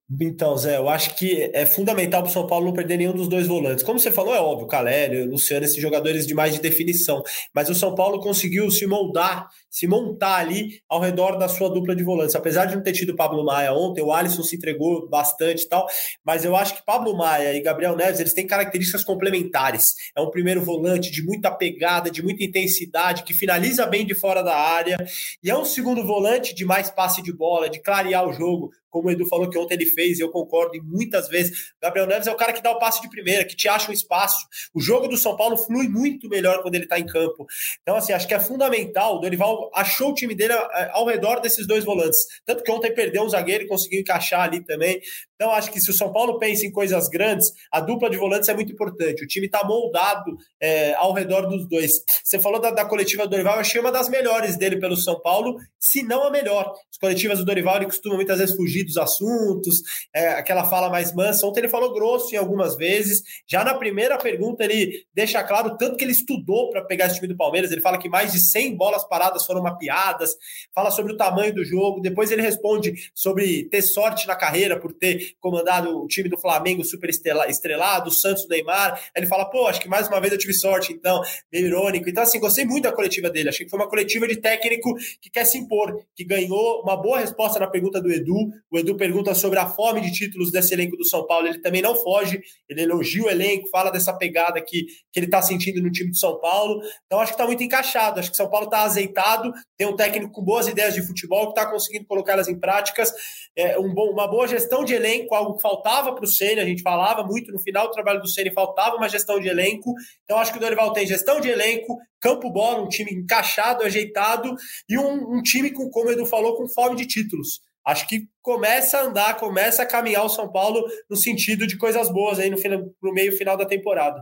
Então, 0.09 0.55
Zé, 0.55 0.77
eu 0.77 0.87
acho 0.87 1.15
que 1.15 1.51
é 1.53 1.65
fundamental 1.65 2.21
para 2.21 2.29
o 2.29 2.33
São 2.33 2.47
Paulo 2.47 2.67
não 2.67 2.73
perder 2.73 2.95
nenhum 2.95 3.11
dos 3.11 3.27
dois 3.27 3.45
volantes. 3.45 3.83
Como 3.83 3.99
você 3.99 4.09
falou, 4.09 4.33
é 4.33 4.39
óbvio, 4.39 4.65
Calério, 4.65 5.29
Luciano, 5.29 5.65
esses 5.65 5.81
jogadores 5.81 6.25
de 6.25 6.33
mais 6.33 6.53
de 6.53 6.61
definição. 6.61 7.21
Mas 7.53 7.67
o 7.67 7.75
São 7.75 7.93
Paulo 7.93 8.21
conseguiu 8.21 8.71
se 8.71 8.87
moldar, 8.87 9.49
se 9.69 9.85
montar 9.85 10.37
ali 10.37 10.81
ao 10.87 11.01
redor 11.01 11.37
da 11.37 11.49
sua 11.49 11.69
dupla 11.69 11.93
de 11.93 12.05
volantes. 12.05 12.35
Apesar 12.35 12.67
de 12.67 12.75
não 12.77 12.83
ter 12.83 12.93
tido 12.93 13.17
Pablo 13.17 13.43
Maia 13.43 13.73
ontem, 13.73 14.01
o 14.01 14.13
Alisson 14.13 14.43
se 14.43 14.55
entregou 14.55 15.09
bastante 15.09 15.63
e 15.63 15.67
tal. 15.67 15.85
Mas 16.23 16.45
eu 16.45 16.55
acho 16.55 16.75
que 16.75 16.85
Pablo 16.85 17.13
Maia 17.17 17.53
e 17.53 17.61
Gabriel 17.61 17.97
Neves, 17.97 18.21
eles 18.21 18.33
têm 18.33 18.47
características 18.47 19.03
complementares. 19.03 19.93
É 20.15 20.21
um 20.21 20.31
primeiro 20.31 20.63
volante 20.63 21.11
de 21.11 21.21
muita 21.21 21.51
pegada, 21.51 22.09
de 22.09 22.23
muita 22.23 22.45
intensidade, 22.45 23.23
que 23.23 23.33
finaliza 23.33 23.85
bem 23.85 24.05
de 24.05 24.15
fora 24.15 24.41
da 24.41 24.55
área. 24.55 24.95
E 25.43 25.49
é 25.49 25.57
um 25.57 25.65
segundo 25.65 26.07
volante 26.07 26.55
de 26.55 26.63
mais 26.63 26.89
passe 26.89 27.21
de 27.21 27.33
bola, 27.33 27.69
de 27.69 27.81
clarear 27.81 28.25
o 28.25 28.31
jogo 28.31 28.71
como 28.89 29.07
o 29.07 29.11
Edu 29.11 29.25
falou 29.27 29.49
que 29.49 29.57
ontem 29.57 29.75
ele 29.75 29.85
fez, 29.85 30.19
e 30.19 30.21
eu 30.21 30.29
concordo 30.29 30.75
e 30.75 30.81
muitas 30.81 31.27
vezes. 31.27 31.73
Gabriel 31.81 32.07
Neves 32.07 32.27
é 32.27 32.31
o 32.31 32.35
cara 32.35 32.53
que 32.53 32.61
dá 32.61 32.71
o 32.71 32.79
passe 32.79 33.01
de 33.01 33.09
primeira, 33.09 33.45
que 33.45 33.55
te 33.55 33.67
acha 33.67 33.89
um 33.89 33.93
espaço. 33.93 34.47
O 34.73 34.81
jogo 34.81 35.07
do 35.07 35.17
São 35.17 35.35
Paulo 35.35 35.57
flui 35.57 35.87
muito 35.87 36.29
melhor 36.29 36.61
quando 36.61 36.75
ele 36.75 36.85
está 36.85 36.99
em 36.99 37.05
campo. 37.05 37.45
Então, 37.81 37.95
assim, 37.95 38.13
acho 38.13 38.27
que 38.27 38.33
é 38.33 38.39
fundamental. 38.39 39.17
O 39.17 39.19
Dorival 39.19 39.69
achou 39.73 40.11
o 40.11 40.13
time 40.13 40.33
dele 40.35 40.53
é, 40.53 40.89
ao 40.91 41.05
redor 41.05 41.39
desses 41.39 41.67
dois 41.67 41.83
volantes. 41.83 42.19
Tanto 42.45 42.63
que 42.63 42.71
ontem 42.71 42.93
perdeu 42.93 43.23
um 43.23 43.29
zagueiro 43.29 43.63
e 43.63 43.67
conseguiu 43.67 43.99
encaixar 43.99 44.41
ali 44.41 44.63
também. 44.63 44.99
Então, 45.35 45.51
acho 45.51 45.71
que 45.71 45.79
se 45.79 45.89
o 45.91 45.93
São 45.93 46.11
Paulo 46.11 46.39
pensa 46.39 46.65
em 46.65 46.71
coisas 46.71 47.07
grandes, 47.09 47.51
a 47.71 47.79
dupla 47.79 48.09
de 48.09 48.17
volantes 48.17 48.49
é 48.49 48.53
muito 48.53 48.73
importante. 48.73 49.23
O 49.23 49.27
time 49.27 49.45
está 49.45 49.63
moldado 49.63 50.35
é, 50.59 50.95
ao 50.95 51.13
redor 51.13 51.47
dos 51.47 51.67
dois. 51.67 51.91
Você 52.23 52.39
falou 52.39 52.59
da, 52.59 52.71
da 52.71 52.85
coletiva 52.85 53.23
do 53.23 53.29
Dorival, 53.29 53.55
eu 53.55 53.61
achei 53.61 53.79
uma 53.79 53.91
das 53.91 54.09
melhores 54.09 54.57
dele 54.57 54.79
pelo 54.79 54.95
São 54.95 55.19
Paulo, 55.21 55.57
se 55.79 56.01
não 56.01 56.23
a 56.23 56.31
melhor. 56.31 56.73
As 56.91 56.97
coletivas 56.97 57.37
do 57.37 57.45
Dorival 57.45 57.77
ele 57.77 57.85
costuma 57.85 58.15
muitas 58.15 58.39
vezes 58.39 58.55
fugir 58.55 58.76
fugir 58.77 58.83
dos 58.83 58.97
assuntos, 58.97 59.81
é, 60.13 60.29
aquela 60.29 60.63
fala 60.65 60.89
mais 60.89 61.13
mansa. 61.13 61.45
Ontem 61.45 61.61
ele 61.61 61.69
falou 61.69 61.93
grosso 61.93 62.33
em 62.33 62.37
algumas 62.37 62.75
vezes. 62.75 63.21
Já 63.47 63.63
na 63.63 63.73
primeira 63.73 64.17
pergunta, 64.17 64.63
ele 64.63 65.05
deixa 65.13 65.43
claro 65.43 65.77
tanto 65.77 65.97
que 65.97 66.03
ele 66.03 66.11
estudou 66.11 66.69
para 66.69 66.83
pegar 66.83 67.07
esse 67.07 67.15
time 67.15 67.27
do 67.27 67.37
Palmeiras. 67.37 67.71
Ele 67.71 67.81
fala 67.81 67.97
que 67.97 68.09
mais 68.09 68.31
de 68.31 68.39
100 68.39 68.75
bolas 68.75 69.07
paradas 69.07 69.45
foram 69.45 69.61
mapeadas, 69.61 70.31
fala 70.73 70.91
sobre 70.91 71.13
o 71.13 71.17
tamanho 71.17 71.53
do 71.53 71.63
jogo. 71.63 72.01
Depois 72.01 72.31
ele 72.31 72.41
responde 72.41 72.93
sobre 73.15 73.67
ter 73.69 73.81
sorte 73.81 74.27
na 74.27 74.35
carreira 74.35 74.79
por 74.79 74.93
ter 74.93 75.35
comandado 75.39 76.03
o 76.03 76.07
time 76.07 76.29
do 76.29 76.37
Flamengo 76.37 76.83
super 76.83 77.09
estrelado, 77.09 78.09
o 78.09 78.11
Santos, 78.11 78.45
o 78.45 78.49
Neymar. 78.49 78.99
Ele 79.15 79.27
fala, 79.27 79.45
pô, 79.45 79.67
acho 79.67 79.81
que 79.81 79.89
mais 79.89 80.07
uma 80.07 80.19
vez 80.19 80.33
eu 80.33 80.39
tive 80.39 80.53
sorte, 80.53 80.93
então, 80.93 81.21
meio 81.51 81.67
irônico. 81.67 82.09
Então, 82.09 82.23
assim, 82.23 82.39
gostei 82.39 82.65
muito 82.65 82.83
da 82.83 82.91
coletiva 82.91 83.29
dele. 83.29 83.49
Achei 83.49 83.65
que 83.65 83.69
foi 83.69 83.79
uma 83.79 83.89
coletiva 83.89 84.27
de 84.27 84.35
técnico 84.37 84.93
que 85.21 85.29
quer 85.29 85.45
se 85.45 85.57
impor, 85.57 86.03
que 86.15 86.23
ganhou 86.23 86.81
uma 86.81 86.95
boa 86.95 87.19
resposta 87.19 87.59
na 87.59 87.67
pergunta 87.67 88.01
do 88.01 88.11
Edu. 88.11 88.51
O 88.69 88.77
Edu 88.77 88.97
pergunta 88.97 89.33
sobre 89.33 89.59
a 89.59 89.65
fome 89.65 90.01
de 90.01 90.11
títulos 90.11 90.51
desse 90.51 90.73
elenco 90.73 90.97
do 90.97 91.05
São 91.05 91.25
Paulo. 91.25 91.47
Ele 91.47 91.61
também 91.61 91.81
não 91.81 91.95
foge, 91.95 92.41
ele 92.67 92.81
elogia 92.81 93.23
o 93.23 93.29
elenco, 93.29 93.69
fala 93.69 93.89
dessa 93.89 94.13
pegada 94.13 94.61
que, 94.61 94.85
que 95.11 95.19
ele 95.19 95.27
está 95.27 95.41
sentindo 95.41 95.81
no 95.81 95.89
time 95.89 96.11
do 96.11 96.17
São 96.17 96.37
Paulo. 96.39 96.81
Então, 97.05 97.19
acho 97.19 97.31
que 97.31 97.35
está 97.35 97.45
muito 97.45 97.63
encaixado. 97.63 98.19
Acho 98.19 98.29
que 98.29 98.35
São 98.35 98.49
Paulo 98.49 98.65
está 98.65 98.81
azeitado, 98.81 99.53
tem 99.77 99.87
um 99.87 99.95
técnico 99.95 100.31
com 100.31 100.43
boas 100.43 100.67
ideias 100.67 100.93
de 100.93 101.05
futebol 101.05 101.45
que 101.45 101.59
está 101.59 101.71
conseguindo 101.71 102.05
colocá-las 102.05 102.49
em 102.49 102.59
práticas. 102.59 103.11
É, 103.55 103.79
um 103.79 103.93
bom, 103.93 104.11
uma 104.11 104.27
boa 104.27 104.47
gestão 104.47 104.83
de 104.83 104.93
elenco, 104.93 105.33
algo 105.33 105.55
que 105.55 105.61
faltava 105.61 106.13
para 106.13 106.25
o 106.25 106.27
Ceni. 106.27 106.59
A 106.59 106.65
gente 106.65 106.81
falava 106.81 107.23
muito 107.23 107.53
no 107.53 107.59
final 107.59 107.87
do 107.87 107.93
trabalho 107.93 108.19
do 108.19 108.27
Ceni, 108.27 108.51
faltava 108.51 108.97
uma 108.97 109.07
gestão 109.07 109.39
de 109.39 109.47
elenco. 109.47 109.93
Então, 110.25 110.37
acho 110.37 110.51
que 110.51 110.57
o 110.57 110.61
Dorival 110.61 110.91
tem 110.91 111.07
gestão 111.07 111.39
de 111.39 111.47
elenco, 111.47 111.97
campo 112.19 112.51
bola, 112.51 112.81
um 112.81 112.89
time 112.89 113.13
encaixado, 113.13 113.83
ajeitado 113.83 114.53
e 114.89 114.97
um, 114.97 115.37
um 115.37 115.41
time 115.41 115.71
com, 115.71 115.89
como 115.89 116.09
o 116.09 116.11
Edu 116.11 116.25
falou, 116.25 116.57
com 116.57 116.67
fome 116.67 116.97
de 116.97 117.05
títulos 117.05 117.61
acho 117.87 118.05
que 118.07 118.27
começa 118.41 118.97
a 118.97 119.03
andar, 119.05 119.37
começa 119.37 119.81
a 119.81 119.85
caminhar 119.85 120.25
o 120.25 120.29
São 120.29 120.51
Paulo 120.51 120.85
no 121.09 121.15
sentido 121.15 121.65
de 121.65 121.77
coisas 121.77 122.11
boas 122.11 122.37
aí 122.37 122.49
no, 122.49 122.57
no 123.01 123.13
meio 123.13 123.31
final 123.31 123.55
da 123.55 123.65
temporada. 123.65 124.21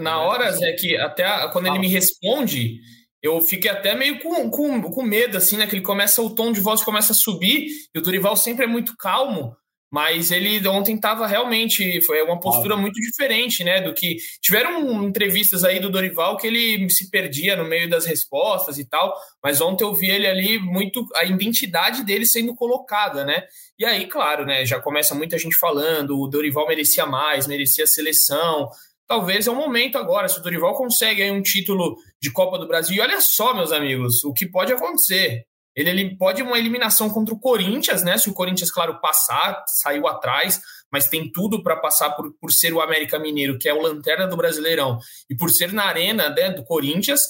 Na 0.00 0.20
hora, 0.20 0.52
Zé, 0.52 0.72
que 0.74 0.96
até 0.96 1.24
quando 1.50 1.66
ele 1.66 1.78
me 1.78 1.88
responde, 1.88 2.78
eu 3.22 3.40
fiquei 3.40 3.70
até 3.70 3.94
meio 3.94 4.20
com, 4.20 4.50
com, 4.50 4.82
com 4.82 5.02
medo, 5.02 5.38
assim, 5.38 5.56
né? 5.56 5.66
Que 5.66 5.76
ele 5.76 5.82
começa, 5.82 6.20
o 6.20 6.34
tom 6.34 6.52
de 6.52 6.60
voz 6.60 6.82
começa 6.82 7.12
a 7.12 7.16
subir, 7.16 7.68
e 7.94 7.98
o 7.98 8.02
Dorival 8.02 8.36
sempre 8.36 8.64
é 8.66 8.68
muito 8.68 8.94
calmo. 8.96 9.56
Mas 9.94 10.32
ele 10.32 10.66
ontem 10.66 10.96
estava 10.96 11.24
realmente, 11.24 12.02
foi 12.02 12.20
uma 12.20 12.40
postura 12.40 12.76
muito 12.76 13.00
diferente, 13.00 13.62
né? 13.62 13.80
Do 13.80 13.94
que. 13.94 14.16
Tiveram 14.42 15.04
entrevistas 15.04 15.62
aí 15.62 15.78
do 15.78 15.88
Dorival 15.88 16.36
que 16.36 16.48
ele 16.48 16.90
se 16.90 17.08
perdia 17.08 17.54
no 17.54 17.64
meio 17.64 17.88
das 17.88 18.04
respostas 18.04 18.76
e 18.76 18.84
tal, 18.84 19.14
mas 19.40 19.60
ontem 19.60 19.84
eu 19.84 19.94
vi 19.94 20.10
ele 20.10 20.26
ali 20.26 20.58
muito. 20.58 21.06
a 21.14 21.22
identidade 21.22 22.02
dele 22.02 22.26
sendo 22.26 22.56
colocada, 22.56 23.24
né? 23.24 23.44
E 23.78 23.84
aí, 23.84 24.08
claro, 24.08 24.44
né? 24.44 24.66
Já 24.66 24.80
começa 24.80 25.14
muita 25.14 25.38
gente 25.38 25.54
falando, 25.54 26.20
o 26.20 26.26
Dorival 26.26 26.66
merecia 26.66 27.06
mais, 27.06 27.46
merecia 27.46 27.84
a 27.84 27.86
seleção. 27.86 28.68
Talvez 29.06 29.46
é 29.46 29.50
o 29.52 29.54
momento 29.54 29.96
agora, 29.96 30.28
se 30.28 30.40
o 30.40 30.42
Dorival 30.42 30.74
consegue 30.74 31.22
aí 31.22 31.30
um 31.30 31.40
título 31.40 31.96
de 32.20 32.32
Copa 32.32 32.58
do 32.58 32.66
Brasil. 32.66 32.96
E 32.96 33.00
olha 33.00 33.20
só, 33.20 33.54
meus 33.54 33.70
amigos, 33.70 34.24
o 34.24 34.32
que 34.32 34.44
pode 34.44 34.72
acontecer. 34.72 35.44
Ele, 35.76 35.90
ele 35.90 36.16
pode 36.16 36.42
uma 36.42 36.58
eliminação 36.58 37.10
contra 37.10 37.34
o 37.34 37.38
Corinthians, 37.38 38.02
né? 38.02 38.16
Se 38.16 38.30
o 38.30 38.34
Corinthians, 38.34 38.70
claro, 38.70 39.00
passar, 39.00 39.64
saiu 39.66 40.06
atrás, 40.06 40.60
mas 40.90 41.08
tem 41.08 41.30
tudo 41.30 41.62
para 41.62 41.76
passar 41.76 42.10
por, 42.10 42.32
por 42.40 42.52
ser 42.52 42.72
o 42.72 42.80
América 42.80 43.18
Mineiro, 43.18 43.58
que 43.58 43.68
é 43.68 43.74
o 43.74 43.82
lanterna 43.82 44.26
do 44.26 44.36
Brasileirão, 44.36 44.98
e 45.28 45.34
por 45.34 45.50
ser 45.50 45.72
na 45.72 45.84
arena 45.84 46.30
né, 46.30 46.50
do 46.50 46.64
Corinthians, 46.64 47.22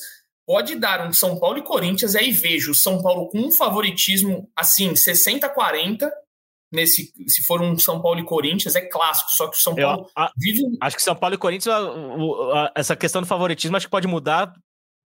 pode 0.46 0.76
dar 0.76 1.06
um 1.06 1.12
São 1.12 1.38
Paulo 1.38 1.58
e 1.58 1.62
Corinthians. 1.62 2.14
Aí 2.14 2.30
vejo 2.30 2.72
o 2.72 2.74
São 2.74 3.02
Paulo 3.02 3.28
com 3.28 3.38
um 3.38 3.50
favoritismo 3.50 4.50
assim, 4.54 4.92
60-40. 4.92 6.10
Nesse, 6.72 7.12
se 7.28 7.42
for 7.44 7.62
um 7.62 7.78
São 7.78 8.02
Paulo 8.02 8.18
e 8.18 8.24
Corinthians, 8.24 8.74
é 8.74 8.80
clássico. 8.80 9.30
Só 9.30 9.46
que 9.48 9.56
o 9.56 9.60
São 9.60 9.74
Paulo 9.74 10.02
Eu, 10.02 10.22
a, 10.22 10.30
vive. 10.36 10.62
Acho 10.82 10.96
que 10.96 11.02
São 11.02 11.14
Paulo 11.14 11.34
e 11.34 11.38
Corinthians, 11.38 11.74
a, 11.74 11.78
a, 11.78 12.72
essa 12.74 12.96
questão 12.96 13.22
do 13.22 13.28
favoritismo, 13.28 13.76
acho 13.76 13.86
que 13.86 13.90
pode 13.90 14.08
mudar 14.08 14.52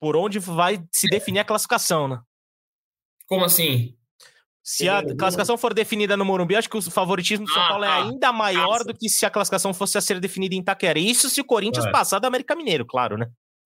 por 0.00 0.16
onde 0.16 0.40
vai 0.40 0.82
se 0.90 1.08
definir 1.08 1.38
a 1.38 1.44
classificação, 1.44 2.08
né? 2.08 2.20
Como 3.32 3.46
assim? 3.46 3.94
Se 4.62 4.86
a 4.90 5.02
classificação 5.16 5.56
for 5.56 5.72
definida 5.72 6.18
no 6.18 6.24
Morumbi, 6.24 6.54
acho 6.54 6.68
que 6.68 6.76
o 6.76 6.82
favoritismo 6.82 7.46
do 7.46 7.50
São 7.50 7.62
ah, 7.62 7.68
Paulo 7.68 7.84
é 7.84 7.88
ah, 7.88 8.04
ainda 8.04 8.30
maior 8.30 8.84
do 8.84 8.92
que 8.92 9.08
se 9.08 9.24
a 9.24 9.30
classificação 9.30 9.72
fosse 9.72 9.96
a 9.96 10.02
ser 10.02 10.20
definida 10.20 10.54
em 10.54 10.58
Itaquera. 10.58 10.98
Isso 10.98 11.30
se 11.30 11.40
o 11.40 11.44
Corinthians 11.46 11.86
é. 11.86 11.90
passar 11.90 12.18
do 12.18 12.26
América 12.26 12.54
Mineiro, 12.54 12.84
claro, 12.84 13.16
né? 13.16 13.26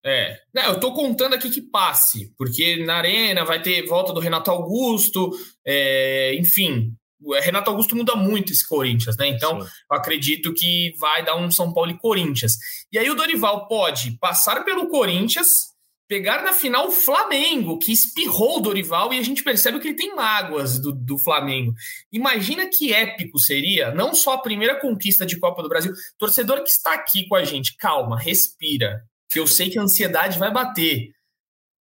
É. 0.06 0.40
Não, 0.56 0.64
eu 0.64 0.80
tô 0.80 0.94
contando 0.94 1.34
aqui 1.34 1.50
que 1.50 1.62
passe, 1.62 2.34
porque 2.38 2.82
na 2.86 3.00
Arena 3.00 3.44
vai 3.44 3.62
ter 3.62 3.86
volta 3.86 4.14
do 4.14 4.22
Renato 4.22 4.50
Augusto, 4.50 5.30
é, 5.68 6.34
enfim. 6.36 6.94
O 7.22 7.34
Renato 7.34 7.70
Augusto 7.70 7.98
muda 7.98 8.16
muito 8.16 8.54
esse 8.54 8.66
Corinthians, 8.66 9.18
né? 9.18 9.28
Então, 9.28 9.60
Sim. 9.60 9.68
eu 9.92 9.98
acredito 9.98 10.54
que 10.54 10.94
vai 10.98 11.22
dar 11.26 11.36
um 11.36 11.52
São 11.52 11.74
Paulo 11.74 11.92
e 11.92 12.00
Corinthians. 12.00 12.54
E 12.94 12.98
aí 12.98 13.10
o 13.10 13.16
Dorival 13.16 13.68
pode 13.68 14.18
passar 14.20 14.64
pelo 14.64 14.88
Corinthians 14.88 15.50
pegar 16.10 16.42
na 16.42 16.54
final 16.54 16.88
o 16.88 16.92
Flamengo, 16.92 17.78
que 17.78 17.92
espirrou 17.92 18.58
o 18.58 18.60
Dorival 18.60 19.14
e 19.14 19.20
a 19.20 19.22
gente 19.22 19.44
percebe 19.44 19.80
que 19.80 19.90
ele 19.90 19.96
tem 19.96 20.16
mágoas 20.16 20.80
do, 20.80 20.92
do 20.92 21.20
Flamengo. 21.20 21.72
Imagina 22.12 22.68
que 22.68 22.92
épico 22.92 23.38
seria, 23.38 23.92
não 23.94 24.16
só 24.16 24.34
a 24.34 24.42
primeira 24.42 24.80
conquista 24.82 25.24
de 25.24 25.40
Copa 25.40 25.62
do 25.62 25.70
Brasil. 25.70 25.94
Torcedor 26.18 26.64
que 26.64 26.70
está 26.70 26.96
aqui 26.96 27.28
com 27.28 27.36
a 27.36 27.44
gente, 27.44 27.78
calma, 27.78 28.20
respira, 28.20 29.04
que 29.30 29.40
eu 29.40 29.46
sei 29.46 29.70
que 29.70 29.78
a 29.78 29.84
ansiedade 29.84 30.40
vai 30.40 30.52
bater. 30.52 31.12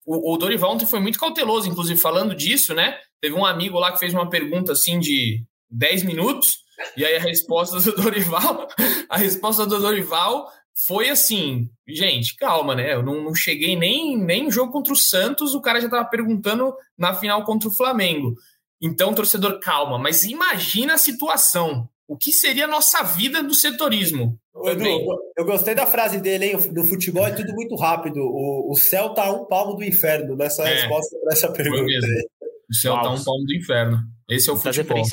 O, 0.04 0.34
o 0.34 0.36
Dorival 0.36 0.72
ontem 0.72 0.86
foi 0.86 0.98
muito 0.98 1.20
cauteloso, 1.20 1.68
inclusive 1.68 1.98
falando 1.98 2.34
disso, 2.34 2.74
né? 2.74 2.98
Teve 3.20 3.36
um 3.36 3.46
amigo 3.46 3.78
lá 3.78 3.92
que 3.92 4.00
fez 4.00 4.12
uma 4.12 4.28
pergunta 4.28 4.72
assim 4.72 4.98
de 4.98 5.44
10 5.70 6.02
minutos, 6.02 6.58
e 6.96 7.04
aí 7.04 7.14
a 7.14 7.20
resposta 7.20 7.78
do 7.78 8.02
Dorival, 8.02 8.66
a 9.08 9.16
resposta 9.16 9.64
do 9.64 9.78
Dorival 9.78 10.50
foi 10.86 11.08
assim, 11.08 11.70
gente, 11.88 12.36
calma, 12.36 12.74
né? 12.74 12.94
Eu 12.94 13.02
não, 13.02 13.22
não 13.22 13.34
cheguei 13.34 13.74
nem 13.76 14.16
nem 14.18 14.44
no 14.44 14.50
jogo 14.50 14.72
contra 14.72 14.92
o 14.92 14.96
Santos, 14.96 15.54
o 15.54 15.60
cara 15.60 15.80
já 15.80 15.88
tava 15.88 16.04
perguntando 16.04 16.74
na 16.98 17.14
final 17.14 17.44
contra 17.44 17.68
o 17.68 17.74
Flamengo. 17.74 18.34
Então, 18.80 19.14
torcedor, 19.14 19.58
calma, 19.60 19.98
mas 19.98 20.24
imagina 20.24 20.94
a 20.94 20.98
situação. 20.98 21.88
O 22.06 22.16
que 22.16 22.30
seria 22.30 22.66
a 22.66 22.68
nossa 22.68 23.02
vida 23.02 23.42
do 23.42 23.54
setorismo? 23.54 24.38
Edu, 24.64 24.84
eu 25.36 25.44
gostei 25.44 25.74
da 25.74 25.86
frase 25.86 26.20
dele, 26.20 26.46
hein? 26.46 26.56
No 26.72 26.84
futebol 26.84 27.26
é 27.26 27.32
tudo 27.32 27.52
muito 27.52 27.74
rápido. 27.74 28.20
O, 28.20 28.70
o 28.70 28.76
céu 28.76 29.10
tá 29.10 29.30
um 29.32 29.44
palmo 29.46 29.74
do 29.74 29.84
inferno 29.84 30.36
nessa 30.36 30.62
é, 30.68 30.74
resposta 30.74 31.18
para 31.18 31.32
essa 31.32 31.52
pergunta. 31.52 32.06
O 32.70 32.74
céu 32.74 32.94
Nossa. 32.94 33.08
tá 33.08 33.14
um 33.14 33.24
palmo 33.24 33.44
do 33.44 33.54
inferno. 33.54 33.98
Esse 34.28 34.48
é 34.48 34.52
o 34.52 34.56
futebol 34.56 35.04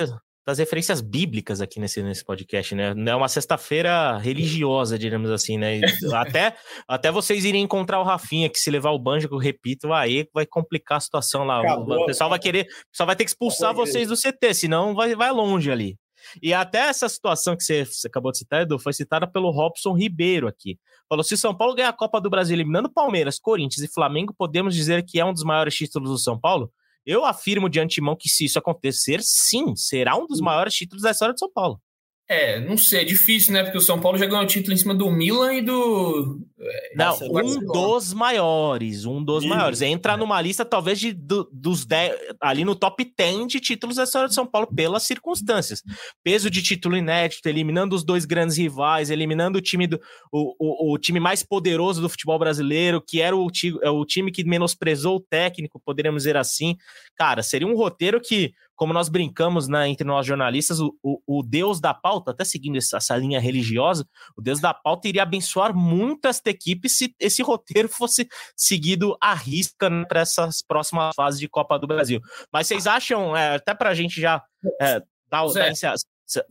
das 0.45 0.57
referências 0.57 0.99
bíblicas 0.99 1.61
aqui 1.61 1.79
nesse, 1.79 2.03
nesse 2.03 2.23
podcast, 2.23 2.75
né? 2.75 2.93
É 3.07 3.15
uma 3.15 3.27
sexta-feira 3.27 4.17
religiosa, 4.17 4.99
digamos 4.99 5.31
assim, 5.31 5.57
né? 5.57 5.79
até, 6.13 6.55
até 6.87 7.11
vocês 7.11 7.45
irem 7.45 7.63
encontrar 7.63 7.99
o 7.99 8.03
Rafinha, 8.03 8.49
que 8.49 8.59
se 8.59 8.69
levar 8.69 8.91
o 8.91 8.99
banjo, 8.99 9.27
que 9.27 9.33
eu 9.33 9.39
repito, 9.39 9.91
aí 9.93 10.27
vai 10.33 10.45
complicar 10.45 10.97
a 10.97 11.01
situação 11.01 11.45
lá. 11.45 11.61
Acabou, 11.61 12.01
o 12.01 12.05
pessoal 12.05 12.29
vai 12.29 12.39
querer, 12.39 12.67
pessoal 12.91 13.07
vai 13.07 13.15
ter 13.15 13.23
que 13.23 13.29
expulsar 13.29 13.69
Acabou 13.69 13.85
vocês 13.85 14.09
do 14.09 14.17
CT, 14.17 14.53
senão 14.53 14.93
vai, 14.93 15.15
vai 15.15 15.31
longe 15.31 15.71
ali. 15.71 15.97
E 16.41 16.53
até 16.53 16.79
essa 16.79 17.07
situação 17.09 17.55
que 17.55 17.63
você, 17.63 17.85
você 17.85 18.07
acabou 18.07 18.31
de 18.31 18.37
citar, 18.37 18.61
Edu, 18.61 18.79
foi 18.79 18.93
citada 18.93 19.27
pelo 19.27 19.51
Robson 19.51 19.93
Ribeiro 19.93 20.47
aqui. 20.47 20.77
Falou: 21.07 21.23
se 21.23 21.37
São 21.37 21.55
Paulo 21.55 21.75
ganhar 21.75 21.89
a 21.89 21.93
Copa 21.93 22.19
do 22.19 22.29
Brasil 22.29 22.55
eliminando 22.55 22.91
Palmeiras, 22.91 23.39
Corinthians 23.39 23.83
e 23.87 23.93
Flamengo, 23.93 24.33
podemos 24.37 24.75
dizer 24.75 25.03
que 25.05 25.19
é 25.19 25.25
um 25.25 25.33
dos 25.33 25.43
maiores 25.43 25.75
títulos 25.75 26.09
do 26.09 26.17
São 26.17 26.39
Paulo? 26.39 26.71
Eu 27.05 27.25
afirmo 27.25 27.69
de 27.69 27.79
antemão 27.79 28.15
que 28.15 28.29
se 28.29 28.45
isso 28.45 28.57
acontecer, 28.57 29.19
sim, 29.21 29.75
será 29.75 30.15
um 30.15 30.25
dos 30.25 30.39
maiores 30.39 30.73
títulos 30.73 31.03
da 31.03 31.11
história 31.11 31.33
de 31.33 31.39
São 31.39 31.51
Paulo. 31.51 31.81
É, 32.29 32.57
não 32.61 32.77
sei, 32.77 33.01
é 33.01 33.03
difícil, 33.03 33.51
né? 33.51 33.63
Porque 33.63 33.77
o 33.77 33.81
São 33.81 33.99
Paulo 33.99 34.17
já 34.17 34.25
ganhou 34.25 34.45
título 34.47 34.73
em 34.73 34.77
cima 34.77 34.95
do 34.95 35.11
Milan 35.11 35.55
e 35.55 35.61
do. 35.61 36.39
É, 36.57 36.95
não, 36.95 37.17
um 37.21 37.59
dos 37.59 38.13
maiores, 38.13 39.03
um 39.03 39.21
dos 39.21 39.45
maiores. 39.45 39.81
Entra 39.81 40.13
é. 40.13 40.17
numa 40.17 40.41
lista, 40.41 40.63
talvez, 40.63 40.97
de, 40.97 41.11
do, 41.11 41.49
dos 41.51 41.85
10, 41.85 42.15
ali 42.39 42.63
no 42.63 42.75
top 42.75 43.11
10 43.17 43.47
de 43.47 43.59
títulos 43.59 43.97
da 43.97 44.05
história 44.05 44.29
de 44.29 44.33
São 44.33 44.47
Paulo, 44.47 44.73
pelas 44.73 45.03
circunstâncias. 45.03 45.83
Peso 46.23 46.49
de 46.49 46.63
título 46.63 46.95
inédito, 46.95 47.47
eliminando 47.49 47.93
os 47.93 48.05
dois 48.05 48.23
grandes 48.23 48.55
rivais, 48.55 49.09
eliminando 49.09 49.57
o 49.57 49.61
time, 49.61 49.85
do, 49.85 49.99
o, 50.31 50.55
o, 50.57 50.93
o 50.93 50.97
time 50.97 51.19
mais 51.19 51.43
poderoso 51.43 52.01
do 52.01 52.07
futebol 52.07 52.39
brasileiro, 52.39 53.03
que 53.05 53.19
era 53.19 53.35
o, 53.35 53.47
é 53.81 53.89
o 53.89 54.05
time 54.05 54.31
que 54.31 54.45
menosprezou 54.45 55.17
o 55.17 55.21
técnico, 55.29 55.81
poderíamos 55.85 56.23
dizer 56.23 56.37
assim. 56.37 56.77
Cara, 57.17 57.43
seria 57.43 57.67
um 57.67 57.75
roteiro 57.75 58.21
que 58.21 58.53
como 58.75 58.93
nós 58.93 59.09
brincamos 59.09 59.67
né, 59.67 59.87
entre 59.87 60.05
nós 60.05 60.25
jornalistas, 60.25 60.79
o, 60.79 60.95
o, 61.03 61.19
o 61.27 61.43
Deus 61.43 61.79
da 61.79 61.93
pauta, 61.93 62.31
até 62.31 62.43
seguindo 62.43 62.77
essa, 62.77 62.97
essa, 62.97 63.15
linha 63.15 63.39
religiosa, 63.39 64.05
o 64.35 64.41
Deus 64.41 64.59
da 64.59 64.73
pauta 64.73 65.07
iria 65.07 65.23
abençoar 65.23 65.75
muito 65.75 66.27
esta 66.27 66.49
equipe 66.49 66.89
se 66.89 67.15
esse 67.19 67.41
roteiro 67.41 67.87
fosse 67.89 68.27
seguido 68.55 69.15
à 69.21 69.33
risca 69.33 69.89
né, 69.89 70.05
para 70.07 70.21
essas 70.21 70.61
próximas 70.61 71.13
fases 71.15 71.39
de 71.39 71.47
Copa 71.47 71.77
do 71.77 71.87
Brasil. 71.87 72.19
Mas 72.51 72.67
vocês 72.67 72.87
acham, 72.87 73.35
é, 73.35 73.55
até 73.55 73.73
para 73.73 73.89
a 73.89 73.93
gente 73.93 74.19
já 74.19 74.41
é, 74.81 74.99
dar, 75.29 75.45
dar 75.47 75.73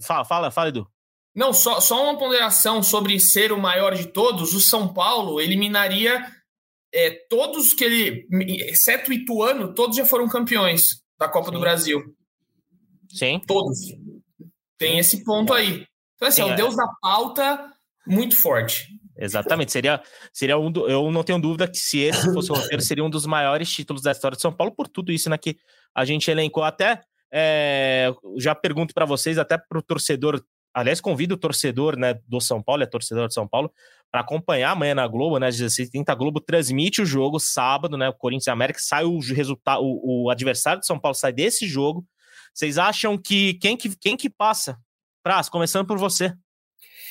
fala, 0.03 0.25
fala, 0.25 0.51
fala, 0.51 0.69
Edu. 0.69 0.87
Não, 1.35 1.53
só, 1.53 1.81
só 1.81 2.03
uma 2.05 2.19
ponderação 2.19 2.83
sobre 2.83 3.19
ser 3.19 3.53
o 3.53 3.59
maior 3.59 3.95
de 3.95 4.07
todos. 4.07 4.53
O 4.53 4.61
São 4.61 4.93
Paulo 4.93 5.41
eliminaria 5.41 6.23
é, 6.95 7.11
todos 7.29 7.73
que 7.73 7.83
ele, 7.83 8.29
exceto 8.69 9.11
o 9.11 9.15
Ituano, 9.15 9.73
todos 9.73 9.97
já 9.97 10.05
foram 10.05 10.29
campeões 10.29 11.02
da 11.23 11.29
Copa 11.29 11.47
Sim. 11.47 11.53
do 11.53 11.61
Brasil. 11.61 12.17
Sim. 13.09 13.41
Todos. 13.47 13.79
Tem 14.77 14.99
esse 14.99 15.23
ponto 15.25 15.53
aí. 15.53 15.87
Então, 16.17 16.29
assim, 16.29 16.43
Sim, 16.43 16.51
é 16.51 16.53
o 16.53 16.57
Deus 16.57 16.75
é. 16.75 16.77
da 16.77 16.87
pauta 17.01 17.73
muito 18.07 18.37
forte. 18.37 18.89
Exatamente. 19.17 19.71
Seria, 19.71 20.03
seria 20.33 20.59
um 20.59 20.71
do, 20.71 20.89
eu 20.89 21.11
não 21.11 21.23
tenho 21.23 21.41
dúvida 21.41 21.69
que 21.69 21.77
se 21.79 22.01
esse 22.01 22.33
fosse 22.33 22.51
o 22.51 22.55
roteiro, 22.55 22.83
seria 22.83 23.05
um 23.05 23.11
dos 23.11 23.27
maiores 23.27 23.71
títulos 23.71 24.03
da 24.03 24.11
história 24.11 24.35
de 24.37 24.43
São 24.43 24.53
Paulo, 24.53 24.75
por 24.75 24.89
tudo 24.89 25.13
isso 25.13 25.31
né, 25.31 25.39
que 25.39 25.57
a 25.95 26.05
gente 26.05 26.31
elencou. 26.31 26.65
Até 26.65 27.01
é, 27.33 28.13
já 28.39 28.55
pergunto 28.55 28.93
para 28.93 29.07
vocês, 29.07 29.39
até 29.39 29.57
para 29.57 29.79
o 29.79 29.83
torcedor. 29.83 30.43
Aliás, 30.75 31.01
convido 31.01 31.35
o 31.35 31.39
torcedor 31.39 31.97
né, 31.97 32.15
do 32.27 32.41
São 32.41 32.63
Paulo, 32.63 32.83
é 32.83 32.87
torcedor 32.87 33.29
de 33.29 33.35
São 33.35 33.47
Paulo, 33.47 33.71
para 34.11 34.21
acompanhar 34.21 34.71
amanhã 34.71 34.95
na 34.95 35.07
Globo, 35.07 35.39
né? 35.39 35.49
16h30, 35.49 36.05
a 36.09 36.15
Globo 36.15 36.41
transmite 36.41 37.03
o 37.03 37.07
jogo 37.07 37.39
sábado, 37.39 37.97
né? 37.97 38.09
O 38.09 38.15
Corinthians 38.15 38.47
e 38.47 38.51
América 38.51 38.79
sai 38.81 39.05
o 39.05 39.19
resultado, 39.19 39.83
o, 39.83 40.25
o 40.25 40.31
adversário 40.31 40.81
de 40.81 40.87
São 40.87 40.99
Paulo 40.99 41.15
sai 41.15 41.33
desse 41.33 41.67
jogo. 41.67 42.07
Vocês 42.55 42.79
acham 42.79 43.17
que 43.17 43.55
quem 43.55 43.77
que, 43.77 43.97
quem 43.97 44.17
que 44.17 44.29
passa? 44.29 44.79
Praz, 45.23 45.49
começando 45.49 45.87
por 45.87 45.99
você. 45.99 46.35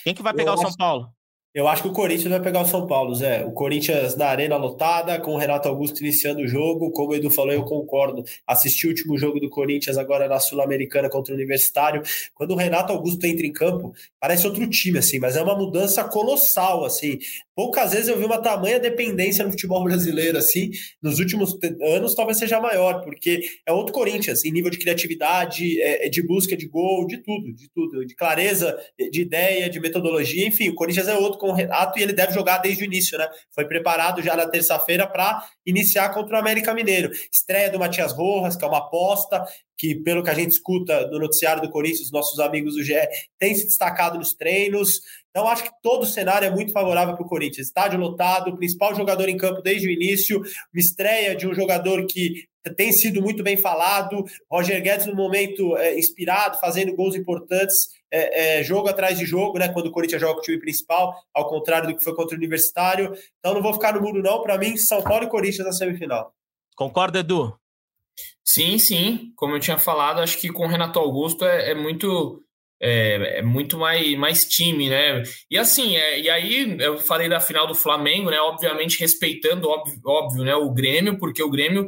Quem 0.03 0.13
que 0.13 0.21
vai 0.21 0.33
pegar 0.33 0.51
eu 0.51 0.55
o 0.55 0.61
São 0.61 0.75
Paulo? 0.75 1.09
Eu 1.53 1.67
acho 1.67 1.81
que 1.81 1.89
o 1.89 1.91
Corinthians 1.91 2.29
vai 2.29 2.39
pegar 2.39 2.61
o 2.61 2.65
São 2.65 2.87
Paulo, 2.87 3.13
Zé. 3.13 3.43
O 3.43 3.51
Corinthians 3.51 4.15
na 4.15 4.27
arena 4.27 4.55
lotada, 4.55 5.19
com 5.19 5.33
o 5.33 5.37
Renato 5.37 5.67
Augusto 5.67 5.99
iniciando 5.99 6.41
o 6.41 6.47
jogo. 6.47 6.91
Como 6.91 7.11
o 7.11 7.15
Edu 7.15 7.29
falou, 7.29 7.51
eu 7.51 7.63
concordo. 7.63 8.23
Assisti 8.47 8.87
o 8.87 8.89
último 8.89 9.17
jogo 9.17 9.37
do 9.37 9.49
Corinthians 9.49 9.97
agora 9.97 10.29
na 10.29 10.39
Sul-Americana 10.39 11.09
contra 11.09 11.33
o 11.33 11.35
Universitário. 11.35 12.03
Quando 12.33 12.51
o 12.51 12.55
Renato 12.55 12.93
Augusto 12.93 13.25
entra 13.25 13.45
em 13.45 13.51
campo, 13.51 13.93
parece 14.17 14.47
outro 14.47 14.65
time, 14.69 14.99
assim, 14.99 15.19
mas 15.19 15.35
é 15.35 15.41
uma 15.41 15.57
mudança 15.57 16.05
colossal, 16.05 16.85
assim. 16.85 17.19
Poucas 17.53 17.91
vezes 17.91 18.07
eu 18.07 18.17
vi 18.17 18.23
uma 18.23 18.41
tamanha 18.41 18.79
dependência 18.79 19.43
no 19.43 19.51
futebol 19.51 19.83
brasileiro, 19.83 20.37
assim. 20.37 20.71
Nos 21.03 21.19
últimos 21.19 21.57
anos 21.81 22.15
talvez 22.15 22.37
seja 22.37 22.61
maior, 22.61 23.01
porque 23.03 23.41
é 23.67 23.73
outro 23.73 23.91
Corinthians, 23.93 24.45
em 24.45 24.51
nível 24.51 24.71
de 24.71 24.79
criatividade, 24.79 25.81
é, 25.81 26.07
é 26.07 26.09
de 26.09 26.25
busca 26.25 26.55
de 26.55 26.65
gol, 26.65 27.05
de 27.05 27.17
tudo, 27.17 27.53
de 27.53 27.69
tudo. 27.69 28.05
De 28.05 28.15
clareza, 28.15 28.79
de 29.11 29.21
ideia, 29.21 29.69
de 29.69 29.81
metodologia, 29.81 30.47
enfim. 30.47 30.69
O 30.69 30.75
Corinthians 30.75 31.09
é 31.09 31.17
outro 31.17 31.40
com 31.41 31.49
o 31.49 31.53
Renato 31.53 31.97
e 31.97 32.03
ele 32.03 32.13
deve 32.13 32.33
jogar 32.33 32.59
desde 32.59 32.83
o 32.83 32.85
início, 32.85 33.17
né? 33.17 33.27
Foi 33.53 33.65
preparado 33.65 34.21
já 34.21 34.35
na 34.35 34.47
terça-feira 34.47 35.07
para 35.07 35.43
iniciar 35.65 36.09
contra 36.09 36.37
o 36.37 36.39
América 36.39 36.71
Mineiro. 36.71 37.11
Estreia 37.31 37.71
do 37.71 37.79
Matias 37.79 38.13
Rojas, 38.13 38.55
que 38.55 38.63
é 38.63 38.67
uma 38.67 38.77
aposta, 38.77 39.43
que 39.75 39.95
pelo 39.95 40.23
que 40.23 40.29
a 40.29 40.35
gente 40.35 40.51
escuta 40.51 41.07
no 41.07 41.17
noticiário 41.17 41.63
do 41.63 41.71
Corinthians, 41.71 42.05
os 42.05 42.11
nossos 42.11 42.39
amigos 42.39 42.75
do 42.75 42.83
GE, 42.83 42.93
tem 43.39 43.55
se 43.55 43.65
destacado 43.65 44.19
nos 44.19 44.35
treinos. 44.35 45.01
Então, 45.31 45.47
acho 45.47 45.63
que 45.63 45.71
todo 45.81 46.03
o 46.03 46.05
cenário 46.05 46.45
é 46.45 46.51
muito 46.51 46.71
favorável 46.71 47.15
para 47.15 47.25
o 47.25 47.27
Corinthians. 47.27 47.67
Estádio 47.67 47.99
lotado, 47.99 48.55
principal 48.55 48.93
jogador 48.93 49.27
em 49.27 49.37
campo 49.37 49.63
desde 49.63 49.87
o 49.87 49.91
início, 49.91 50.37
uma 50.37 50.79
estreia 50.79 51.35
de 51.35 51.47
um 51.47 51.55
jogador 51.55 52.05
que 52.05 52.45
tem 52.77 52.91
sido 52.91 53.19
muito 53.21 53.41
bem 53.41 53.57
falado. 53.57 54.23
Roger 54.51 54.79
Guedes, 54.83 55.07
no 55.07 55.15
momento 55.15 55.75
é, 55.77 55.97
inspirado, 55.97 56.59
fazendo 56.59 56.95
gols 56.95 57.15
importantes, 57.15 57.87
é, 58.11 58.59
é, 58.59 58.63
jogo 58.63 58.89
atrás 58.89 59.17
de 59.17 59.25
jogo, 59.25 59.57
né? 59.57 59.69
Quando 59.69 59.87
o 59.87 59.91
Corinthians 59.91 60.21
joga 60.21 60.33
com 60.33 60.39
o 60.39 60.43
time 60.43 60.59
principal, 60.59 61.15
ao 61.33 61.47
contrário 61.47 61.87
do 61.87 61.95
que 61.95 62.03
foi 62.03 62.13
contra 62.13 62.35
o 62.35 62.37
Universitário. 62.37 63.13
Então 63.39 63.53
não 63.53 63.61
vou 63.61 63.73
ficar 63.73 63.93
no 63.93 64.01
muro, 64.01 64.21
não. 64.21 64.41
Para 64.41 64.57
mim, 64.57 64.75
São 64.75 65.01
Paulo 65.01 65.23
e 65.23 65.29
Corinthians 65.29 65.65
na 65.65 65.71
semifinal. 65.71 66.33
Concorda, 66.75 67.19
Edu? 67.19 67.55
Sim, 68.43 68.77
sim. 68.77 69.31
Como 69.35 69.55
eu 69.55 69.59
tinha 69.59 69.77
falado, 69.77 70.19
acho 70.19 70.37
que 70.37 70.49
com 70.49 70.65
o 70.65 70.69
Renato 70.69 70.99
Augusto 70.99 71.45
é, 71.45 71.71
é 71.71 71.75
muito. 71.75 72.43
É, 72.83 73.37
é, 73.37 73.41
muito 73.43 73.77
mais, 73.77 74.17
mais 74.17 74.43
time, 74.43 74.89
né? 74.89 75.21
E 75.51 75.55
assim, 75.55 75.95
é, 75.95 76.19
e 76.19 76.27
aí 76.31 76.77
eu 76.79 76.97
falei 76.97 77.29
da 77.29 77.39
final 77.39 77.67
do 77.67 77.75
Flamengo, 77.75 78.31
né? 78.31 78.41
Obviamente 78.41 78.99
respeitando, 78.99 79.69
óbvio, 79.69 80.01
óbvio, 80.03 80.43
né? 80.43 80.55
O 80.55 80.71
Grêmio, 80.71 81.19
porque 81.19 81.43
o 81.43 81.49
Grêmio 81.49 81.87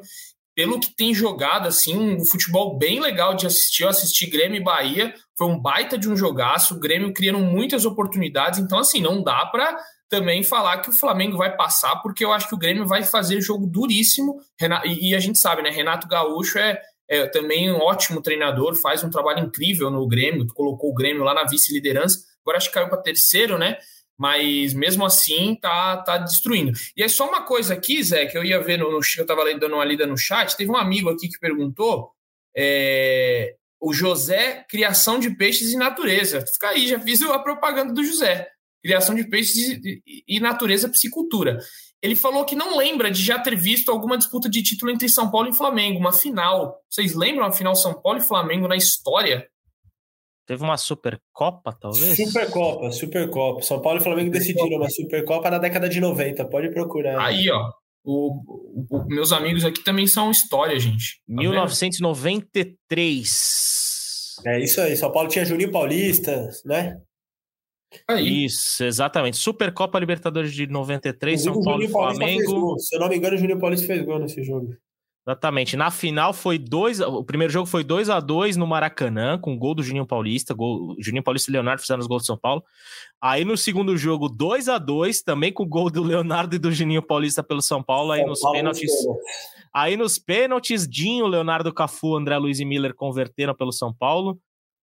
pelo 0.55 0.79
que 0.79 0.95
tem 0.95 1.13
jogado, 1.13 1.67
assim, 1.67 1.97
um 1.97 2.25
futebol 2.25 2.77
bem 2.77 2.99
legal 2.99 3.35
de 3.35 3.47
assistir. 3.47 3.83
Eu 3.83 3.89
assisti 3.89 4.25
Grêmio 4.27 4.61
e 4.61 4.63
Bahia, 4.63 5.13
foi 5.37 5.47
um 5.47 5.59
baita 5.59 5.97
de 5.97 6.09
um 6.09 6.15
jogaço. 6.15 6.75
O 6.75 6.79
Grêmio 6.79 7.13
criando 7.13 7.39
muitas 7.39 7.85
oportunidades, 7.85 8.59
então, 8.59 8.79
assim, 8.79 9.01
não 9.01 9.23
dá 9.23 9.45
para 9.47 9.77
também 10.09 10.43
falar 10.43 10.77
que 10.79 10.91
o 10.91 10.93
Flamengo 10.93 11.37
vai 11.37 11.55
passar, 11.55 11.95
porque 12.03 12.23
eu 12.23 12.31
acho 12.31 12.47
que 12.47 12.53
o 12.53 12.57
Grêmio 12.57 12.85
vai 12.85 13.03
fazer 13.03 13.41
jogo 13.41 13.65
duríssimo. 13.65 14.39
E 14.85 15.15
a 15.15 15.19
gente 15.19 15.39
sabe, 15.39 15.63
né? 15.63 15.71
Renato 15.71 16.07
Gaúcho 16.07 16.59
é, 16.59 16.79
é 17.09 17.25
também 17.27 17.71
um 17.71 17.79
ótimo 17.79 18.21
treinador, 18.21 18.75
faz 18.75 19.03
um 19.03 19.09
trabalho 19.09 19.39
incrível 19.39 19.89
no 19.89 20.07
Grêmio, 20.07 20.45
colocou 20.53 20.91
o 20.91 20.93
Grêmio 20.93 21.23
lá 21.23 21.33
na 21.33 21.45
vice-liderança. 21.45 22.19
Agora 22.43 22.57
acho 22.57 22.67
que 22.67 22.73
caiu 22.75 22.89
para 22.89 23.01
terceiro, 23.01 23.57
né? 23.57 23.77
Mas 24.18 24.74
mesmo 24.74 25.05
assim 25.05 25.55
tá, 25.55 25.97
tá 25.97 26.18
destruindo. 26.18 26.72
E 26.95 27.03
é 27.03 27.07
só 27.07 27.28
uma 27.28 27.43
coisa 27.43 27.74
aqui, 27.74 28.03
Zé, 28.03 28.26
que 28.26 28.38
eu 28.38 28.43
ia 28.43 28.61
ver 28.61 28.78
no, 28.78 28.91
no 28.91 28.97
eu 28.97 29.22
estava 29.22 29.43
dando 29.55 29.76
uma 29.76 29.86
lida 29.86 30.05
no 30.05 30.18
chat, 30.18 30.55
teve 30.55 30.72
um 30.72 30.78
amigo 30.78 31.09
aqui 31.09 31.28
que 31.28 31.39
perguntou 31.39 32.11
é, 32.55 33.55
o 33.82 33.93
José 33.93 34.66
Criação 34.70 35.20
de 35.20 35.32
Peixes 35.32 35.72
e 35.72 35.78
Natureza. 35.78 36.45
Fica 36.45 36.70
aí, 36.70 36.88
já 36.88 36.99
fiz 36.99 37.22
a 37.22 37.39
propaganda 37.39 37.93
do 37.93 38.03
José. 38.03 38.47
Criação 38.84 39.16
de 39.16 39.24
Peixes 39.24 39.80
e 40.28 40.39
Natureza 40.41 40.89
Piscicultura. 40.89 41.57
Ele 42.01 42.18
falou 42.18 42.43
que 42.43 42.55
não 42.55 42.78
lembra 42.78 43.09
de 43.09 43.24
já 43.24 43.39
ter 43.39 43.55
visto 43.55 43.89
alguma 43.89 44.18
disputa 44.18 44.49
de 44.49 44.61
título 44.61 44.91
entre 44.91 45.07
São 45.07 45.32
Paulo 45.32 45.49
e 45.49 45.55
Flamengo, 45.55 45.99
uma 45.99 46.11
final. 46.11 46.78
Vocês 46.89 47.16
lembram 47.16 47.45
a 47.45 47.51
final 47.51 47.76
São 47.76 47.93
Paulo 47.93 48.20
e 48.20 48.22
Flamengo 48.22 48.68
na 48.68 48.76
história? 48.76 49.47
Teve 50.45 50.61
uma 50.63 50.77
Supercopa, 50.77 51.71
talvez? 51.79 52.17
Supercopa, 52.17 52.91
Supercopa. 52.91 53.61
São 53.61 53.81
Paulo 53.81 53.99
e 53.99 54.03
Flamengo 54.03 54.29
decidiram 54.29 54.75
uma 54.77 54.89
Supercopa 54.89 55.49
na 55.49 55.57
década 55.57 55.87
de 55.87 56.01
90. 56.01 56.43
Pode 56.45 56.69
procurar. 56.69 57.17
Aí, 57.19 57.49
ó. 57.49 57.71
O, 58.05 58.41
o, 58.89 59.05
meus 59.07 59.31
amigos 59.31 59.63
aqui 59.63 59.81
também 59.81 60.05
são 60.05 60.29
história, 60.29 60.77
gente. 60.77 61.21
Tá 61.25 61.41
1993. 61.41 64.35
É 64.45 64.59
isso 64.59 64.81
aí. 64.81 64.97
São 64.97 65.09
Paulo 65.09 65.29
tinha 65.29 65.45
Juninho 65.45 65.71
Paulista, 65.71 66.49
né? 66.65 66.99
Aí. 68.09 68.45
Isso, 68.45 68.83
exatamente. 68.83 69.37
Supercopa 69.37 69.99
Libertadores 69.99 70.53
de 70.53 70.67
93, 70.67 71.43
São 71.43 71.61
Paulo 71.61 71.83
e 71.83 71.87
Flamengo. 71.87 72.77
Se 72.79 72.95
eu 72.95 72.99
não 72.99 73.07
me 73.07 73.15
engano, 73.15 73.35
o 73.35 73.39
Juninho 73.39 73.59
Paulista 73.59 73.87
fez 73.87 74.03
gol 74.03 74.19
nesse 74.19 74.43
jogo. 74.43 74.75
Exatamente. 75.26 75.78
Na 75.78 75.89
final 75.89 76.34
foi 76.34 76.57
dois. 76.57 76.99
O 76.99 77.24
primeiro 77.24 77.51
jogo 77.51 77.65
foi 77.65 77.82
2 77.82 78.09
a 78.09 78.19
2 78.19 78.57
no 78.57 78.67
Maracanã, 78.67 79.38
com 79.39 79.57
gol 79.57 79.74
do 79.74 79.82
Juninho 79.82 80.05
Paulista. 80.05 80.53
Gol, 80.53 80.97
Juninho 80.99 81.24
Paulista 81.24 81.49
e 81.49 81.53
Leonardo 81.53 81.82
fizeram 81.82 82.01
os 82.01 82.07
gols 82.07 82.24
do 82.24 82.26
São 82.26 82.38
Paulo. 82.38 82.61
Aí 83.21 83.45
no 83.45 83.55
segundo 83.55 83.95
jogo, 83.95 84.28
2 84.28 84.67
a 84.67 84.78
2 84.78 85.21
também 85.21 85.53
com 85.53 85.65
gol 85.65 85.89
do 85.89 86.03
Leonardo 86.03 86.55
e 86.57 86.59
do 86.59 86.74
Juninho 86.74 87.01
Paulista 87.01 87.41
pelo 87.41 87.61
São 87.61 87.82
Paulo. 87.82 88.11
Aí 88.11 88.19
São 88.19 88.30
nos 88.30 88.41
Paulo 88.41 88.57
pênaltis. 88.57 88.91
Aí 89.74 89.95
nos 89.95 90.19
pênaltis, 90.19 90.86
Dinho, 90.86 91.26
Leonardo 91.26 91.74
Cafu, 91.74 92.15
André 92.15 92.38
Luiz 92.38 92.59
e 92.59 92.65
Miller 92.65 92.93
converteram 92.93 93.55
pelo 93.55 93.71
São 93.71 93.93
Paulo. 93.93 94.38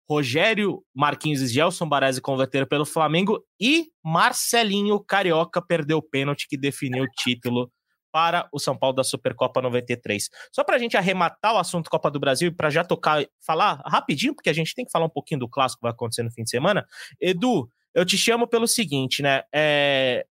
Rogério 0.08 0.82
Marquinhos 0.92 1.42
e 1.42 1.48
Gelson 1.48 1.86
Baresi 1.86 2.20
converteram 2.20 2.66
pelo 2.66 2.86
Flamengo. 2.86 3.44
E 3.60 3.88
Marcelinho 4.02 4.98
Carioca 4.98 5.60
perdeu 5.60 5.98
o 5.98 6.02
pênalti 6.02 6.48
que 6.48 6.56
definiu 6.56 7.04
o 7.04 7.08
título 7.08 7.70
para 8.12 8.48
o 8.52 8.58
São 8.58 8.76
Paulo 8.76 8.94
da 8.94 9.04
Supercopa 9.04 9.60
93. 9.62 10.28
Só 10.52 10.64
para 10.64 10.76
a 10.76 10.78
gente 10.78 10.96
arrematar 10.96 11.54
o 11.54 11.58
assunto 11.58 11.90
Copa 11.90 12.10
do 12.10 12.20
Brasil 12.20 12.48
e 12.48 12.54
para 12.54 12.70
já 12.70 12.84
tocar, 12.84 13.24
falar 13.44 13.82
rapidinho, 13.86 14.34
porque 14.34 14.50
a 14.50 14.54
gente 14.54 14.74
tem 14.74 14.84
que 14.84 14.90
falar 14.90 15.06
um 15.06 15.10
pouquinho 15.10 15.40
do 15.40 15.48
clássico 15.48 15.80
que 15.80 15.84
vai 15.84 15.92
acontecer 15.92 16.22
no 16.22 16.30
fim 16.30 16.42
de 16.42 16.50
semana. 16.50 16.86
Edu, 17.20 17.70
eu 17.94 18.04
te 18.04 18.16
chamo 18.16 18.46
pelo 18.46 18.66
seguinte, 18.66 19.22
né? 19.22 19.42
É, 19.52 20.24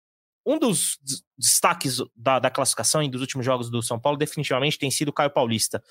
um 0.49 0.59
dos 0.59 0.99
destaques 1.37 1.99
da, 2.17 2.39
da, 2.39 2.49
classificação 2.49 3.03
e 3.03 3.11
dos 3.11 3.21
últimos 3.21 3.45
jogos 3.45 3.69
do 3.69 3.83
São 3.83 4.01
Paulo 4.01 4.17
definitivamente 4.17 4.79
tem 4.79 4.91
sido 4.91 5.11
o 5.11 5.13
Caio 5.13 5.29
Paulista. 5.29 5.83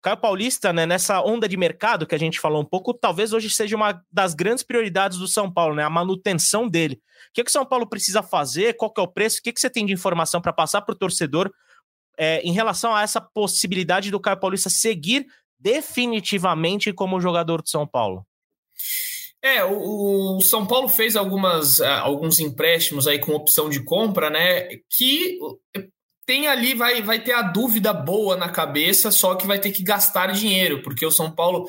Caio 0.00 0.16
Paulista, 0.16 0.72
né, 0.72 0.86
nessa 0.86 1.20
onda 1.20 1.46
de 1.46 1.54
mercado 1.54 2.06
que 2.06 2.14
a 2.14 2.18
gente 2.18 2.40
falou 2.40 2.62
um 2.62 2.64
pouco, 2.64 2.94
talvez 2.94 3.34
hoje 3.34 3.50
seja 3.50 3.76
uma 3.76 4.02
das 4.10 4.32
grandes 4.32 4.64
prioridades 4.64 5.18
do 5.18 5.28
São 5.28 5.52
Paulo, 5.52 5.74
né, 5.74 5.82
a 5.82 5.90
manutenção 5.90 6.66
dele. 6.66 6.94
O 6.94 7.34
que, 7.34 7.44
que 7.44 7.50
o 7.50 7.52
São 7.52 7.66
Paulo 7.66 7.86
precisa 7.86 8.22
fazer? 8.22 8.74
Qual 8.78 8.90
é 8.96 9.00
o 9.02 9.06
preço? 9.06 9.40
O 9.40 9.42
que, 9.42 9.52
que 9.52 9.60
você 9.60 9.68
tem 9.68 9.84
de 9.84 9.92
informação 9.92 10.40
para 10.40 10.52
passar 10.52 10.80
para 10.80 10.94
o 10.94 10.98
torcedor 10.98 11.52
é, 12.16 12.40
em 12.40 12.52
relação 12.52 12.94
a 12.94 13.02
essa 13.02 13.20
possibilidade 13.20 14.10
do 14.10 14.18
Caio 14.18 14.40
Paulista 14.40 14.70
seguir 14.70 15.26
definitivamente 15.60 16.90
como 16.90 17.20
jogador 17.20 17.62
de 17.62 17.68
São 17.68 17.86
Paulo? 17.86 18.26
É, 19.42 19.64
o, 19.64 20.38
o, 20.38 20.40
São 20.40 20.66
Paulo 20.66 20.88
fez 20.88 21.14
algumas, 21.14 21.78
uh, 21.78 21.84
alguns 22.02 22.40
empréstimos 22.40 23.06
aí 23.06 23.18
com 23.18 23.32
opção 23.32 23.68
de 23.68 23.82
compra, 23.84 24.28
né? 24.28 24.68
Que 24.90 25.38
tem 26.26 26.48
ali, 26.48 26.74
vai, 26.74 27.00
vai 27.02 27.22
ter 27.22 27.32
a 27.32 27.42
dúvida 27.42 27.92
boa 27.92 28.36
na 28.36 28.48
cabeça, 28.48 29.12
só 29.12 29.36
que 29.36 29.46
vai 29.46 29.60
ter 29.60 29.70
que 29.70 29.84
gastar 29.84 30.32
dinheiro, 30.32 30.82
porque 30.82 31.06
o 31.06 31.10
São 31.10 31.30
Paulo 31.30 31.66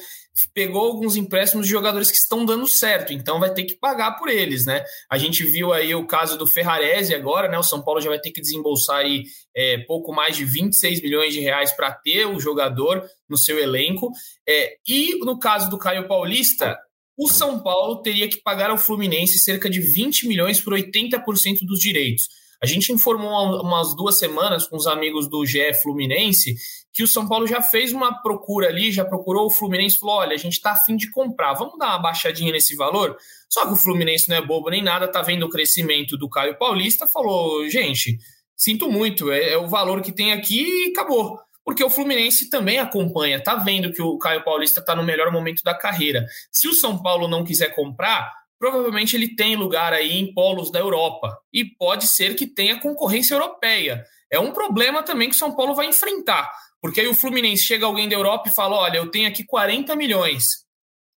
pegou 0.54 0.88
alguns 0.88 1.16
empréstimos 1.16 1.68
de 1.68 1.72
jogadores 1.72 2.10
que 2.10 2.18
estão 2.18 2.44
dando 2.44 2.68
certo, 2.68 3.14
então 3.14 3.40
vai 3.40 3.54
ter 3.54 3.64
que 3.64 3.76
pagar 3.76 4.14
por 4.14 4.30
eles, 4.30 4.66
né? 4.66 4.84
A 5.12 5.18
gente 5.18 5.44
viu 5.44 5.72
aí 5.72 5.94
o 5.94 6.08
caso 6.08 6.38
do 6.38 6.48
Ferrarese 6.48 7.14
agora, 7.14 7.48
né? 7.48 7.58
O 7.58 7.64
São 7.64 7.84
Paulo 7.84 8.02
já 8.02 8.10
vai 8.10 8.20
ter 8.20 8.32
que 8.32 8.42
desembolsar 8.42 8.98
aí 8.98 9.26
é, 9.56 9.78
pouco 9.88 10.12
mais 10.12 10.36
de 10.36 10.44
26 10.44 11.02
milhões 11.04 11.34
de 11.34 11.40
reais 11.40 11.72
para 11.72 11.92
ter 11.92 12.26
o 12.26 12.40
jogador 12.40 13.08
no 13.30 13.38
seu 13.38 13.60
elenco. 13.60 14.12
É, 14.48 14.76
e 14.88 15.20
no 15.20 15.38
caso 15.38 15.70
do 15.70 15.78
Caio 15.78 16.08
Paulista, 16.08 16.78
o 17.18 17.28
São 17.28 17.60
Paulo 17.60 18.02
teria 18.02 18.30
que 18.30 18.42
pagar 18.42 18.70
ao 18.70 18.78
Fluminense 18.78 19.40
cerca 19.40 19.70
de 19.70 19.82
20 19.82 20.28
milhões 20.28 20.62
por 20.62 20.74
80% 20.74 21.66
dos 21.66 21.80
direitos. 21.80 22.30
A 22.62 22.66
gente 22.66 22.92
informou 22.92 23.30
há 23.30 23.62
umas 23.62 23.96
duas 23.96 24.18
semanas 24.18 24.68
com 24.68 24.78
os 24.78 24.88
amigos 24.88 25.28
do 25.30 25.46
GE 25.46 25.74
Fluminense 25.82 26.56
que 26.94 27.04
o 27.04 27.08
São 27.08 27.28
Paulo 27.28 27.46
já 27.46 27.62
fez 27.62 27.94
uma 27.94 28.22
procura 28.22 28.68
ali, 28.70 28.92
já 28.92 29.06
procurou 29.06 29.46
o 29.46 29.52
Fluminense, 29.52 30.00
falou: 30.00 30.16
olha, 30.16 30.34
a 30.34 30.38
gente 30.38 30.54
está 30.54 30.72
afim 30.72 30.96
de 30.96 31.12
comprar, 31.12 31.54
vamos 31.54 31.78
dar 31.78 31.90
uma 31.90 32.00
baixadinha 32.00 32.52
nesse 32.52 32.76
valor? 32.76 33.16
Só 33.48 33.66
que 33.66 33.74
o 33.74 33.76
Fluminense 33.76 34.28
não 34.30 34.38
é 34.38 34.42
bobo 34.42 34.70
nem 34.70 34.84
nada, 34.84 35.08
tá 35.08 35.22
vendo 35.22 35.46
o 35.46 35.50
crescimento 35.50 36.18
do 36.18 36.30
Caio 36.30 36.58
Paulista, 36.58 37.06
falou: 37.06 37.70
gente, 37.70 38.18
sinto 38.56 38.92
muito, 38.92 39.32
é, 39.32 39.54
é 39.54 39.58
o 39.58 39.68
valor 39.68 40.02
que 40.02 40.12
tem 40.12 40.34
aqui 40.34 40.88
e 40.88 40.92
acabou 40.92 41.40
porque 41.68 41.84
o 41.84 41.90
Fluminense 41.90 42.50
também 42.50 42.80
acompanha, 42.80 43.44
tá 43.44 43.56
vendo 43.56 43.92
que 43.92 44.02
o 44.02 44.18
Caio 44.18 44.42
Paulista 44.42 44.80
está 44.80 44.96
no 44.96 45.04
melhor 45.04 45.34
momento 45.34 45.62
da 45.64 45.74
carreira. 45.78 46.26
Se 46.50 46.66
o 46.66 46.74
São 46.74 46.98
Paulo 47.04 47.28
não 47.28 47.44
quiser 47.44 47.76
comprar, 47.76 48.32
provavelmente 48.58 49.18
ele 49.18 49.36
tem 49.36 49.58
lugar 49.58 49.92
aí 49.92 50.14
em 50.14 50.34
polos 50.34 50.72
da 50.72 50.80
Europa 50.80 51.38
e 51.52 51.66
pode 51.66 52.08
ser 52.08 52.36
que 52.36 52.48
tenha 52.48 52.80
concorrência 52.80 53.36
europeia. 53.36 54.06
É 54.32 54.40
um 54.40 54.54
problema 54.54 55.04
também 55.04 55.28
que 55.28 55.36
o 55.36 55.38
São 55.38 55.58
Paulo 55.58 55.76
vai 55.76 55.88
enfrentar, 55.88 56.50
porque 56.82 57.02
aí 57.02 57.08
o 57.10 57.14
Fluminense 57.14 57.66
chega 57.66 57.86
alguém 57.86 58.08
da 58.08 58.16
Europa 58.16 58.48
e 58.48 58.56
fala: 58.56 58.78
olha, 58.78 59.00
eu 59.00 59.12
tenho 59.12 59.28
aqui 59.28 59.44
40 59.44 59.94
milhões. 59.94 60.64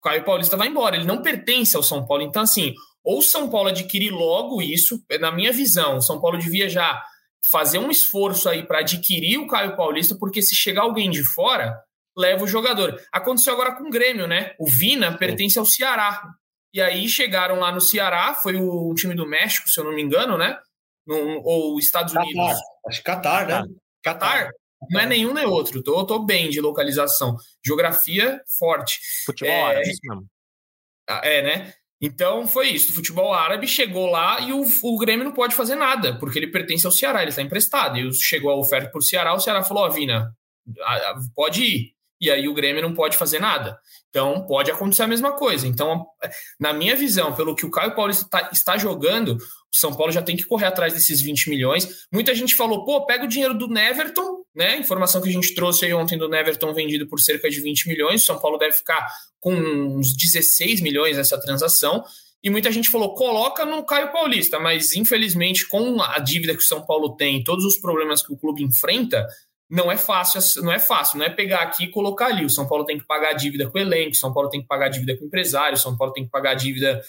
O 0.00 0.08
Caio 0.08 0.24
Paulista 0.24 0.56
vai 0.56 0.66
embora, 0.66 0.96
ele 0.96 1.06
não 1.06 1.22
pertence 1.22 1.76
ao 1.76 1.82
São 1.84 2.04
Paulo. 2.04 2.24
Então, 2.24 2.42
assim, 2.42 2.74
ou 3.04 3.20
o 3.20 3.22
São 3.22 3.48
Paulo 3.48 3.68
adquirir 3.68 4.10
logo 4.10 4.60
isso, 4.60 5.00
na 5.20 5.30
minha 5.30 5.52
visão, 5.52 5.98
o 5.98 6.02
São 6.02 6.20
Paulo 6.20 6.38
devia 6.38 6.68
já 6.68 7.00
fazer 7.48 7.78
um 7.78 7.90
esforço 7.90 8.48
aí 8.48 8.66
para 8.66 8.80
adquirir 8.80 9.38
o 9.38 9.46
Caio 9.46 9.76
Paulista, 9.76 10.16
porque 10.18 10.42
se 10.42 10.54
chegar 10.54 10.82
alguém 10.82 11.10
de 11.10 11.22
fora, 11.22 11.80
leva 12.16 12.44
o 12.44 12.48
jogador. 12.48 13.00
Aconteceu 13.12 13.54
agora 13.54 13.74
com 13.74 13.84
o 13.84 13.90
Grêmio, 13.90 14.26
né? 14.26 14.54
O 14.58 14.68
Vina 14.68 15.16
pertence 15.16 15.58
ao 15.58 15.64
Ceará. 15.64 16.22
E 16.72 16.80
aí 16.80 17.08
chegaram 17.08 17.58
lá 17.58 17.72
no 17.72 17.80
Ceará, 17.80 18.34
foi 18.34 18.56
o 18.56 18.94
time 18.94 19.14
do 19.14 19.26
México, 19.26 19.68
se 19.68 19.80
eu 19.80 19.84
não 19.84 19.92
me 19.92 20.02
engano, 20.02 20.38
né? 20.38 20.58
No, 21.06 21.42
ou 21.44 21.78
Estados 21.78 22.14
Unidos. 22.14 22.34
Qatar. 22.34 22.60
Acho 22.86 23.02
Catar, 23.02 23.46
né? 23.46 23.62
Qatar? 24.02 24.50
Não 24.88 25.00
é 25.00 25.06
nenhum 25.06 25.34
nem 25.34 25.44
outro. 25.44 25.82
Tô, 25.82 26.04
tô 26.06 26.20
bem 26.20 26.48
de 26.48 26.60
localização. 26.60 27.36
Geografia 27.64 28.40
forte. 28.58 29.00
Futebol 29.26 29.52
é, 29.52 29.62
árabe, 29.62 29.90
isso 29.90 30.00
mesmo. 30.02 30.26
É, 31.08 31.42
né? 31.42 31.74
Então 32.00 32.46
foi 32.46 32.68
isso. 32.68 32.90
O 32.90 32.94
futebol 32.94 33.34
árabe 33.34 33.66
chegou 33.66 34.06
lá 34.06 34.40
e 34.40 34.52
o, 34.52 34.64
o 34.82 34.98
Grêmio 34.98 35.24
não 35.24 35.32
pode 35.32 35.54
fazer 35.54 35.74
nada, 35.74 36.18
porque 36.18 36.38
ele 36.38 36.50
pertence 36.50 36.86
ao 36.86 36.92
Ceará, 36.92 37.20
ele 37.20 37.30
está 37.30 37.42
emprestado. 37.42 37.98
E 37.98 38.12
chegou 38.14 38.50
a 38.50 38.56
oferta 38.56 38.90
o 38.96 39.02
Ceará, 39.02 39.34
o 39.34 39.40
Ceará 39.40 39.62
falou: 39.62 39.84
Ó, 39.84 39.88
oh, 39.88 39.90
Vina, 39.90 40.34
pode 41.34 41.62
ir. 41.62 41.94
E 42.20 42.30
aí 42.30 42.46
o 42.48 42.54
Grêmio 42.54 42.82
não 42.82 42.94
pode 42.94 43.16
fazer 43.16 43.38
nada. 43.38 43.78
Então 44.10 44.46
pode 44.46 44.70
acontecer 44.70 45.02
a 45.02 45.06
mesma 45.06 45.32
coisa. 45.32 45.66
Então, 45.66 46.06
na 46.58 46.72
minha 46.72 46.94
visão, 46.94 47.34
pelo 47.34 47.54
que 47.54 47.64
o 47.64 47.70
Caio 47.70 47.94
Paulista 47.94 48.26
tá, 48.28 48.50
está 48.52 48.76
jogando, 48.76 49.38
São 49.72 49.94
Paulo 49.94 50.12
já 50.12 50.22
tem 50.22 50.36
que 50.36 50.44
correr 50.44 50.66
atrás 50.66 50.92
desses 50.92 51.20
20 51.20 51.48
milhões. 51.48 52.06
Muita 52.12 52.34
gente 52.34 52.54
falou, 52.54 52.84
pô, 52.84 53.06
pega 53.06 53.24
o 53.24 53.28
dinheiro 53.28 53.54
do 53.54 53.68
Neverton, 53.68 54.42
né? 54.54 54.78
Informação 54.78 55.20
que 55.20 55.28
a 55.28 55.32
gente 55.32 55.54
trouxe 55.54 55.84
aí 55.84 55.94
ontem 55.94 56.18
do 56.18 56.28
Neverton 56.28 56.74
vendido 56.74 57.06
por 57.06 57.20
cerca 57.20 57.48
de 57.48 57.60
20 57.60 57.88
milhões. 57.88 58.24
São 58.24 58.38
Paulo 58.38 58.58
deve 58.58 58.72
ficar 58.72 59.06
com 59.38 59.54
uns 59.54 60.16
16 60.16 60.80
milhões 60.80 61.16
nessa 61.16 61.40
transação. 61.40 62.04
E 62.42 62.48
muita 62.48 62.72
gente 62.72 62.88
falou, 62.88 63.14
coloca 63.14 63.64
no 63.66 63.84
Caio 63.84 64.10
Paulista, 64.12 64.58
mas 64.58 64.94
infelizmente, 64.94 65.66
com 65.66 66.00
a 66.02 66.18
dívida 66.18 66.54
que 66.54 66.62
o 66.62 66.66
São 66.66 66.84
Paulo 66.84 67.14
tem, 67.14 67.44
todos 67.44 67.64
os 67.64 67.78
problemas 67.78 68.22
que 68.22 68.32
o 68.32 68.36
clube 68.36 68.62
enfrenta, 68.62 69.26
não 69.70 69.92
é 69.92 69.96
fácil, 69.96 70.62
não 70.64 70.72
é 70.72 70.78
fácil, 70.78 71.18
não 71.18 71.26
é 71.26 71.30
pegar 71.30 71.60
aqui 71.60 71.84
e 71.84 71.90
colocar 71.90 72.26
ali. 72.26 72.44
O 72.44 72.50
São 72.50 72.66
Paulo 72.66 72.84
tem 72.84 72.98
que 72.98 73.06
pagar 73.06 73.30
a 73.30 73.34
dívida 73.34 73.70
com 73.70 73.78
o 73.78 73.80
elenco, 73.80 74.12
o 74.12 74.18
São 74.18 74.32
Paulo 74.32 74.48
tem 74.48 74.60
que 74.60 74.66
pagar 74.66 74.86
a 74.86 74.88
dívida 74.88 75.16
com 75.16 75.24
o 75.24 75.26
empresário, 75.28 75.74
o 75.74 75.80
São 75.80 75.96
Paulo 75.96 76.12
tem 76.12 76.24
que 76.24 76.30
pagar 76.30 76.52
a 76.52 76.54
dívida, 76.54 77.00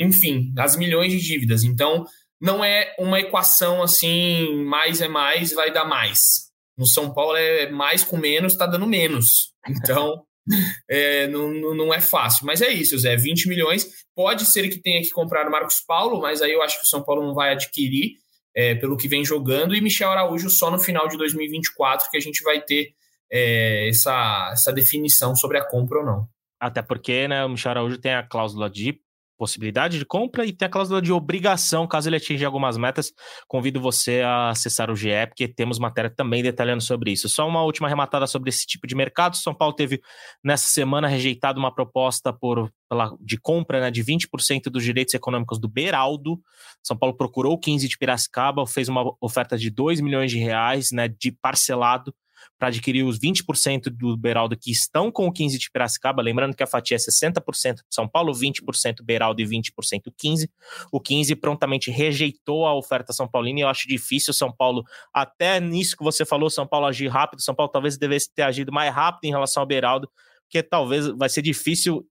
enfim, 0.00 0.52
as 0.58 0.76
milhões 0.76 1.12
de 1.12 1.20
dívidas. 1.20 1.62
Então, 1.62 2.06
não 2.40 2.64
é 2.64 2.94
uma 2.98 3.20
equação 3.20 3.82
assim, 3.82 4.64
mais 4.64 5.02
é 5.02 5.08
mais, 5.08 5.52
vai 5.52 5.70
dar 5.70 5.84
mais. 5.84 6.50
No 6.76 6.86
São 6.86 7.12
Paulo 7.12 7.36
é 7.36 7.70
mais 7.70 8.02
com 8.02 8.16
menos, 8.16 8.54
está 8.54 8.66
dando 8.66 8.86
menos. 8.86 9.52
Então, 9.68 10.24
é, 10.88 11.26
não, 11.26 11.74
não 11.74 11.92
é 11.92 12.00
fácil. 12.00 12.46
Mas 12.46 12.62
é 12.62 12.70
isso, 12.70 12.98
Zé, 12.98 13.14
20 13.14 13.46
milhões. 13.48 13.86
Pode 14.14 14.46
ser 14.46 14.68
que 14.70 14.78
tenha 14.78 15.02
que 15.02 15.10
comprar 15.10 15.46
o 15.46 15.50
Marcos 15.50 15.80
Paulo, 15.86 16.20
mas 16.20 16.40
aí 16.40 16.52
eu 16.52 16.62
acho 16.62 16.78
que 16.78 16.86
o 16.86 16.88
São 16.88 17.02
Paulo 17.02 17.26
não 17.26 17.34
vai 17.34 17.52
adquirir 17.52 18.14
é, 18.56 18.74
pelo 18.74 18.96
que 18.96 19.06
vem 19.06 19.24
jogando, 19.24 19.74
e 19.74 19.80
Michel 19.80 20.10
Araújo 20.10 20.50
só 20.50 20.70
no 20.70 20.78
final 20.78 21.06
de 21.08 21.16
2024 21.16 22.10
que 22.10 22.16
a 22.16 22.20
gente 22.20 22.42
vai 22.42 22.60
ter 22.60 22.94
é, 23.30 23.88
essa, 23.88 24.50
essa 24.52 24.72
definição 24.72 25.36
sobre 25.36 25.58
a 25.58 25.64
compra 25.64 25.98
ou 25.98 26.04
não. 26.04 26.28
Até 26.58 26.82
porque 26.82 27.28
né, 27.28 27.44
o 27.44 27.50
Michel 27.50 27.70
Araújo 27.70 27.98
tem 27.98 28.14
a 28.14 28.22
cláusula 28.22 28.68
de 28.68 29.00
possibilidade 29.40 29.98
de 29.98 30.04
compra 30.04 30.44
e 30.44 30.52
tem 30.52 30.66
a 30.66 30.70
cláusula 30.70 31.00
de 31.00 31.10
obrigação, 31.10 31.86
caso 31.86 32.10
ele 32.10 32.16
atinja 32.16 32.44
algumas 32.44 32.76
metas. 32.76 33.10
Convido 33.48 33.80
você 33.80 34.20
a 34.20 34.50
acessar 34.50 34.90
o 34.90 34.94
GE, 34.94 35.08
porque 35.28 35.48
temos 35.48 35.78
matéria 35.78 36.10
também 36.10 36.42
detalhando 36.42 36.82
sobre 36.82 37.10
isso. 37.10 37.26
Só 37.26 37.48
uma 37.48 37.62
última 37.62 37.88
arrematada 37.88 38.26
sobre 38.26 38.50
esse 38.50 38.66
tipo 38.66 38.86
de 38.86 38.94
mercado. 38.94 39.38
São 39.38 39.54
Paulo 39.54 39.74
teve, 39.74 40.02
nessa 40.44 40.68
semana, 40.68 41.08
rejeitado 41.08 41.58
uma 41.58 41.74
proposta 41.74 42.34
por, 42.34 42.70
de 43.18 43.38
compra 43.40 43.80
né, 43.80 43.90
de 43.90 44.04
20% 44.04 44.64
dos 44.64 44.84
direitos 44.84 45.14
econômicos 45.14 45.58
do 45.58 45.68
Beraldo. 45.68 46.38
São 46.82 46.94
Paulo 46.94 47.16
procurou 47.16 47.58
15 47.58 47.88
de 47.88 47.96
Piracicaba, 47.96 48.66
fez 48.66 48.90
uma 48.90 49.10
oferta 49.22 49.56
de 49.56 49.70
2 49.70 50.02
milhões 50.02 50.30
de 50.30 50.38
reais 50.38 50.92
né, 50.92 51.08
de 51.08 51.32
parcelado 51.32 52.14
para 52.60 52.68
adquirir 52.68 53.02
os 53.04 53.18
20% 53.18 53.88
do 53.88 54.18
Beraldo 54.18 54.54
que 54.54 54.70
estão 54.70 55.10
com 55.10 55.26
o 55.26 55.32
15 55.32 55.58
de 55.58 55.70
Piracicaba, 55.70 56.20
lembrando 56.20 56.54
que 56.54 56.62
a 56.62 56.66
fatia 56.66 56.94
é 56.94 56.98
60% 56.98 57.78
São 57.88 58.06
Paulo, 58.06 58.34
20% 58.34 59.02
Beraldo 59.02 59.40
e 59.40 59.46
20% 59.46 60.12
15. 60.14 60.50
O 60.92 61.00
15 61.00 61.34
prontamente 61.36 61.90
rejeitou 61.90 62.66
a 62.66 62.74
oferta 62.76 63.14
São 63.14 63.26
Paulina 63.26 63.60
e 63.60 63.62
eu 63.62 63.68
acho 63.68 63.88
difícil 63.88 64.34
São 64.34 64.52
Paulo, 64.52 64.84
até 65.10 65.58
nisso 65.58 65.96
que 65.96 66.04
você 66.04 66.26
falou, 66.26 66.50
São 66.50 66.66
Paulo 66.66 66.84
agir 66.84 67.08
rápido, 67.08 67.40
São 67.40 67.54
Paulo 67.54 67.72
talvez 67.72 67.96
devesse 67.96 68.30
ter 68.30 68.42
agido 68.42 68.70
mais 68.70 68.94
rápido 68.94 69.24
em 69.24 69.30
relação 69.30 69.62
ao 69.62 69.66
Beraldo, 69.66 70.10
porque 70.42 70.62
talvez 70.62 71.06
vai 71.06 71.30
ser 71.30 71.40
difícil 71.40 72.06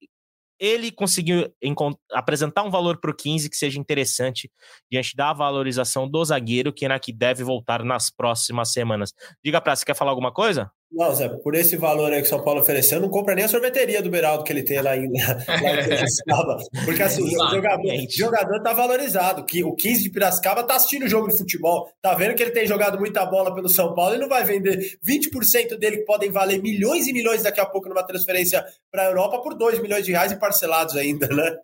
ele 0.60 0.92
conseguiu 0.92 1.52
apresentar 2.12 2.64
um 2.64 2.70
valor 2.70 3.00
para 3.00 3.12
o 3.12 3.16
15 3.16 3.50
que 3.50 3.56
seja 3.56 3.80
interessante 3.80 4.52
diante 4.92 5.16
da 5.16 5.32
valorização 5.34 6.10
do 6.10 6.24
zagueiro, 6.26 6.74
que, 6.74 6.88
né, 6.88 7.00
que 7.00 7.14
deve 7.14 7.44
voltar 7.44 7.84
nas 7.84 8.10
próximas 8.10 8.72
semanas. 8.74 9.14
Diga 9.44 9.62
para 9.62 9.76
você 9.76 9.86
quer 9.86 9.96
falar 9.96 10.12
alguma 10.12 10.32
coisa? 10.34 10.72
Não, 10.92 11.14
Zé, 11.14 11.30
por 11.30 11.54
esse 11.54 11.78
valor 11.78 12.12
aí 12.12 12.20
que 12.20 12.26
o 12.26 12.30
São 12.30 12.44
Paulo 12.44 12.62
ofereceu, 12.62 13.00
não 13.00 13.10
compra 13.10 13.36
nem 13.36 13.46
a 13.46 13.48
sorveteria 13.48 14.02
do 14.02 14.10
Beraldo 14.10 14.44
que 14.44 14.52
ele 14.52 14.64
tem 14.64 14.82
lá 14.82 14.98
em, 14.98 15.08
lá 15.14 15.82
em 15.82 15.84
Piracicaba. 15.84 16.58
Porque 16.84 17.04
assim, 17.04 17.24
o 17.24 17.30
jogador, 17.30 17.94
jogador 18.10 18.64
tá 18.64 18.74
valorizado. 18.74 19.46
Que 19.46 19.64
o 19.64 19.76
15 19.76 20.04
de 20.04 20.10
Piracicaba 20.10 20.64
tá 20.64 20.76
assistindo 20.76 21.06
o 21.06 21.08
jogo 21.08 21.28
de 21.28 21.38
futebol, 21.38 21.92
tá 22.02 22.16
vendo 22.16 22.34
que 22.34 22.42
ele 22.42 22.52
tem 22.52 22.66
jogado 22.66 22.98
muita 22.98 23.24
bola 23.26 23.54
pelo 23.54 23.70
São 23.70 23.94
Paulo 23.94 24.16
e 24.16 24.18
não 24.18 24.28
vai 24.28 24.44
vender 24.44 24.98
20% 25.08 25.78
dele 25.78 25.98
que 25.98 26.06
podem 26.06 26.32
valer 26.32 26.60
milhões 26.60 27.08
e 27.08 27.14
milhões 27.14 27.44
daqui 27.44 27.60
a 27.60 27.66
pouco 27.68 27.88
numa 27.88 28.04
transferência 28.04 28.66
para 28.92 29.04
a 29.04 29.06
Europa 29.06 29.44
por 29.44 29.56
2 29.56 29.80
milhões 29.80 30.04
de 30.04 30.12
reais 30.12 30.32
e 30.32 30.40
parcelados 30.40 30.96
ainda, 30.96 31.28
né? 31.28 31.56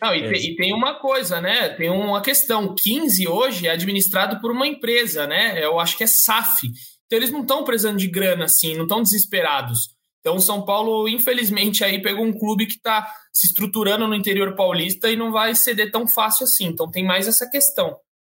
Não, 0.00 0.12
e, 0.12 0.24
é. 0.24 0.28
tem, 0.28 0.50
e 0.50 0.56
tem 0.56 0.74
uma 0.74 0.98
coisa, 0.98 1.40
né? 1.40 1.68
Tem 1.70 1.88
uma 1.88 2.20
questão. 2.20 2.74
15 2.74 3.28
hoje 3.28 3.68
é 3.68 3.70
administrado 3.70 4.40
por 4.40 4.50
uma 4.50 4.66
empresa, 4.66 5.24
né? 5.24 5.64
Eu 5.64 5.78
acho 5.78 5.96
que 5.96 6.02
é 6.02 6.06
SAF 6.08 6.68
então 7.12 7.18
eles 7.18 7.30
não 7.30 7.42
estão 7.42 7.62
precisando 7.62 7.98
de 7.98 8.08
grana 8.08 8.46
assim, 8.46 8.74
não 8.74 8.84
estão 8.84 9.02
desesperados. 9.02 9.90
Então 10.20 10.36
o 10.36 10.40
São 10.40 10.64
Paulo, 10.64 11.06
infelizmente, 11.06 11.84
aí 11.84 12.00
pegou 12.00 12.24
um 12.24 12.32
clube 12.32 12.64
que 12.64 12.76
está 12.76 13.06
se 13.30 13.48
estruturando 13.48 14.08
no 14.08 14.14
interior 14.14 14.54
paulista 14.54 15.10
e 15.10 15.16
não 15.16 15.30
vai 15.30 15.54
ceder 15.54 15.90
tão 15.90 16.08
fácil 16.08 16.44
assim. 16.44 16.66
Então 16.66 16.90
tem 16.90 17.04
mais 17.04 17.28
essa 17.28 17.46
questão. 17.50 17.98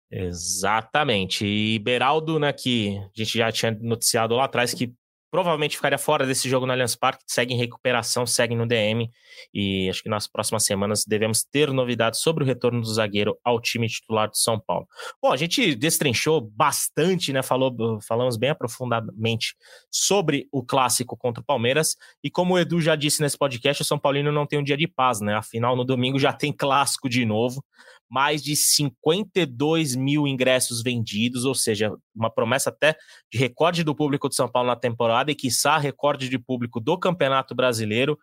Exatamente. 0.10 1.46
E 1.46 1.78
Beraldo, 1.78 2.40
né, 2.40 2.52
que 2.52 2.98
a 2.98 3.10
gente 3.14 3.38
já 3.38 3.52
tinha 3.52 3.78
noticiado 3.80 4.34
lá 4.34 4.46
atrás 4.46 4.74
que 4.74 4.92
provavelmente 5.34 5.78
ficaria 5.78 5.98
fora 5.98 6.28
desse 6.28 6.48
jogo 6.48 6.68
no 6.68 6.74
Allianz 6.74 6.96
Parque, 6.96 7.24
segue 7.26 7.56
em 7.56 7.58
recuperação, 7.58 8.24
segue 8.24 8.54
no 8.54 8.68
DM, 8.68 9.10
e 9.52 9.90
acho 9.90 10.04
que 10.04 10.08
nas 10.08 10.28
próximas 10.28 10.64
semanas 10.64 11.06
devemos 11.08 11.44
ter 11.44 11.72
novidades 11.72 12.20
sobre 12.20 12.44
o 12.44 12.46
retorno 12.46 12.80
do 12.80 12.86
zagueiro 12.86 13.36
ao 13.44 13.60
time 13.60 13.90
titular 13.90 14.30
de 14.30 14.38
São 14.38 14.60
Paulo. 14.60 14.88
Bom, 15.20 15.34
a 15.34 15.36
gente 15.36 15.74
destrinchou 15.74 16.40
bastante, 16.40 17.34
né, 17.34 17.42
falou, 17.42 17.76
falamos 18.08 18.38
bem 18.38 18.52
aprofundadamente 18.52 19.56
sobre 19.90 20.48
o 20.52 20.64
clássico 20.64 21.18
contra 21.18 21.42
o 21.42 21.44
Palmeiras, 21.44 21.96
e 22.24 22.30
como 22.30 22.54
o 22.54 22.60
Edu 22.60 22.80
já 22.80 22.96
disse 22.96 23.20
nesse 23.20 23.36
podcast, 23.36 23.82
o 23.82 23.86
São 23.86 23.98
Paulino 23.98 24.32
não 24.32 24.46
tem 24.46 24.60
um 24.60 24.64
dia 24.64 24.78
de 24.78 24.88
paz, 24.88 25.20
né, 25.20 25.34
afinal 25.34 25.76
no 25.76 25.84
domingo 25.84 26.20
já 26.20 26.32
tem 26.32 26.54
clássico 26.54 27.10
de 27.10 27.26
novo, 27.26 27.66
mais 28.10 28.44
de 28.44 28.56
52 28.56 29.96
mil 29.96 30.28
ingressos 30.28 30.84
vendidos, 30.84 31.46
ou 31.46 31.56
seja, 31.56 31.92
uma 32.16 32.30
promessa 32.30 32.70
até 32.70 32.96
de 33.32 33.40
recorde 33.40 33.84
do 33.84 33.96
público 33.96 34.30
de 34.30 34.36
São 34.36 34.50
Paulo 34.50 34.68
na 34.68 34.76
temporada 34.76 35.32
e, 35.32 35.36
quiçá, 35.36 35.78
recorde 35.78 36.30
de 36.30 36.38
público 36.38 36.80
do 36.80 36.98
Campeonato 36.98 37.56
Brasileiro. 37.56 38.18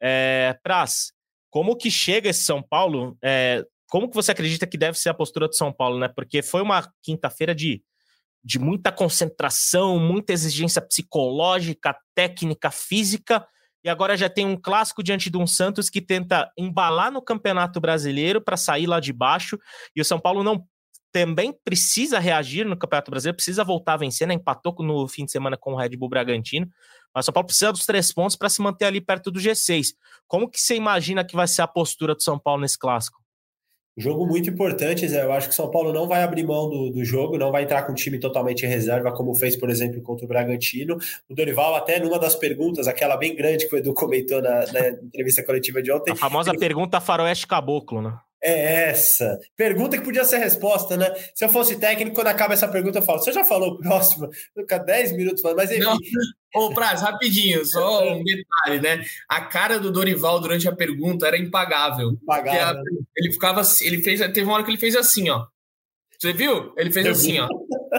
É, 0.00 0.56
Praz, 0.62 1.12
como 1.50 1.76
que 1.76 1.90
chega 1.90 2.30
esse 2.30 2.44
São 2.44 2.62
Paulo? 2.62 3.16
É, 3.22 3.64
como 3.88 4.08
que 4.08 4.14
você 4.14 4.32
acredita 4.32 4.66
que 4.66 4.78
deve 4.78 4.98
ser 4.98 5.10
a 5.10 5.14
postura 5.14 5.48
de 5.48 5.56
São 5.56 5.72
Paulo, 5.72 5.98
né? 5.98 6.08
Porque 6.08 6.40
foi 6.40 6.62
uma 6.62 6.90
quinta-feira 7.02 7.54
de, 7.54 7.82
de 8.42 8.58
muita 8.58 8.90
concentração, 8.90 9.98
muita 9.98 10.32
exigência 10.32 10.80
psicológica, 10.80 11.94
técnica, 12.14 12.70
física, 12.70 13.46
e 13.84 13.88
agora 13.88 14.16
já 14.16 14.28
tem 14.28 14.46
um 14.46 14.56
clássico 14.56 15.02
diante 15.02 15.30
de 15.30 15.36
um 15.36 15.46
Santos 15.46 15.90
que 15.90 16.00
tenta 16.00 16.50
embalar 16.56 17.10
no 17.10 17.22
Campeonato 17.22 17.80
Brasileiro 17.80 18.40
para 18.40 18.56
sair 18.56 18.86
lá 18.86 19.00
de 19.00 19.12
baixo, 19.12 19.58
e 19.94 20.00
o 20.00 20.04
São 20.04 20.18
Paulo 20.18 20.42
não 20.42 20.66
também 21.12 21.52
precisa 21.64 22.18
reagir 22.18 22.64
no 22.64 22.76
Campeonato 22.76 23.10
Brasileiro, 23.10 23.36
precisa 23.36 23.62
voltar 23.62 23.94
a 23.94 23.96
vencer, 23.98 24.26
né? 24.26 24.32
Empatou 24.32 24.74
no 24.80 25.06
fim 25.06 25.26
de 25.26 25.30
semana 25.30 25.58
com 25.58 25.74
o 25.74 25.76
Red 25.76 25.90
Bull 25.90 26.08
Bragantino. 26.08 26.66
Mas 27.14 27.24
o 27.24 27.26
São 27.26 27.34
Paulo 27.34 27.46
precisa 27.46 27.70
dos 27.70 27.84
três 27.84 28.10
pontos 28.12 28.34
para 28.34 28.48
se 28.48 28.62
manter 28.62 28.86
ali 28.86 29.00
perto 29.00 29.30
do 29.30 29.38
G6. 29.38 29.88
Como 30.26 30.48
que 30.48 30.58
você 30.58 30.74
imagina 30.74 31.22
que 31.22 31.36
vai 31.36 31.46
ser 31.46 31.60
a 31.60 31.68
postura 31.68 32.14
do 32.14 32.22
São 32.22 32.38
Paulo 32.38 32.62
nesse 32.62 32.78
clássico? 32.78 33.21
Jogo 33.96 34.26
muito 34.26 34.48
importante, 34.48 35.06
Zé. 35.06 35.22
Eu 35.22 35.32
acho 35.32 35.48
que 35.48 35.52
o 35.52 35.56
São 35.56 35.70
Paulo 35.70 35.92
não 35.92 36.08
vai 36.08 36.22
abrir 36.22 36.44
mão 36.44 36.68
do, 36.68 36.90
do 36.90 37.04
jogo, 37.04 37.36
não 37.36 37.52
vai 37.52 37.64
entrar 37.64 37.82
com 37.82 37.92
o 37.92 37.94
time 37.94 38.18
totalmente 38.18 38.64
em 38.64 38.68
reserva, 38.68 39.12
como 39.12 39.34
fez, 39.34 39.54
por 39.54 39.68
exemplo, 39.68 40.00
contra 40.00 40.24
o 40.24 40.28
Bragantino. 40.28 40.96
O 41.28 41.34
Dorival, 41.34 41.74
até 41.74 42.00
numa 42.00 42.18
das 42.18 42.34
perguntas, 42.34 42.88
aquela 42.88 43.16
bem 43.16 43.36
grande 43.36 43.68
que 43.68 43.74
o 43.74 43.78
Edu 43.78 43.92
comentou 43.92 44.40
na, 44.40 44.64
na 44.72 44.88
entrevista 44.88 45.44
coletiva 45.44 45.82
de 45.82 45.92
ontem. 45.92 46.12
A 46.12 46.16
famosa 46.16 46.50
ele... 46.50 46.58
pergunta 46.58 47.00
faroeste 47.00 47.46
caboclo, 47.46 48.00
né? 48.00 48.18
É 48.44 48.88
essa. 48.88 49.38
Pergunta 49.56 49.96
que 49.96 50.02
podia 50.02 50.24
ser 50.24 50.38
resposta, 50.38 50.96
né? 50.96 51.14
Se 51.32 51.44
eu 51.44 51.48
fosse 51.48 51.78
técnico, 51.78 52.16
quando 52.16 52.26
acaba 52.26 52.54
essa 52.54 52.66
pergunta, 52.66 52.98
eu 52.98 53.02
falo: 53.02 53.20
você 53.20 53.30
já 53.32 53.44
falou 53.44 53.74
o 53.74 53.78
próximo? 53.78 54.28
Fica 54.58 54.78
10 54.78 55.12
minutos 55.12 55.40
falando, 55.40 55.58
mas 55.58 55.70
enfim. 55.70 55.80
Não. 55.82 55.96
Ô, 56.54 56.74
Praz, 56.74 57.00
rapidinho, 57.00 57.64
só 57.64 58.12
um 58.12 58.22
detalhe, 58.24 58.80
né? 58.80 59.04
A 59.28 59.42
cara 59.42 59.78
do 59.78 59.92
Dorival 59.92 60.40
durante 60.40 60.68
a 60.68 60.74
pergunta 60.74 61.26
era 61.26 61.38
impagável. 61.38 62.10
Impagável. 62.20 62.82
Ele 63.16 63.32
ficava 63.32 63.62
ele 63.80 64.02
fez, 64.02 64.20
teve 64.20 64.42
uma 64.42 64.54
hora 64.54 64.64
que 64.64 64.70
ele 64.70 64.78
fez 64.78 64.96
assim, 64.96 65.30
ó. 65.30 65.46
Você 66.18 66.32
viu? 66.32 66.72
Ele 66.76 66.90
fez 66.92 67.06
eu 67.06 67.12
assim, 67.12 67.32
vi. 67.32 67.40
ó. 67.40 67.48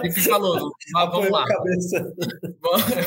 Ele 0.02 0.12
falou, 0.12 0.70
vamos 0.92 1.30
lá. 1.30 1.44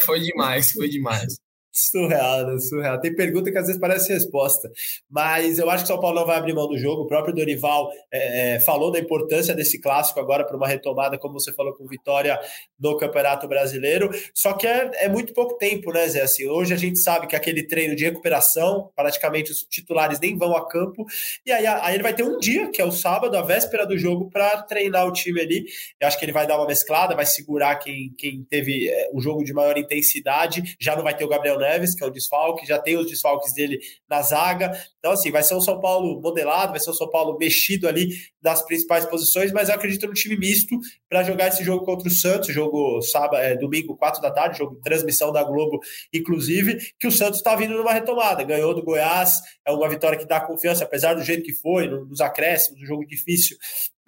Foi 0.02 0.20
demais, 0.20 0.72
foi 0.72 0.90
demais. 0.90 1.38
Surreal, 1.78 2.48
né? 2.48 2.60
Surreal. 2.60 3.00
Tem 3.00 3.14
pergunta 3.14 3.52
que 3.52 3.58
às 3.58 3.68
vezes 3.68 3.80
parece 3.80 4.12
resposta. 4.12 4.72
Mas 5.08 5.60
eu 5.60 5.70
acho 5.70 5.84
que 5.84 5.88
São 5.88 6.00
Paulo 6.00 6.20
não 6.20 6.26
vai 6.26 6.38
abrir 6.38 6.54
mão 6.54 6.68
do 6.68 6.76
jogo. 6.76 7.04
O 7.04 7.08
próprio 7.08 7.36
Dorival 7.36 7.92
é, 8.12 8.56
é 8.56 8.60
falou 8.60 8.92
da 8.92 9.00
importância 9.00 9.54
desse 9.54 9.80
clássico 9.80 10.20
agora 10.20 10.44
para 10.44 10.58
uma 10.58 10.68
retomada, 10.68 11.20
como 11.20 11.40
você 11.40 11.54
falou, 11.54 11.76
com 11.76 11.86
vitória 11.86 12.40
no 12.80 12.98
Campeonato 12.98 13.48
Brasileiro. 13.48 14.10
Só 14.34 14.54
que 14.54 14.66
é, 14.66 14.90
é 14.96 15.10
muito 15.10 15.34
pouco 15.34 15.56
tempo, 15.60 15.92
né, 15.94 16.08
Zé? 16.08 16.22
Assim, 16.22 16.48
hoje 16.48 16.74
a 16.74 16.78
gente 16.78 16.98
sabe 16.98 17.28
que 17.28 17.36
aquele 17.36 17.62
treino 17.62 17.96
de 17.96 18.06
recuperação, 18.06 18.90
praticamente 18.96 19.52
os 19.52 19.62
titulares 19.64 20.20
nem 20.20 20.36
vão 20.36 20.56
a 20.56 20.68
campo. 20.68 21.06
E 21.46 21.52
aí, 21.52 21.68
aí 21.68 21.94
ele 21.94 22.04
vai 22.04 22.16
ter 22.16 22.24
um 22.24 22.40
dia, 22.40 22.72
que 22.72 22.82
é 22.82 22.86
o 22.86 22.92
sábado, 22.92 23.38
a 23.38 23.44
véspera 23.44 23.86
do 23.86 23.96
jogo, 23.96 24.32
para 24.32 24.64
treinar 24.64 25.06
o 25.06 25.14
time 25.14 25.42
ali. 25.42 25.66
Eu 26.00 26.08
acho 26.08 26.18
que 26.18 26.26
ele 26.26 26.32
vai 26.32 26.48
dar 26.48 26.58
uma 26.58 26.66
mesclada, 26.66 27.16
vai 27.16 27.26
segurar 27.26 27.76
quem, 27.76 28.12
quem 28.18 28.44
teve 28.50 28.90
é, 28.90 29.12
um 29.14 29.22
jogo 29.22 29.44
de 29.44 29.54
maior 29.54 29.78
intensidade. 29.78 30.76
Já 30.80 30.96
não 30.96 31.04
vai 31.04 31.16
ter 31.16 31.24
o 31.24 31.30
Gabriel 31.30 31.60
que 31.96 32.04
é 32.04 32.08
o 32.08 32.12
desfalque, 32.12 32.66
já 32.66 32.80
tem 32.80 32.98
os 32.98 33.08
desfalques 33.08 33.54
dele 33.54 33.80
na 34.10 34.22
zaga. 34.22 34.72
Então, 35.00 35.12
assim, 35.12 35.32
vai 35.32 35.44
ser 35.44 35.56
um 35.56 35.62
São 35.62 35.80
Paulo 35.80 36.22
modelado, 36.22 36.72
vai 36.72 36.80
ser 36.80 36.90
um 36.90 36.94
São 36.94 37.10
Paulo 37.10 37.38
mexido 37.38 37.88
ali 37.88 38.10
das 38.42 38.62
principais 38.62 39.06
posições, 39.06 39.52
mas 39.52 39.70
eu 39.70 39.76
acredito 39.76 40.08
no 40.08 40.14
time 40.14 40.38
misto 40.38 40.80
para 41.10 41.24
jogar 41.24 41.48
esse 41.48 41.64
jogo 41.64 41.86
contra 41.86 42.08
o 42.08 42.12
Santos, 42.12 42.54
jogo 42.54 43.02
sábado, 43.02 43.38
é, 43.38 43.56
domingo, 43.56 43.96
4 43.96 44.22
da 44.22 44.32
tarde, 44.32 44.58
jogo 44.58 44.80
transmissão 44.84 45.32
da 45.32 45.44
Globo, 45.44 45.80
inclusive, 46.14 46.78
que 47.00 47.08
o 47.08 47.12
Santos 47.12 47.38
está 47.38 47.56
vindo 47.56 47.76
numa 47.76 47.94
retomada. 47.94 48.44
Ganhou 48.44 48.74
do 48.74 48.84
Goiás, 48.84 49.42
é 49.66 49.72
uma 49.72 49.90
vitória 49.90 50.18
que 50.18 50.26
dá 50.26 50.40
confiança, 50.40 50.84
apesar 50.84 51.14
do 51.14 51.24
jeito 51.24 51.44
que 51.44 51.54
foi, 51.54 51.88
nos 51.88 52.22
acréscimos, 52.22 52.82
um 52.82 52.86
jogo 52.86 53.06
difícil. 53.06 53.58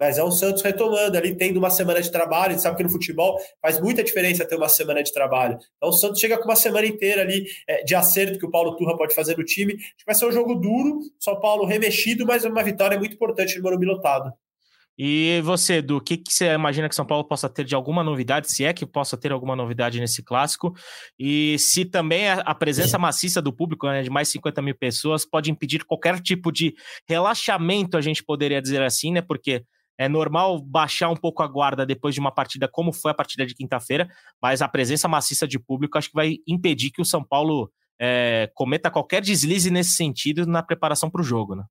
Mas 0.00 0.16
é 0.16 0.24
o 0.24 0.30
Santos 0.30 0.62
retomando 0.62 1.18
ali, 1.18 1.36
tendo 1.36 1.58
uma 1.58 1.68
semana 1.68 2.00
de 2.00 2.10
trabalho. 2.10 2.48
A 2.48 2.52
gente 2.52 2.62
sabe 2.62 2.78
que 2.78 2.82
no 2.82 2.90
futebol 2.90 3.38
faz 3.60 3.78
muita 3.78 4.02
diferença 4.02 4.46
ter 4.46 4.56
uma 4.56 4.68
semana 4.68 5.02
de 5.02 5.12
trabalho. 5.12 5.58
Então 5.76 5.90
o 5.90 5.92
Santos 5.92 6.18
chega 6.18 6.38
com 6.38 6.44
uma 6.44 6.56
semana 6.56 6.86
inteira 6.86 7.20
ali 7.20 7.44
é, 7.68 7.84
de 7.84 7.94
acerto 7.94 8.38
que 8.38 8.46
o 8.46 8.50
Paulo 8.50 8.74
Turra 8.76 8.96
pode 8.96 9.14
fazer 9.14 9.36
no 9.36 9.44
time. 9.44 9.74
Acho 9.74 9.96
que 9.98 10.06
vai 10.06 10.14
ser 10.14 10.26
um 10.26 10.32
jogo 10.32 10.54
duro, 10.54 11.00
São 11.18 11.38
Paulo 11.38 11.66
remexido, 11.66 12.24
mas 12.24 12.44
uma 12.44 12.64
vitória 12.64 12.98
muito 12.98 13.14
importante 13.14 13.56
no 13.56 13.62
Morumbi 13.62 13.84
lotado. 13.84 14.32
E 15.02 15.40
você, 15.42 15.76
Edu, 15.76 15.96
o 15.96 16.00
que, 16.00 16.18
que 16.18 16.30
você 16.30 16.52
imagina 16.52 16.86
que 16.86 16.94
São 16.94 17.06
Paulo 17.06 17.24
possa 17.24 17.48
ter 17.48 17.64
de 17.64 17.74
alguma 17.74 18.04
novidade, 18.04 18.52
se 18.52 18.66
é 18.66 18.72
que 18.74 18.84
possa 18.84 19.16
ter 19.16 19.32
alguma 19.32 19.56
novidade 19.56 19.98
nesse 19.98 20.22
clássico? 20.22 20.74
E 21.18 21.58
se 21.58 21.86
também 21.86 22.28
a, 22.28 22.54
presença 22.54 22.98
maciça 22.98 23.40
do 23.40 23.50
público, 23.50 23.86
né, 23.86 24.02
de 24.02 24.10
mais 24.10 24.28
50 24.28 24.60
mil 24.60 24.74
pessoas, 24.74 25.24
pode 25.24 25.50
impedir 25.50 25.86
qualquer 25.86 26.20
tipo 26.20 26.52
de 26.52 26.74
relaxamento, 27.08 27.96
a 27.96 28.02
gente 28.02 28.22
poderia 28.22 28.60
dizer 28.60 28.82
assim, 28.82 29.10
né? 29.10 29.22
Porque 29.22 29.64
é 30.00 30.08
normal 30.08 30.58
baixar 30.58 31.10
um 31.10 31.14
pouco 31.14 31.42
a 31.42 31.46
guarda 31.46 31.84
depois 31.84 32.14
de 32.14 32.20
uma 32.22 32.32
partida 32.32 32.66
como 32.66 32.90
foi 32.90 33.10
a 33.10 33.14
partida 33.14 33.44
de 33.44 33.54
quinta-feira, 33.54 34.08
mas 34.40 34.62
a 34.62 34.68
presença 34.68 35.06
maciça 35.06 35.46
de 35.46 35.58
público 35.58 35.98
acho 35.98 36.08
que 36.08 36.14
vai 36.14 36.38
impedir 36.48 36.90
que 36.90 37.02
o 37.02 37.04
São 37.04 37.22
Paulo 37.22 37.70
é, 38.00 38.50
cometa 38.54 38.90
qualquer 38.90 39.20
deslize 39.20 39.70
nesse 39.70 39.90
sentido 39.90 40.46
na 40.46 40.62
preparação 40.62 41.10
para 41.10 41.20
o 41.20 41.24
jogo, 41.24 41.54
né? 41.54 41.64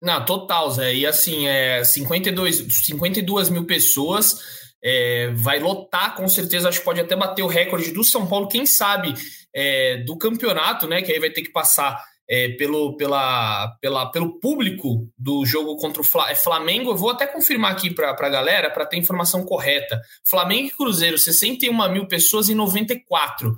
Não, 0.00 0.24
total, 0.24 0.70
Zé. 0.70 0.94
E 0.94 1.04
assim, 1.04 1.46
é 1.46 1.84
52, 1.84 2.56
52 2.86 3.50
mil 3.50 3.66
pessoas. 3.66 4.40
É, 4.82 5.30
vai 5.34 5.60
lotar, 5.60 6.16
com 6.16 6.26
certeza, 6.28 6.70
acho 6.70 6.78
que 6.78 6.84
pode 6.86 7.00
até 7.00 7.14
bater 7.14 7.42
o 7.42 7.48
recorde 7.48 7.92
do 7.92 8.02
São 8.02 8.26
Paulo, 8.26 8.48
quem 8.48 8.64
sabe, 8.64 9.12
é, 9.54 9.98
do 10.06 10.16
campeonato, 10.16 10.88
né? 10.88 11.02
Que 11.02 11.12
aí 11.12 11.20
vai 11.20 11.28
ter 11.28 11.42
que 11.42 11.52
passar 11.52 12.02
é, 12.28 12.50
pelo, 12.50 12.96
pela, 12.96 13.76
pela, 13.80 14.10
pelo 14.10 14.40
público 14.40 15.08
do 15.16 15.44
jogo 15.46 15.76
contra 15.76 16.02
o 16.02 16.28
é, 16.28 16.34
Flamengo. 16.34 16.90
Eu 16.90 16.96
vou 16.96 17.10
até 17.10 17.26
confirmar 17.26 17.72
aqui 17.72 17.90
para 17.92 18.10
a 18.10 18.28
galera 18.28 18.70
para 18.70 18.86
ter 18.86 18.96
informação 18.96 19.44
correta. 19.44 20.00
Flamengo 20.28 20.68
e 20.68 20.76
Cruzeiro, 20.76 21.18
61 21.18 21.92
mil 21.92 22.08
pessoas 22.08 22.48
em 22.48 22.54
94. 22.54 23.54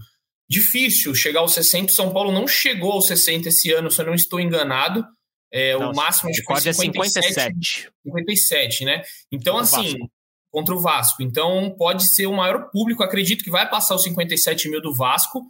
Difícil 0.48 1.14
chegar 1.14 1.40
aos 1.40 1.54
60. 1.54 1.92
São 1.92 2.12
Paulo 2.12 2.32
não 2.32 2.46
chegou 2.46 2.92
aos 2.92 3.06
60 3.06 3.48
esse 3.48 3.72
ano, 3.72 3.90
se 3.90 4.00
eu 4.00 4.06
não 4.06 4.14
estou 4.14 4.40
enganado. 4.40 5.04
É, 5.50 5.74
o 5.76 5.94
máximo 5.94 6.30
de 6.30 6.42
foi 6.44 6.60
57. 6.60 7.90
57, 8.04 8.84
né? 8.84 9.02
Então, 9.32 9.54
contra 9.54 9.80
assim, 9.80 9.94
o 9.94 10.10
contra 10.50 10.74
o 10.74 10.80
Vasco. 10.80 11.22
Então, 11.22 11.74
pode 11.78 12.04
ser 12.04 12.26
o 12.26 12.32
maior 12.32 12.70
público. 12.70 13.02
Acredito 13.02 13.44
que 13.44 13.50
vai 13.50 13.68
passar 13.68 13.94
os 13.94 14.02
57 14.02 14.68
mil 14.68 14.80
do 14.80 14.94
Vasco. 14.94 15.46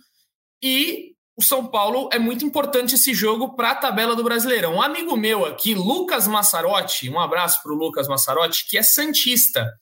E 0.62 1.14
o 1.38 1.42
São 1.42 1.64
Paulo 1.64 2.08
é 2.12 2.18
muito 2.18 2.44
importante 2.44 2.96
esse 2.96 3.14
jogo 3.14 3.54
para 3.54 3.70
a 3.70 3.74
tabela 3.76 4.16
do 4.16 4.24
Brasileirão. 4.24 4.74
Um 4.74 4.82
amigo 4.82 5.16
meu 5.16 5.46
aqui, 5.46 5.72
Lucas 5.72 6.26
Massarotti, 6.26 7.08
um 7.08 7.20
abraço 7.20 7.62
para 7.62 7.72
o 7.72 7.76
Lucas 7.76 8.08
Massarotti, 8.08 8.68
que 8.68 8.76
é 8.76 8.82
Santista. 8.82 9.72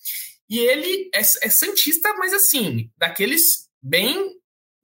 E 0.50 0.58
ele 0.58 1.08
é, 1.14 1.20
é 1.20 1.48
Santista, 1.48 2.12
mas 2.18 2.34
assim, 2.34 2.90
daqueles 2.98 3.70
bem 3.82 4.32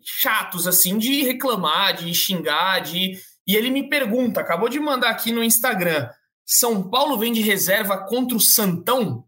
chatos, 0.03 0.67
assim, 0.67 0.97
de 0.97 1.23
reclamar, 1.23 1.95
de 1.95 2.15
xingar, 2.15 2.81
de 2.81 3.21
e 3.47 3.55
ele 3.55 3.71
me 3.71 3.89
pergunta, 3.89 4.41
acabou 4.41 4.69
de 4.69 4.81
mandar 4.81 5.11
aqui 5.11 5.31
no 5.31 5.45
Instagram: 5.45 6.09
São 6.47 6.89
Paulo 6.89 7.19
vem 7.19 7.35
de 7.35 7.43
reserva 7.43 7.99
contra 8.07 8.35
o 8.35 8.41
Santão? 8.41 9.27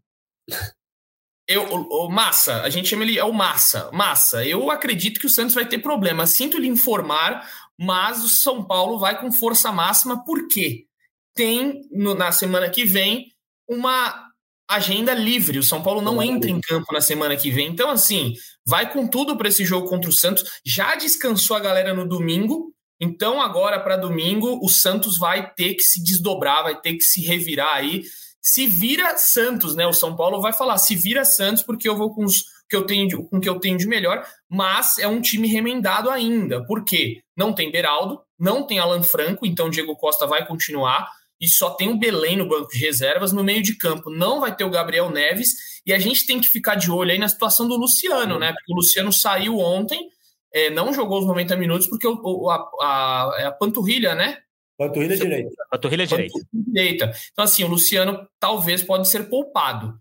Eu, 1.47 1.63
o, 1.63 2.05
o, 2.05 2.09
Massa, 2.09 2.61
a 2.61 2.69
gente 2.69 2.89
chama 2.89 3.03
ele 3.03 3.19
é 3.19 3.23
o 3.23 3.33
Massa. 3.33 3.89
Massa, 3.91 4.45
eu 4.45 4.71
acredito 4.71 5.19
que 5.19 5.27
o 5.27 5.29
Santos 5.29 5.53
vai 5.53 5.65
ter 5.65 5.79
problema. 5.79 6.25
Sinto 6.25 6.57
lhe 6.57 6.67
informar, 6.67 7.47
mas 7.77 8.23
o 8.23 8.29
São 8.29 8.63
Paulo 8.63 8.97
vai 8.97 9.19
com 9.19 9.31
força 9.31 9.71
máxima, 9.71 10.23
porque 10.25 10.85
tem 11.35 11.81
no, 11.91 12.15
na 12.15 12.31
semana 12.31 12.69
que 12.69 12.85
vem 12.85 13.31
uma 13.67 14.25
agenda 14.67 15.13
livre. 15.13 15.59
O 15.59 15.63
São 15.63 15.83
Paulo 15.83 16.01
não 16.01 16.21
entra 16.21 16.49
em 16.49 16.59
campo 16.59 16.91
na 16.91 17.01
semana 17.01 17.35
que 17.35 17.51
vem. 17.51 17.67
Então, 17.67 17.91
assim, 17.91 18.33
vai 18.65 18.91
com 18.91 19.07
tudo 19.07 19.37
para 19.37 19.47
esse 19.47 19.63
jogo 19.63 19.87
contra 19.87 20.09
o 20.09 20.13
Santos. 20.13 20.43
Já 20.65 20.95
descansou 20.95 21.55
a 21.55 21.59
galera 21.59 21.93
no 21.93 22.07
domingo, 22.07 22.73
então, 22.99 23.41
agora 23.41 23.79
para 23.79 23.97
domingo, 23.97 24.59
o 24.63 24.69
Santos 24.69 25.17
vai 25.17 25.53
ter 25.53 25.73
que 25.73 25.83
se 25.83 26.01
desdobrar, 26.01 26.63
vai 26.63 26.79
ter 26.79 26.93
que 26.93 27.03
se 27.03 27.21
revirar 27.21 27.75
aí. 27.75 28.03
Se 28.45 28.67
vira 28.67 29.17
Santos, 29.17 29.75
né? 29.75 29.87
O 29.87 29.93
São 29.93 30.15
Paulo 30.15 30.39
vai 30.39 30.53
falar, 30.53 30.77
se 30.77 30.95
vira 30.95 31.25
Santos, 31.25 31.63
porque 31.63 31.89
eu 31.89 31.97
vou 31.97 32.13
com 32.13 32.23
os 32.23 32.43
que 32.69 32.75
eu 32.75 32.85
tenho 32.85 33.23
com 33.27 33.37
o 33.37 33.41
que 33.41 33.49
eu 33.49 33.59
tenho 33.59 33.77
de 33.77 33.87
melhor, 33.87 34.23
mas 34.47 34.99
é 34.99 35.07
um 35.07 35.19
time 35.19 35.47
remendado 35.47 36.11
ainda. 36.11 36.63
Por 36.65 36.83
quê? 36.83 37.21
Não 37.35 37.53
tem 37.53 37.71
Beraldo, 37.71 38.21
não 38.37 38.65
tem 38.65 38.77
Alan 38.77 39.01
Franco, 39.01 39.47
então 39.47 39.69
Diego 39.69 39.95
Costa 39.95 40.27
vai 40.27 40.45
continuar 40.45 41.09
e 41.41 41.49
só 41.49 41.71
tem 41.71 41.89
o 41.89 41.97
Belém 41.97 42.37
no 42.37 42.47
banco 42.47 42.69
de 42.69 42.77
reservas 42.77 43.31
no 43.31 43.43
meio 43.43 43.63
de 43.63 43.75
campo. 43.75 44.11
Não 44.11 44.39
vai 44.39 44.55
ter 44.55 44.63
o 44.63 44.69
Gabriel 44.69 45.09
Neves 45.09 45.49
e 45.83 45.91
a 45.91 45.97
gente 45.97 46.27
tem 46.27 46.39
que 46.39 46.47
ficar 46.47 46.75
de 46.75 46.91
olho 46.91 47.11
aí 47.11 47.17
na 47.17 47.27
situação 47.27 47.67
do 47.67 47.75
Luciano, 47.75 48.37
né? 48.37 48.53
Porque 48.53 48.73
o 48.73 48.75
Luciano 48.75 49.11
saiu 49.11 49.57
ontem 49.57 50.09
é, 50.55 50.69
não 50.69 50.93
jogou 50.93 51.19
os 51.19 51.27
90 51.27 51.57
minutos 51.57 51.85
porque 51.85 52.07
o 52.07 52.49
a, 52.49 52.55
a, 52.81 53.35
é 53.39 53.45
a, 53.45 53.51
panturrilha, 53.51 54.15
né? 54.15 54.37
Panturrilha 54.77 55.15
direita. 55.15 55.55
Panturrilha 55.69 56.07
direita. 56.07 56.39
direita. 56.53 57.13
Então, 57.31 57.45
assim, 57.45 57.63
o 57.63 57.67
Luciano 57.67 58.27
talvez 58.39 58.83
pode 58.83 59.07
ser 59.07 59.29
poupado. 59.29 59.97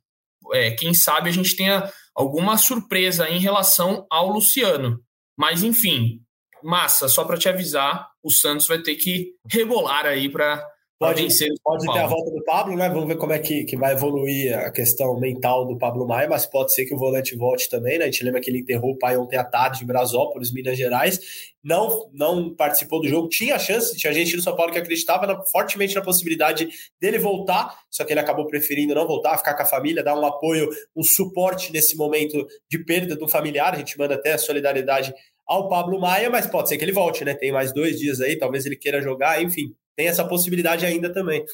É, 0.52 0.72
quem 0.72 0.92
sabe 0.92 1.30
a 1.30 1.32
gente 1.32 1.56
tenha 1.56 1.90
alguma 2.14 2.58
surpresa 2.58 3.28
em 3.28 3.38
relação 3.38 4.06
ao 4.10 4.28
Luciano. 4.28 5.00
Mas, 5.36 5.62
enfim, 5.62 6.20
massa, 6.62 7.08
só 7.08 7.24
para 7.24 7.36
te 7.36 7.48
avisar, 7.48 8.08
o 8.22 8.30
Santos 8.30 8.66
vai 8.66 8.80
ter 8.80 8.96
que 8.96 9.34
rebolar 9.48 10.06
aí 10.06 10.28
para 10.28 10.64
Pode, 11.04 11.28
pode 11.62 11.92
ter 11.92 11.98
a 11.98 12.06
volta 12.06 12.30
do 12.30 12.42
Pablo, 12.44 12.76
né? 12.76 12.88
Vamos 12.88 13.06
ver 13.06 13.16
como 13.16 13.32
é 13.32 13.38
que, 13.38 13.64
que 13.64 13.76
vai 13.76 13.92
evoluir 13.92 14.56
a 14.58 14.70
questão 14.70 15.18
mental 15.20 15.66
do 15.66 15.76
Pablo 15.76 16.06
Maia, 16.06 16.28
mas 16.28 16.46
pode 16.46 16.72
ser 16.72 16.86
que 16.86 16.94
o 16.94 16.98
volante 16.98 17.36
volte 17.36 17.68
também, 17.68 17.98
né? 17.98 18.04
A 18.04 18.06
gente 18.06 18.24
lembra 18.24 18.40
que 18.40 18.50
ele 18.50 18.60
enterrou 18.60 18.92
o 18.92 18.98
pai 18.98 19.16
ontem 19.16 19.36
à 19.36 19.44
tarde 19.44 19.84
em 19.84 19.86
Brasópolis, 19.86 20.52
Minas 20.52 20.78
Gerais. 20.78 21.20
Não, 21.62 22.10
não 22.12 22.54
participou 22.54 23.00
do 23.00 23.08
jogo, 23.08 23.28
tinha 23.28 23.58
chance, 23.58 23.96
tinha 23.96 24.12
gente 24.12 24.36
no 24.36 24.42
São 24.42 24.54
Paulo 24.54 24.72
que 24.72 24.78
acreditava 24.78 25.26
na, 25.26 25.42
fortemente 25.46 25.94
na 25.94 26.02
possibilidade 26.02 26.68
dele 27.00 27.18
voltar, 27.18 27.74
só 27.90 28.04
que 28.04 28.12
ele 28.12 28.20
acabou 28.20 28.46
preferindo 28.46 28.94
não 28.94 29.06
voltar, 29.06 29.38
ficar 29.38 29.54
com 29.54 29.62
a 29.62 29.66
família, 29.66 30.02
dar 30.02 30.18
um 30.18 30.24
apoio, 30.26 30.68
um 30.94 31.02
suporte 31.02 31.72
nesse 31.72 31.96
momento 31.96 32.46
de 32.70 32.78
perda 32.84 33.16
do 33.16 33.28
familiar. 33.28 33.74
A 33.74 33.78
gente 33.78 33.98
manda 33.98 34.14
até 34.14 34.32
a 34.32 34.38
solidariedade 34.38 35.14
ao 35.46 35.68
Pablo 35.68 36.00
Maia, 36.00 36.30
mas 36.30 36.46
pode 36.46 36.68
ser 36.68 36.78
que 36.78 36.84
ele 36.84 36.92
volte, 36.92 37.24
né? 37.24 37.34
Tem 37.34 37.52
mais 37.52 37.72
dois 37.72 37.98
dias 37.98 38.20
aí, 38.20 38.36
talvez 38.36 38.66
ele 38.66 38.76
queira 38.76 39.00
jogar, 39.00 39.42
enfim 39.42 39.74
tem 39.96 40.08
essa 40.08 40.26
possibilidade 40.26 40.84
ainda 40.84 41.12
também. 41.12 41.44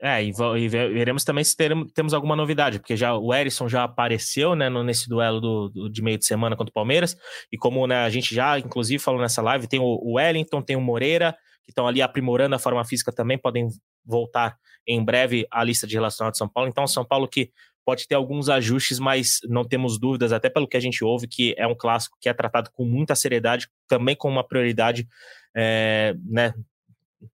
É, 0.00 0.22
e, 0.22 0.30
veremos 0.68 1.24
também 1.24 1.42
se 1.42 1.56
temos 1.94 2.12
alguma 2.12 2.36
novidade, 2.36 2.78
porque 2.78 2.96
já 2.96 3.16
o 3.16 3.32
Erisson 3.32 3.66
já 3.66 3.84
apareceu 3.84 4.54
né, 4.54 4.68
no, 4.68 4.84
nesse 4.84 5.08
duelo 5.08 5.40
do, 5.40 5.68
do, 5.70 5.88
de 5.88 6.02
meio 6.02 6.18
de 6.18 6.26
semana 6.26 6.54
contra 6.54 6.70
o 6.70 6.74
Palmeiras, 6.74 7.16
e 7.50 7.56
como 7.56 7.86
né, 7.86 7.96
a 8.04 8.10
gente 8.10 8.34
já, 8.34 8.58
inclusive, 8.58 9.02
falou 9.02 9.20
nessa 9.20 9.40
live, 9.40 9.66
tem 9.66 9.80
o, 9.80 9.84
o 9.84 10.16
Wellington, 10.16 10.60
tem 10.60 10.76
o 10.76 10.82
Moreira, 10.82 11.32
que 11.64 11.70
estão 11.70 11.86
ali 11.86 12.02
aprimorando 12.02 12.54
a 12.54 12.58
forma 12.58 12.84
física 12.84 13.10
também, 13.10 13.38
podem 13.38 13.68
voltar 14.04 14.56
em 14.86 15.02
breve 15.02 15.46
à 15.50 15.64
lista 15.64 15.86
de 15.86 15.94
relacionados 15.94 16.36
de 16.36 16.38
São 16.38 16.48
Paulo. 16.48 16.68
Então, 16.68 16.86
São 16.86 17.04
Paulo 17.04 17.26
que 17.26 17.50
pode 17.84 18.06
ter 18.06 18.16
alguns 18.16 18.48
ajustes, 18.48 18.98
mas 18.98 19.38
não 19.44 19.64
temos 19.64 19.98
dúvidas, 19.98 20.32
até 20.32 20.50
pelo 20.50 20.68
que 20.68 20.76
a 20.76 20.80
gente 20.80 21.02
ouve, 21.04 21.26
que 21.26 21.54
é 21.56 21.66
um 21.66 21.74
clássico 21.74 22.18
que 22.20 22.28
é 22.28 22.34
tratado 22.34 22.70
com 22.72 22.84
muita 22.84 23.14
seriedade, 23.14 23.68
também 23.88 24.14
com 24.14 24.28
uma 24.28 24.46
prioridade 24.46 25.08
é, 25.56 26.14
né, 26.24 26.52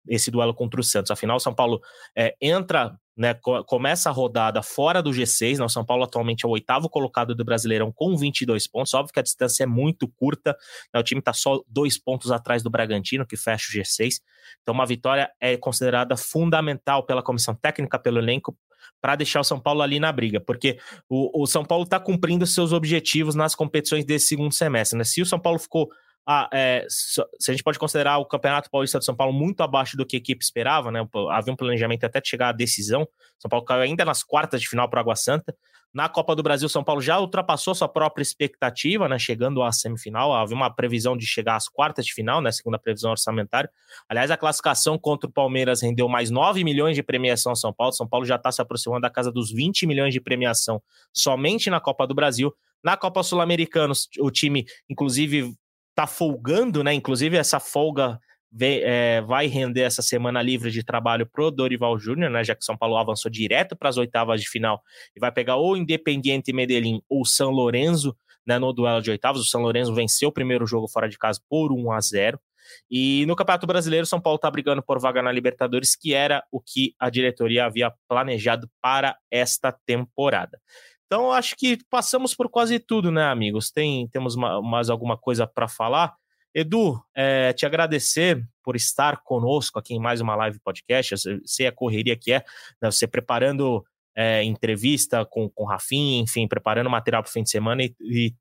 esse 0.06 0.30
duelo 0.30 0.54
contra 0.54 0.80
o 0.80 0.84
Santos. 0.84 1.10
Afinal, 1.10 1.36
o 1.36 1.40
São 1.40 1.54
Paulo 1.54 1.80
é, 2.16 2.34
entra, 2.40 2.98
né, 3.16 3.34
começa 3.66 4.08
a 4.08 4.12
rodada 4.12 4.62
fora 4.62 5.02
do 5.02 5.10
G6. 5.10 5.58
Né, 5.58 5.64
o 5.64 5.68
São 5.68 5.84
Paulo 5.84 6.04
atualmente 6.04 6.44
é 6.44 6.48
o 6.48 6.52
oitavo 6.52 6.88
colocado 6.88 7.34
do 7.34 7.44
Brasileirão 7.44 7.92
com 7.92 8.16
22 8.16 8.66
pontos. 8.66 8.94
Óbvio 8.94 9.12
que 9.12 9.20
a 9.20 9.22
distância 9.22 9.64
é 9.64 9.66
muito 9.66 10.08
curta. 10.08 10.56
Né, 10.92 11.00
o 11.00 11.02
time 11.02 11.20
está 11.20 11.32
só 11.32 11.62
dois 11.68 11.98
pontos 11.98 12.30
atrás 12.30 12.62
do 12.62 12.70
Bragantino, 12.70 13.26
que 13.26 13.36
fecha 13.36 13.66
o 13.70 13.80
G6. 13.80 14.20
Então, 14.62 14.74
uma 14.74 14.86
vitória 14.86 15.30
é 15.40 15.56
considerada 15.56 16.16
fundamental 16.16 17.04
pela 17.04 17.22
comissão 17.22 17.54
técnica, 17.54 17.98
pelo 17.98 18.18
elenco, 18.18 18.56
para 19.00 19.16
deixar 19.16 19.40
o 19.40 19.44
São 19.44 19.60
Paulo 19.60 19.82
ali 19.82 20.00
na 20.00 20.10
briga, 20.10 20.40
porque 20.40 20.78
o, 21.08 21.42
o 21.42 21.46
São 21.46 21.64
Paulo 21.64 21.84
está 21.84 22.00
cumprindo 22.00 22.46
seus 22.46 22.72
objetivos 22.72 23.34
nas 23.34 23.54
competições 23.54 24.04
desse 24.04 24.28
segundo 24.28 24.52
semestre. 24.52 24.98
Né? 24.98 25.04
Se 25.04 25.22
o 25.22 25.26
São 25.26 25.38
Paulo 25.38 25.58
ficou 25.58 25.88
ah, 26.30 26.46
é, 26.52 26.84
se 26.90 27.22
a 27.22 27.52
gente 27.54 27.62
pode 27.62 27.78
considerar 27.78 28.18
o 28.18 28.26
Campeonato 28.26 28.68
Paulista 28.70 28.98
de 28.98 29.04
São 29.06 29.16
Paulo 29.16 29.32
muito 29.32 29.62
abaixo 29.62 29.96
do 29.96 30.04
que 30.04 30.14
a 30.14 30.18
equipe 30.18 30.44
esperava, 30.44 30.90
né? 30.92 31.00
Havia 31.30 31.54
um 31.54 31.56
planejamento 31.56 32.04
até 32.04 32.20
de 32.20 32.28
chegar 32.28 32.50
à 32.50 32.52
decisão. 32.52 33.08
São 33.38 33.48
Paulo 33.48 33.64
caiu 33.64 33.80
ainda 33.80 34.04
nas 34.04 34.22
quartas 34.22 34.60
de 34.60 34.68
final 34.68 34.90
para 34.90 35.00
Água 35.00 35.16
Santa. 35.16 35.56
Na 35.92 36.06
Copa 36.06 36.36
do 36.36 36.42
Brasil, 36.42 36.68
São 36.68 36.84
Paulo 36.84 37.00
já 37.00 37.18
ultrapassou 37.18 37.74
sua 37.74 37.88
própria 37.88 38.22
expectativa, 38.22 39.08
né? 39.08 39.18
Chegando 39.18 39.62
à 39.62 39.72
semifinal. 39.72 40.34
Havia 40.34 40.54
uma 40.54 40.68
previsão 40.68 41.16
de 41.16 41.24
chegar 41.24 41.56
às 41.56 41.66
quartas 41.66 42.04
de 42.04 42.12
final, 42.12 42.42
né? 42.42 42.52
Segundo 42.52 42.74
a 42.74 42.78
previsão 42.78 43.10
orçamentária. 43.10 43.70
Aliás, 44.06 44.30
a 44.30 44.36
classificação 44.36 44.98
contra 44.98 45.30
o 45.30 45.32
Palmeiras 45.32 45.80
rendeu 45.80 46.10
mais 46.10 46.28
9 46.28 46.62
milhões 46.62 46.94
de 46.94 47.02
premiação 47.02 47.52
ao 47.52 47.56
São 47.56 47.72
Paulo. 47.72 47.94
São 47.94 48.06
Paulo 48.06 48.26
já 48.26 48.36
está 48.36 48.52
se 48.52 48.60
aproximando 48.60 49.00
da 49.00 49.08
casa 49.08 49.32
dos 49.32 49.50
20 49.50 49.86
milhões 49.86 50.12
de 50.12 50.20
premiação 50.20 50.82
somente 51.10 51.70
na 51.70 51.80
Copa 51.80 52.06
do 52.06 52.14
Brasil. 52.14 52.52
Na 52.84 52.98
Copa 52.98 53.22
Sul-Americana, 53.22 53.94
o 54.20 54.30
time, 54.30 54.66
inclusive, 54.90 55.54
tá 55.99 56.07
folgando, 56.07 56.84
né? 56.84 56.94
Inclusive, 56.94 57.36
essa 57.36 57.59
folga 57.59 58.20
vem, 58.53 58.80
é, 58.84 59.20
vai 59.20 59.49
render 59.49 59.80
essa 59.80 60.01
semana 60.01 60.40
livre 60.40 60.70
de 60.70 60.84
trabalho 60.84 61.26
pro 61.26 61.51
Dorival 61.51 61.99
Júnior, 61.99 62.30
né? 62.30 62.44
Já 62.44 62.55
que 62.55 62.64
São 62.64 62.76
Paulo 62.76 62.96
avançou 62.96 63.28
direto 63.28 63.74
para 63.74 63.88
as 63.88 63.96
oitavas 63.96 64.40
de 64.40 64.49
final 64.49 64.80
e 65.16 65.18
vai 65.18 65.32
pegar 65.32 65.57
ou 65.57 65.76
Independiente 65.76 66.53
Medellín 66.53 67.03
ou 67.09 67.24
São 67.24 67.51
Lourenço, 67.51 68.16
né? 68.46 68.61
No 68.61 68.72
duelo 68.72 69.03
de 69.03 69.11
oitavas. 69.11 69.42
O 69.42 69.44
São 69.44 69.61
Lourenço 69.61 69.92
venceu 69.92 70.28
o 70.28 70.32
primeiro 70.32 70.68
jogo 70.68 70.86
fora 70.86 71.09
de 71.09 71.18
casa 71.18 71.40
por 71.51 71.72
1 71.72 71.90
a 71.90 72.01
0 72.01 72.40
e 72.88 73.24
no 73.26 73.34
Campeonato 73.34 73.66
Brasileiro, 73.66 74.07
São 74.07 74.20
Paulo 74.20 74.36
está 74.36 74.49
brigando 74.49 74.82
por 74.82 75.01
vaga 75.01 75.20
na 75.20 75.32
Libertadores, 75.32 75.96
que 75.96 76.14
era 76.14 76.44
o 76.53 76.61
que 76.61 76.94
a 76.99 77.11
diretoria 77.11 77.64
havia 77.64 77.92
planejado 78.07 78.70
para 78.80 79.16
esta 79.32 79.72
temporada. 79.72 80.61
Então, 81.09 81.32
acho 81.32 81.56
que 81.56 81.78
passamos 81.88 82.34
por 82.34 82.50
quase 82.50 82.78
tudo, 82.78 83.11
né, 83.11 83.24
amigos? 83.24 83.70
Tem, 83.70 84.06
temos 84.09 84.36
mais 84.36 84.90
alguma 84.90 85.16
coisa 85.16 85.46
para 85.46 85.66
falar? 85.66 86.14
Edu, 86.54 87.02
é, 87.16 87.50
te 87.54 87.64
agradecer 87.64 88.46
por 88.62 88.76
estar 88.76 89.22
conosco 89.22 89.78
aqui 89.78 89.94
em 89.94 89.98
mais 89.98 90.20
uma 90.20 90.36
live 90.36 90.61
podcast. 90.61 91.14
Eu 91.14 91.40
sei 91.46 91.66
a 91.66 91.72
correria 91.72 92.14
que 92.14 92.32
é, 92.32 92.44
né, 92.82 92.90
você 92.90 93.06
preparando 93.06 93.82
é, 94.14 94.44
entrevista 94.44 95.24
com, 95.24 95.48
com 95.48 95.62
o 95.62 95.66
Rafinha, 95.66 96.20
enfim, 96.20 96.46
preparando 96.46 96.90
material 96.90 97.22
para 97.22 97.30
o 97.30 97.32
fim 97.32 97.42
de 97.42 97.48
semana 97.48 97.82
e, 97.82 97.94
e 98.00 98.34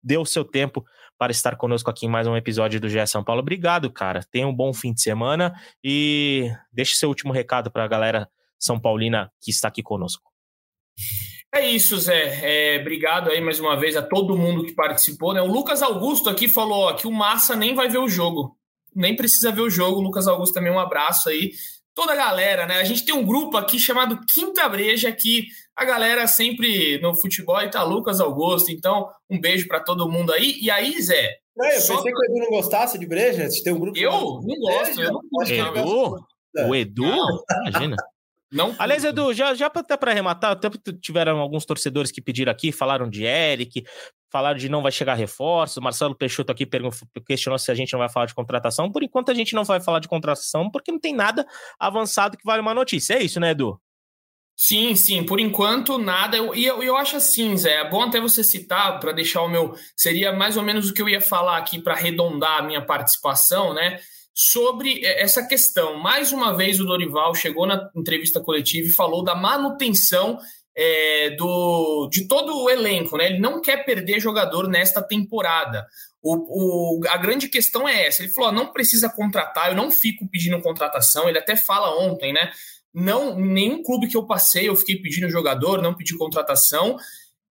deu 0.00 0.20
o 0.20 0.26
seu 0.26 0.44
tempo 0.44 0.84
para 1.18 1.32
estar 1.32 1.56
conosco 1.56 1.90
aqui 1.90 2.06
em 2.06 2.08
mais 2.08 2.28
um 2.28 2.36
episódio 2.36 2.80
do 2.80 2.88
GE 2.88 3.04
São 3.08 3.24
Paulo. 3.24 3.40
Obrigado, 3.40 3.90
cara. 3.90 4.20
Tenha 4.30 4.46
um 4.46 4.54
bom 4.54 4.72
fim 4.72 4.92
de 4.94 5.02
semana 5.02 5.52
e 5.82 6.48
deixe 6.72 6.94
seu 6.94 7.08
último 7.08 7.32
recado 7.32 7.72
para 7.72 7.82
a 7.82 7.88
galera 7.88 8.30
São 8.56 8.78
Paulina 8.78 9.32
que 9.40 9.50
está 9.50 9.66
aqui 9.66 9.82
conosco. 9.82 10.30
É 11.54 11.66
isso, 11.66 11.96
Zé. 11.98 12.76
É, 12.76 12.80
obrigado 12.80 13.30
aí 13.30 13.40
mais 13.40 13.58
uma 13.58 13.78
vez 13.78 13.96
a 13.96 14.02
todo 14.02 14.36
mundo 14.36 14.64
que 14.64 14.74
participou. 14.74 15.32
Né? 15.32 15.40
O 15.40 15.46
Lucas 15.46 15.82
Augusto 15.82 16.28
aqui 16.28 16.48
falou 16.48 16.88
ó, 16.88 16.92
que 16.92 17.06
o 17.06 17.12
Massa 17.12 17.56
nem 17.56 17.74
vai 17.74 17.88
ver 17.88 17.98
o 17.98 18.08
jogo. 18.08 18.56
Nem 18.94 19.16
precisa 19.16 19.50
ver 19.50 19.62
o 19.62 19.70
jogo. 19.70 20.00
Lucas 20.00 20.26
Augusto 20.26 20.54
também 20.54 20.72
um 20.72 20.78
abraço 20.78 21.28
aí. 21.28 21.52
Toda 21.94 22.12
a 22.12 22.16
galera, 22.16 22.66
né? 22.66 22.76
A 22.76 22.84
gente 22.84 23.04
tem 23.04 23.14
um 23.14 23.24
grupo 23.24 23.56
aqui 23.56 23.78
chamado 23.78 24.20
Quinta 24.32 24.68
Breja, 24.68 25.10
que 25.10 25.46
a 25.74 25.84
galera 25.84 26.26
sempre 26.26 27.00
no 27.00 27.16
futebol 27.16 27.60
e 27.60 27.70
tá 27.70 27.82
Lucas 27.82 28.20
Augusto. 28.20 28.70
Então, 28.70 29.08
um 29.28 29.40
beijo 29.40 29.66
para 29.66 29.80
todo 29.80 30.08
mundo 30.08 30.32
aí. 30.32 30.56
E 30.60 30.70
aí, 30.70 31.00
Zé? 31.00 31.38
É, 31.60 31.76
eu 31.76 31.80
pensei 31.80 32.12
que 32.12 32.18
o 32.18 32.24
Edu 32.24 32.38
não 32.38 32.50
gostasse 32.50 32.98
de 32.98 33.06
breja. 33.06 33.48
Tem 33.64 33.72
um 33.72 33.80
grupo 33.80 33.98
eu 33.98 34.12
não 34.12 34.58
gosto, 34.60 35.00
eu 35.00 35.12
não 35.12 35.20
gosto. 35.32 35.52
Edu? 35.52 36.24
O 36.68 36.74
Edu? 36.74 37.44
Imagina. 37.66 37.96
Não. 38.50 38.74
Aliás, 38.78 39.04
Edu, 39.04 39.32
já, 39.34 39.54
já 39.54 39.66
até 39.66 39.96
para 39.96 40.10
arrematar, 40.10 40.52
até 40.52 40.70
tiveram 41.00 41.38
alguns 41.38 41.66
torcedores 41.66 42.10
que 42.10 42.22
pediram 42.22 42.50
aqui, 42.50 42.72
falaram 42.72 43.08
de 43.08 43.24
Eric, 43.24 43.84
falaram 44.32 44.58
de 44.58 44.68
não 44.68 44.82
vai 44.82 44.90
chegar 44.90 45.14
reforço. 45.14 45.82
Marcelo 45.82 46.14
Peixoto 46.14 46.50
aqui 46.50 46.66
questionou 47.26 47.58
se 47.58 47.70
a 47.70 47.74
gente 47.74 47.92
não 47.92 48.00
vai 48.00 48.08
falar 48.08 48.26
de 48.26 48.34
contratação. 48.34 48.90
Por 48.90 49.02
enquanto, 49.02 49.30
a 49.30 49.34
gente 49.34 49.54
não 49.54 49.64
vai 49.64 49.80
falar 49.80 50.00
de 50.00 50.08
contratação, 50.08 50.70
porque 50.70 50.90
não 50.90 50.98
tem 50.98 51.14
nada 51.14 51.46
avançado 51.78 52.36
que 52.38 52.44
vale 52.44 52.62
uma 52.62 52.74
notícia. 52.74 53.14
É 53.14 53.22
isso, 53.22 53.38
né, 53.38 53.50
Edu? 53.50 53.78
Sim, 54.60 54.96
sim, 54.96 55.24
por 55.24 55.38
enquanto 55.38 55.98
nada. 55.98 56.36
E 56.36 56.40
eu, 56.40 56.54
eu, 56.54 56.82
eu, 56.82 56.96
acho 56.96 57.16
assim, 57.16 57.56
Zé, 57.56 57.74
é 57.74 57.88
bom 57.88 58.02
até 58.02 58.20
você 58.20 58.42
citar 58.42 58.98
para 58.98 59.12
deixar 59.12 59.42
o 59.42 59.48
meu. 59.48 59.72
Seria 59.96 60.32
mais 60.32 60.56
ou 60.56 60.64
menos 60.64 60.90
o 60.90 60.94
que 60.94 61.00
eu 61.00 61.08
ia 61.08 61.20
falar 61.20 61.58
aqui 61.58 61.80
para 61.80 61.94
arredondar 61.94 62.58
a 62.58 62.62
minha 62.62 62.84
participação, 62.84 63.72
né? 63.72 64.00
Sobre 64.40 65.04
é, 65.04 65.20
essa 65.22 65.44
questão. 65.44 65.98
Mais 65.98 66.30
uma 66.30 66.56
vez, 66.56 66.78
o 66.78 66.84
Dorival 66.84 67.34
chegou 67.34 67.66
na 67.66 67.90
entrevista 67.96 68.40
coletiva 68.40 68.86
e 68.86 68.92
falou 68.92 69.24
da 69.24 69.34
manutenção 69.34 70.38
é, 70.76 71.30
do, 71.30 72.08
de 72.08 72.28
todo 72.28 72.56
o 72.56 72.70
elenco. 72.70 73.16
Né? 73.16 73.26
Ele 73.30 73.40
não 73.40 73.60
quer 73.60 73.84
perder 73.84 74.20
jogador 74.20 74.68
nesta 74.68 75.02
temporada. 75.02 75.84
O, 76.22 77.00
o, 77.00 77.08
a 77.08 77.16
grande 77.16 77.48
questão 77.48 77.88
é 77.88 78.06
essa. 78.06 78.22
Ele 78.22 78.32
falou: 78.32 78.52
não 78.52 78.72
precisa 78.72 79.08
contratar, 79.08 79.70
eu 79.70 79.76
não 79.76 79.90
fico 79.90 80.28
pedindo 80.30 80.62
contratação. 80.62 81.28
Ele 81.28 81.38
até 81.38 81.56
fala 81.56 81.98
ontem, 81.98 82.32
né? 82.32 82.52
Não, 82.94 83.36
nenhum 83.36 83.82
clube 83.82 84.06
que 84.06 84.16
eu 84.16 84.26
passei 84.26 84.68
eu 84.68 84.76
fiquei 84.76 84.96
pedindo 84.96 85.28
jogador, 85.28 85.82
não 85.82 85.94
pedi 85.94 86.16
contratação. 86.16 86.96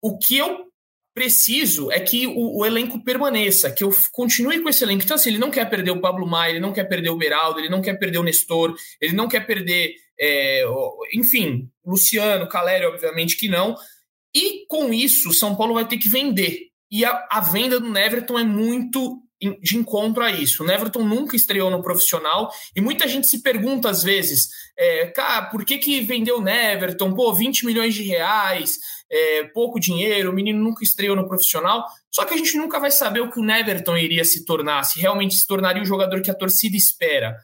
O 0.01 0.17
que 0.17 0.37
eu 0.37 0.72
preciso 1.13 1.91
é 1.91 1.99
que 1.99 2.25
o, 2.27 2.57
o, 2.57 2.65
elenco 2.65 3.03
permaneça, 3.03 3.71
que 3.71 3.83
eu 3.83 3.91
continue 4.11 4.61
com 4.61 4.69
esse 4.69 4.83
elenco. 4.83 5.03
Então, 5.03 5.15
assim, 5.15 5.29
ele 5.29 5.37
não 5.37 5.51
quer 5.51 5.69
perder 5.69 5.91
o 5.91 6.01
Pablo 6.01 6.25
Maia, 6.27 6.51
ele 6.51 6.59
não 6.59 6.73
quer 6.73 6.85
perder 6.85 7.09
o 7.09 7.17
Beraldo, 7.17 7.59
ele 7.59 7.69
não 7.69 7.81
quer 7.81 7.93
perder 7.93 8.17
o 8.17 8.23
Nestor, 8.23 8.75
ele 8.99 9.13
não 9.13 9.27
quer 9.27 9.45
perder, 9.45 9.95
é, 10.19 10.63
enfim, 11.13 11.69
Luciano, 11.85 12.47
Caleri, 12.47 12.85
obviamente 12.85 13.37
que 13.37 13.47
não. 13.47 13.75
E 14.35 14.65
com 14.67 14.91
isso, 14.91 15.31
São 15.31 15.55
Paulo 15.55 15.75
vai 15.75 15.87
ter 15.87 15.97
que 15.97 16.09
vender. 16.09 16.69
E 16.91 17.05
a, 17.05 17.27
a 17.31 17.39
venda 17.39 17.79
do 17.79 17.89
Neverton 17.89 18.39
é 18.39 18.43
muito 18.43 19.21
de 19.61 19.77
encontro 19.77 20.23
a 20.23 20.31
isso. 20.31 20.63
O 20.63 20.65
Neverton 20.65 21.03
nunca 21.03 21.35
estreou 21.35 21.69
no 21.69 21.81
profissional 21.81 22.51
e 22.75 22.81
muita 22.81 23.07
gente 23.07 23.27
se 23.27 23.41
pergunta 23.41 23.89
às 23.89 24.03
vezes, 24.03 24.49
é, 24.77 25.07
cara, 25.07 25.47
por 25.47 25.65
que, 25.65 25.77
que 25.77 26.01
vendeu 26.01 26.37
o 26.37 26.41
Neverton? 26.41 27.13
Pô, 27.13 27.33
20 27.33 27.65
milhões 27.65 27.93
de 27.93 28.03
reais, 28.03 28.77
é, 29.11 29.43
pouco 29.53 29.79
dinheiro, 29.79 30.31
o 30.31 30.33
menino 30.33 30.63
nunca 30.63 30.83
estreou 30.83 31.15
no 31.15 31.27
profissional. 31.27 31.85
Só 32.11 32.25
que 32.25 32.33
a 32.33 32.37
gente 32.37 32.57
nunca 32.57 32.79
vai 32.79 32.91
saber 32.91 33.21
o 33.21 33.29
que 33.29 33.39
o 33.39 33.43
Neverton 33.43 33.97
iria 33.97 34.23
se 34.23 34.45
tornar, 34.45 34.83
se 34.83 34.99
realmente 34.99 35.35
se 35.35 35.47
tornaria 35.47 35.81
o 35.81 35.85
jogador 35.85 36.21
que 36.21 36.31
a 36.31 36.35
torcida 36.35 36.77
espera. 36.77 37.35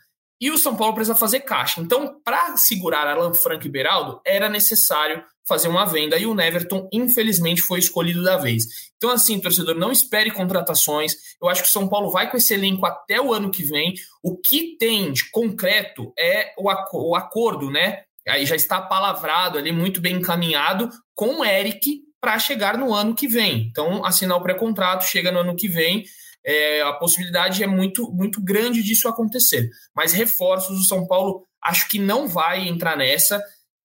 E 0.42 0.50
o 0.50 0.58
São 0.58 0.76
Paulo 0.76 0.94
precisa 0.94 1.16
fazer 1.16 1.42
caixa. 1.42 1.82
Então, 1.82 2.20
para 2.24 2.56
segurar 2.56 3.06
Alan 3.08 3.34
Franco 3.34 3.68
e 3.68 3.70
Beraldo, 3.70 4.22
era 4.26 4.48
necessário 4.48 5.22
fazer 5.50 5.68
uma 5.68 5.86
venda 5.86 6.18
e 6.18 6.26
o 6.26 6.34
Neverton, 6.34 6.88
infelizmente, 6.94 7.62
foi 7.62 7.80
escolhido 7.80 8.24
da 8.24 8.38
vez. 8.38 8.64
Então, 8.96 9.10
assim, 9.10 9.40
torcedor, 9.42 9.76
não 9.76 9.92
espere 9.92 10.32
contratações. 10.32 11.14
Eu 11.42 11.50
acho 11.50 11.64
que 11.64 11.68
o 11.68 11.72
São 11.72 11.90
Paulo 11.90 12.12
vai 12.12 12.32
com 12.32 12.38
esse 12.38 12.54
elenco 12.54 12.86
até 12.86 13.20
o 13.20 13.34
ano 13.34 13.52
que 13.52 13.64
vem. 13.64 13.94
O 14.24 14.38
que 14.38 14.78
tem 14.78 15.12
de 15.12 15.30
concreto 15.32 16.14
é 16.18 16.54
o, 16.58 16.70
o 16.94 17.16
acordo, 17.16 17.70
né? 17.70 18.04
Aí 18.28 18.46
já 18.46 18.56
está 18.56 18.80
palavrado 18.80 19.58
ali, 19.58 19.72
muito 19.72 20.00
bem 20.00 20.18
encaminhado 20.18 20.90
com 21.16 21.40
o 21.40 21.46
Eric 21.46 22.02
para 22.22 22.38
chegar 22.38 22.78
no 22.78 22.94
ano 22.94 23.16
que 23.16 23.28
vem. 23.28 23.68
Então, 23.70 24.06
assinar 24.06 24.38
o 24.38 24.44
pré-contrato, 24.44 25.06
chega 25.06 25.32
no 25.32 25.40
ano 25.40 25.56
que 25.56 25.68
vem. 25.68 26.04
É, 26.46 26.82
a 26.82 26.94
possibilidade 26.94 27.64
é 27.64 27.68
muito, 27.68 28.12
muito 28.12 28.42
grande 28.42 28.84
disso 28.84 29.08
acontecer. 29.08 29.70
Mas 29.96 30.14
reforços, 30.14 30.80
o 30.80 30.84
São 30.84 31.08
Paulo 31.08 31.46
acho 31.64 31.88
que 31.90 32.00
não 32.00 32.28
vai 32.28 32.68
entrar 32.68 32.98
nessa. 32.98 33.42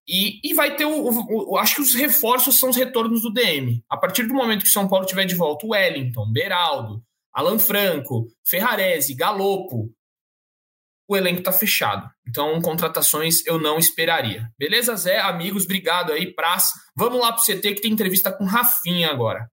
E, 0.07 0.41
e 0.45 0.55
vai 0.55 0.77
ter 0.77 0.85
o, 0.85 0.91
o, 0.91 1.53
o, 1.53 1.59
Acho 1.59 1.77
que 1.77 1.83
os 1.83 1.95
reforços 1.95 2.59
são 2.59 2.71
os 2.71 2.77
retornos 2.77 3.23
do 3.23 3.33
DM. 3.33 3.83
A 3.89 3.97
partir 3.97 4.25
do 4.25 4.35
momento 4.35 4.63
que 4.63 4.69
o 4.69 4.73
São 4.73 4.89
Paulo 4.89 5.07
tiver 5.07 5.25
de 5.25 5.35
volta 5.35 5.67
o 5.67 5.71
Wellington, 5.71 6.31
Beraldo, 6.31 7.03
Alan 7.33 7.59
Franco, 7.59 8.29
Ferrarese, 8.47 9.15
Galopo, 9.15 9.91
o 11.09 11.17
elenco 11.17 11.41
está 11.41 11.53
fechado. 11.53 12.09
Então, 12.27 12.61
contratações 12.61 13.45
eu 13.47 13.59
não 13.59 13.79
esperaria. 13.79 14.49
Beleza, 14.59 14.97
Zé? 14.97 15.21
Amigos, 15.21 15.65
obrigado 15.65 16.13
aí, 16.13 16.35
Praz. 16.35 16.71
Vamos 16.97 17.21
lá 17.21 17.33
para 17.33 17.43
o 17.43 17.45
CT 17.45 17.75
que 17.75 17.83
tem 17.83 17.93
entrevista 17.93 18.33
com 18.33 18.45
Rafinha 18.45 19.11
agora. 19.11 19.51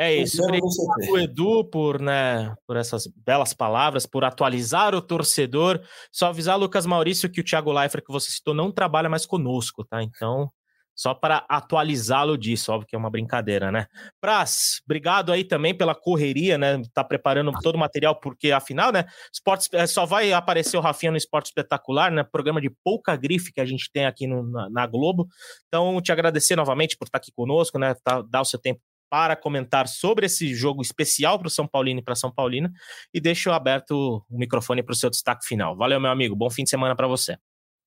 É 0.00 0.14
isso. 0.14 0.40
Obrigado, 0.44 1.18
Edu, 1.18 1.64
por, 1.64 2.00
né, 2.00 2.54
por 2.64 2.76
essas 2.76 3.08
belas 3.08 3.52
palavras, 3.52 4.06
por 4.06 4.24
atualizar 4.24 4.94
o 4.94 5.02
torcedor. 5.02 5.80
Só 6.12 6.28
avisar, 6.28 6.56
Lucas 6.56 6.86
Maurício, 6.86 7.28
que 7.28 7.40
o 7.40 7.44
Thiago 7.44 7.72
Leifert, 7.72 8.04
que 8.04 8.12
você 8.12 8.30
citou, 8.30 8.54
não 8.54 8.70
trabalha 8.70 9.08
mais 9.08 9.26
conosco, 9.26 9.84
tá? 9.84 10.00
Então, 10.00 10.52
só 10.94 11.14
para 11.14 11.44
atualizá-lo 11.48 12.38
disso, 12.38 12.72
óbvio 12.72 12.86
que 12.86 12.94
é 12.94 12.98
uma 12.98 13.10
brincadeira, 13.10 13.72
né? 13.72 13.86
Praz, 14.20 14.80
obrigado 14.84 15.32
aí 15.32 15.42
também 15.42 15.72
pela 15.72 15.96
correria, 15.96 16.56
né? 16.56 16.80
Tá 16.94 17.02
preparando 17.02 17.50
todo 17.60 17.74
o 17.74 17.78
material, 17.78 18.20
porque 18.20 18.52
afinal, 18.52 18.92
né? 18.92 19.04
Esportes, 19.32 19.68
é, 19.72 19.84
só 19.88 20.06
vai 20.06 20.32
aparecer 20.32 20.76
o 20.76 20.80
Rafinha 20.80 21.10
no 21.10 21.18
Esporte 21.18 21.46
Espetacular, 21.46 22.12
né? 22.12 22.22
Programa 22.22 22.60
de 22.60 22.70
pouca 22.84 23.16
grife 23.16 23.52
que 23.52 23.60
a 23.60 23.66
gente 23.66 23.90
tem 23.92 24.06
aqui 24.06 24.28
no, 24.28 24.44
na, 24.44 24.70
na, 24.70 24.86
Globo. 24.86 25.28
Então, 25.66 26.00
te 26.00 26.12
agradecer 26.12 26.54
novamente 26.54 26.96
por 26.96 27.06
estar 27.06 27.18
aqui 27.18 27.32
conosco, 27.32 27.80
né? 27.80 27.94
Tá, 28.04 28.22
dar 28.22 28.42
o 28.42 28.44
seu 28.44 28.60
tempo 28.60 28.80
para 29.10 29.36
comentar 29.36 29.88
sobre 29.88 30.26
esse 30.26 30.54
jogo 30.54 30.82
especial 30.82 31.38
para 31.38 31.48
o 31.48 31.50
São 31.50 31.66
Paulino 31.66 32.00
e 32.00 32.02
para 32.02 32.14
São 32.14 32.30
Paulina 32.30 32.72
e 33.12 33.20
deixo 33.20 33.50
aberto 33.50 34.24
o 34.30 34.38
microfone 34.38 34.82
para 34.82 34.92
o 34.92 34.96
seu 34.96 35.10
destaque 35.10 35.46
final. 35.46 35.76
Valeu, 35.76 36.00
meu 36.00 36.10
amigo. 36.10 36.36
Bom 36.36 36.50
fim 36.50 36.64
de 36.64 36.70
semana 36.70 36.94
para 36.94 37.06
você. 37.06 37.36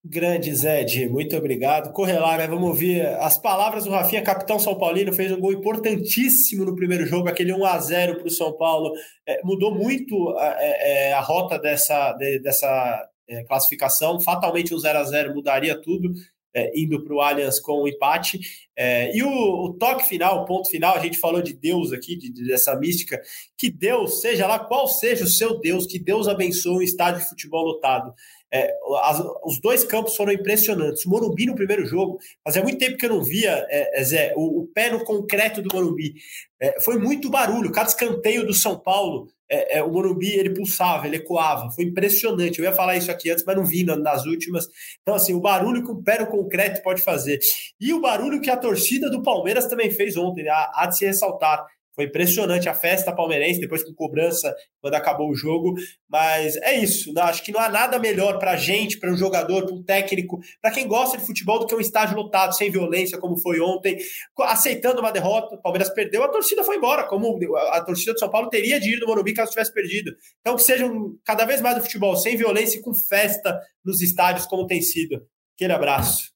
Grande 0.04 0.52
Zed, 0.52 1.08
muito 1.08 1.36
obrigado. 1.36 1.92
Corre 1.92 2.14
lá, 2.14 2.36
né? 2.36 2.48
Vamos 2.48 2.68
ouvir 2.68 3.06
as 3.20 3.38
palavras 3.38 3.84
do 3.84 3.90
Rafinha, 3.90 4.20
capitão 4.20 4.58
São 4.58 4.76
Paulino, 4.76 5.12
fez 5.12 5.30
um 5.30 5.38
gol 5.38 5.52
importantíssimo 5.52 6.64
no 6.64 6.74
primeiro 6.74 7.06
jogo, 7.06 7.28
aquele 7.28 7.52
1 7.52 7.64
a 7.64 7.78
0 7.78 8.16
para 8.16 8.26
o 8.26 8.30
São 8.30 8.52
Paulo. 8.56 8.92
É, 9.24 9.40
mudou 9.44 9.72
muito 9.72 10.30
a, 10.36 10.56
é, 10.58 11.10
é, 11.10 11.12
a 11.12 11.20
rota 11.20 11.56
dessa, 11.56 12.12
de, 12.14 12.40
dessa 12.40 13.08
é, 13.28 13.44
classificação. 13.44 14.20
Fatalmente 14.20 14.74
um 14.74 14.78
0 14.78 14.98
a 14.98 15.04
0 15.04 15.34
mudaria 15.36 15.80
tudo 15.80 16.12
é, 16.54 16.72
indo 16.78 17.02
para 17.04 17.14
o 17.14 17.20
Allianz 17.20 17.58
com 17.58 17.72
o 17.72 17.84
um 17.84 17.88
empate. 17.88 18.40
É, 18.76 19.14
e 19.16 19.22
o, 19.22 19.28
o, 19.28 19.74
toque 19.74 20.08
final, 20.08 20.42
o 20.42 20.44
ponto 20.44 20.68
final, 20.70 20.96
a 20.96 21.00
gente 21.00 21.18
falou 21.18 21.42
de 21.42 21.52
Deus 21.52 21.92
aqui, 21.92 22.16
de, 22.16 22.30
de, 22.30 22.46
dessa 22.46 22.74
mística, 22.76 23.20
que 23.56 23.70
Deus, 23.70 24.20
seja 24.20 24.46
lá 24.46 24.58
qual 24.58 24.88
seja 24.88 25.24
o 25.24 25.28
seu 25.28 25.58
Deus, 25.58 25.86
que 25.86 25.98
Deus 25.98 26.28
abençoe 26.28 26.76
um 26.76 26.82
estádio 26.82 27.22
de 27.22 27.28
futebol 27.28 27.64
lotado. 27.64 28.14
É, 28.54 28.70
as, 29.02 29.22
os 29.44 29.58
dois 29.60 29.82
campos 29.82 30.14
foram 30.14 30.32
impressionantes. 30.32 31.06
O 31.06 31.10
Morumbi 31.10 31.46
no 31.46 31.54
primeiro 31.54 31.86
jogo, 31.86 32.18
fazia 32.44 32.62
muito 32.62 32.78
tempo 32.78 32.98
que 32.98 33.06
eu 33.06 33.10
não 33.10 33.22
via, 33.22 33.66
é, 33.70 34.00
é 34.00 34.04
Zé, 34.04 34.34
o, 34.36 34.60
o, 34.60 34.66
pé 34.66 34.90
no 34.90 35.02
concreto 35.04 35.62
do 35.62 35.74
Morumbi. 35.74 36.14
É, 36.60 36.78
foi 36.80 36.98
muito 36.98 37.30
barulho. 37.30 37.72
Cada 37.72 37.88
escanteio 37.88 38.46
do 38.46 38.52
São 38.52 38.78
Paulo, 38.78 39.28
é, 39.52 39.78
é, 39.78 39.82
o 39.82 39.90
Morumbi 39.90 40.32
ele 40.32 40.54
pulsava, 40.54 41.06
ele 41.06 41.16
ecoava. 41.16 41.70
Foi 41.70 41.84
impressionante. 41.84 42.58
Eu 42.58 42.64
ia 42.64 42.72
falar 42.72 42.96
isso 42.96 43.10
aqui 43.10 43.30
antes, 43.30 43.44
mas 43.44 43.54
não 43.54 43.64
vi 43.64 43.84
nas 43.84 44.24
últimas. 44.24 44.66
Então, 45.02 45.14
assim, 45.14 45.34
o 45.34 45.40
barulho 45.40 45.84
que 45.84 45.92
o 45.92 46.02
pé 46.02 46.20
no 46.20 46.26
concreto 46.26 46.82
pode 46.82 47.02
fazer. 47.02 47.38
E 47.78 47.92
o 47.92 48.00
barulho 48.00 48.40
que 48.40 48.48
a 48.48 48.56
torcida 48.56 49.10
do 49.10 49.22
Palmeiras 49.22 49.66
também 49.66 49.90
fez 49.90 50.16
ontem, 50.16 50.48
há, 50.48 50.72
há 50.74 50.86
de 50.86 50.96
se 50.96 51.04
ressaltar. 51.04 51.66
Foi 51.94 52.06
impressionante 52.06 52.68
a 52.68 52.74
festa 52.74 53.14
palmeirense, 53.14 53.60
depois 53.60 53.84
com 53.84 53.92
cobrança, 53.94 54.54
quando 54.80 54.94
acabou 54.94 55.30
o 55.30 55.34
jogo. 55.34 55.74
Mas 56.08 56.56
é 56.56 56.74
isso. 56.74 57.12
Né? 57.12 57.20
Acho 57.22 57.42
que 57.42 57.52
não 57.52 57.60
há 57.60 57.68
nada 57.68 57.98
melhor 57.98 58.38
para 58.38 58.52
a 58.52 58.56
gente, 58.56 58.98
para 58.98 59.12
um 59.12 59.16
jogador, 59.16 59.66
para 59.66 59.74
um 59.74 59.82
técnico, 59.82 60.40
para 60.60 60.70
quem 60.70 60.88
gosta 60.88 61.18
de 61.18 61.26
futebol, 61.26 61.58
do 61.58 61.66
que 61.66 61.74
um 61.74 61.80
estádio 61.80 62.16
lotado, 62.16 62.54
sem 62.54 62.70
violência, 62.70 63.18
como 63.18 63.38
foi 63.38 63.60
ontem, 63.60 63.98
aceitando 64.40 65.00
uma 65.00 65.12
derrota. 65.12 65.54
O 65.54 65.62
Palmeiras 65.62 65.90
perdeu, 65.90 66.22
a 66.22 66.28
torcida 66.28 66.64
foi 66.64 66.76
embora, 66.76 67.04
como 67.04 67.38
a 67.72 67.80
torcida 67.82 68.14
de 68.14 68.20
São 68.20 68.30
Paulo 68.30 68.48
teria 68.48 68.80
de 68.80 68.94
ir 68.94 69.00
no 69.00 69.06
Morumbi 69.06 69.34
caso 69.34 69.50
tivesse 69.50 69.72
perdido. 69.72 70.12
Então, 70.40 70.56
que 70.56 70.62
sejam 70.62 71.16
cada 71.24 71.44
vez 71.44 71.60
mais 71.60 71.76
o 71.78 71.82
futebol 71.82 72.16
sem 72.16 72.36
violência 72.36 72.78
e 72.78 72.82
com 72.82 72.94
festa 72.94 73.60
nos 73.84 74.00
estádios, 74.00 74.46
como 74.46 74.66
tem 74.66 74.80
sido. 74.80 75.26
Aquele 75.54 75.72
abraço. 75.72 76.32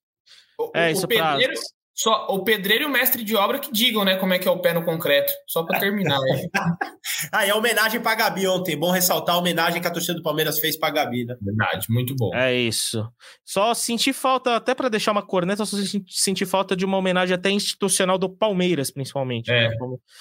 É, 0.75 0.91
isso 0.91 1.05
o 1.05 1.09
Pedreiro, 1.09 1.55
só 1.97 2.27
o 2.29 2.45
pedreiro 2.45 2.85
e 2.85 2.87
o 2.87 2.91
mestre 2.91 3.25
de 3.25 3.35
obra 3.35 3.59
que 3.59 3.73
digam, 3.73 4.05
né, 4.05 4.17
como 4.17 4.35
é 4.35 4.39
que 4.39 4.47
é 4.47 4.51
o 4.51 4.59
pé 4.59 4.75
no 4.75 4.85
concreto. 4.85 5.33
Só 5.49 5.65
para 5.65 5.81
terminar. 5.81 6.19
ah, 7.33 7.47
é 7.47 7.55
homenagem 7.55 8.03
para 8.03 8.15
Gabi 8.15 8.47
ontem. 8.47 8.77
Bom 8.77 8.91
ressaltar 8.91 9.35
a 9.35 9.39
homenagem 9.39 9.81
que 9.81 9.89
a 9.89 9.91
torcida 9.91 10.13
do 10.13 10.23
Palmeiras 10.23 10.61
fez 10.61 10.79
para 10.79 10.93
Gabi, 10.93 11.25
né? 11.25 11.35
Verdade, 11.41 11.87
muito 11.89 12.15
bom. 12.15 12.35
É 12.35 12.55
isso. 12.55 13.09
Só 13.43 13.73
senti 13.73 14.13
falta, 14.13 14.57
até 14.57 14.75
para 14.75 14.91
deixar 14.91 15.13
uma 15.13 15.23
corneta, 15.23 15.65
só 15.65 15.75
senti 16.07 16.45
falta 16.45 16.77
de 16.77 16.85
uma 16.85 16.99
homenagem 16.99 17.35
até 17.35 17.49
institucional 17.49 18.19
do 18.19 18.29
Palmeiras, 18.29 18.91
principalmente. 18.91 19.51
É. 19.51 19.71
Né? 19.71 19.77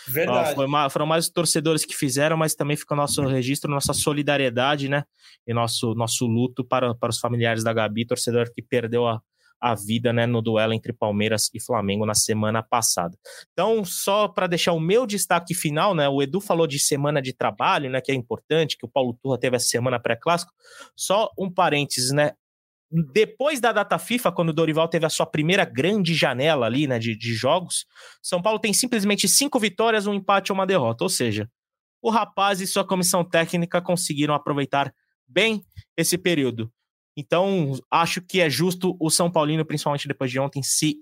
Verdade. 0.07 0.55
Ó, 0.57 0.89
foram 0.89 1.05
mais 1.05 1.25
os 1.25 1.31
torcedores 1.31 1.83
que 1.83 1.93
fizeram, 1.93 2.37
mas 2.37 2.55
também 2.55 2.77
fica 2.77 2.93
o 2.93 2.97
nosso 2.97 3.21
registro, 3.23 3.69
nossa 3.69 3.91
solidariedade, 3.91 4.87
né? 4.87 5.03
E 5.45 5.53
nosso, 5.53 5.93
nosso 5.93 6.25
luto 6.25 6.63
para, 6.63 6.95
para 6.95 7.09
os 7.09 7.19
familiares 7.19 7.65
da 7.65 7.73
Gabi, 7.73 8.07
torcedor 8.07 8.49
que 8.53 8.61
perdeu 8.61 9.05
a 9.05 9.19
a 9.65 9.73
vida 9.73 10.13
né, 10.13 10.27
no 10.27 10.43
duelo 10.43 10.73
entre 10.73 10.93
Palmeiras 10.93 11.49
e 11.51 11.59
Flamengo 11.59 12.05
na 12.05 12.13
semana 12.13 12.61
passada. 12.61 13.17
Então, 13.51 13.83
só 13.83 14.27
para 14.27 14.45
deixar 14.45 14.73
o 14.73 14.79
meu 14.79 15.07
destaque 15.07 15.55
final, 15.55 15.95
né, 15.95 16.07
o 16.07 16.21
Edu 16.21 16.39
falou 16.39 16.67
de 16.67 16.77
semana 16.77 17.19
de 17.19 17.33
trabalho, 17.33 17.89
né, 17.89 17.99
que 17.99 18.11
é 18.11 18.15
importante, 18.15 18.77
que 18.77 18.85
o 18.85 18.87
Paulo 18.87 19.17
Turra 19.19 19.39
teve 19.39 19.55
essa 19.55 19.65
semana 19.65 19.99
pré-clássico. 19.99 20.51
Só 20.95 21.31
um 21.35 21.51
parênteses, 21.51 22.11
né? 22.11 22.33
Depois 23.11 23.59
da 23.59 23.71
data 23.71 23.97
FIFA, 23.97 24.31
quando 24.31 24.49
o 24.49 24.53
Dorival 24.53 24.87
teve 24.87 25.07
a 25.07 25.09
sua 25.09 25.25
primeira 25.25 25.65
grande 25.65 26.13
janela 26.13 26.67
ali, 26.67 26.85
né, 26.85 26.99
de, 26.99 27.17
de 27.17 27.33
jogos, 27.33 27.87
São 28.21 28.43
Paulo 28.43 28.59
tem 28.59 28.71
simplesmente 28.71 29.27
cinco 29.27 29.59
vitórias, 29.59 30.05
um 30.05 30.13
empate 30.13 30.51
ou 30.51 30.57
uma 30.59 30.67
derrota. 30.67 31.03
Ou 31.03 31.09
seja, 31.09 31.49
o 32.03 32.11
rapaz 32.11 32.61
e 32.61 32.67
sua 32.67 32.85
comissão 32.85 33.25
técnica 33.27 33.81
conseguiram 33.81 34.35
aproveitar 34.35 34.93
bem 35.27 35.63
esse 35.97 36.19
período. 36.19 36.71
Então, 37.15 37.73
acho 37.89 38.21
que 38.21 38.41
é 38.41 38.49
justo 38.49 38.95
o 38.99 39.09
São 39.09 39.31
Paulino, 39.31 39.65
principalmente 39.65 40.07
depois 40.07 40.29
de 40.29 40.39
ontem, 40.39 40.61
se 40.61 40.97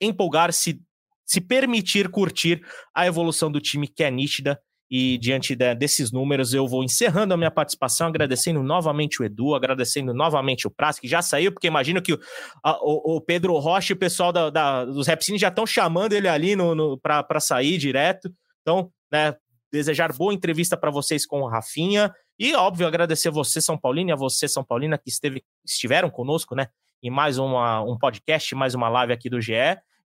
empolgar, 0.00 0.52
se, 0.52 0.80
se 1.24 1.40
permitir 1.40 2.08
curtir 2.10 2.62
a 2.94 3.06
evolução 3.06 3.50
do 3.50 3.60
time, 3.60 3.88
que 3.88 4.04
é 4.04 4.10
nítida. 4.10 4.60
E 4.90 5.16
diante 5.18 5.56
de, 5.56 5.74
desses 5.74 6.12
números, 6.12 6.52
eu 6.52 6.68
vou 6.68 6.84
encerrando 6.84 7.32
a 7.32 7.36
minha 7.36 7.50
participação, 7.50 8.08
agradecendo 8.08 8.62
novamente 8.62 9.22
o 9.22 9.24
Edu, 9.24 9.54
agradecendo 9.54 10.12
novamente 10.12 10.66
o 10.66 10.70
Praz, 10.70 10.98
que 10.98 11.08
já 11.08 11.22
saiu, 11.22 11.50
porque 11.50 11.66
imagino 11.66 12.02
que 12.02 12.12
o, 12.12 12.20
a, 12.62 12.78
o, 12.82 13.16
o, 13.16 13.20
Pedro 13.20 13.58
Rocha 13.58 13.92
e 13.92 13.96
o 13.96 13.98
pessoal 13.98 14.30
da, 14.30 14.50
da, 14.50 14.84
dos 14.84 15.06
Repsines 15.06 15.40
já 15.40 15.48
estão 15.48 15.66
chamando 15.66 16.12
ele 16.12 16.28
ali 16.28 16.54
no, 16.54 16.74
no 16.74 16.98
para 16.98 17.40
sair 17.40 17.78
direto. 17.78 18.30
Então, 18.60 18.90
né, 19.10 19.34
desejar 19.72 20.12
boa 20.12 20.34
entrevista 20.34 20.76
para 20.76 20.90
vocês 20.90 21.26
com 21.26 21.40
o 21.40 21.48
Rafinha. 21.48 22.12
E, 22.38 22.54
óbvio, 22.54 22.86
agradecer 22.86 23.28
a 23.28 23.32
você, 23.32 23.60
São 23.60 23.78
Paulino, 23.78 24.10
e 24.10 24.12
a 24.12 24.16
você, 24.16 24.48
São 24.48 24.64
Paulina, 24.64 24.98
que 24.98 25.08
esteve, 25.08 25.44
estiveram 25.64 26.10
conosco, 26.10 26.54
né? 26.54 26.68
Em 27.02 27.10
mais 27.10 27.38
uma, 27.38 27.80
um 27.82 27.96
podcast, 27.96 28.54
mais 28.54 28.74
uma 28.74 28.88
live 28.88 29.12
aqui 29.12 29.30
do 29.30 29.40
GE. 29.40 29.52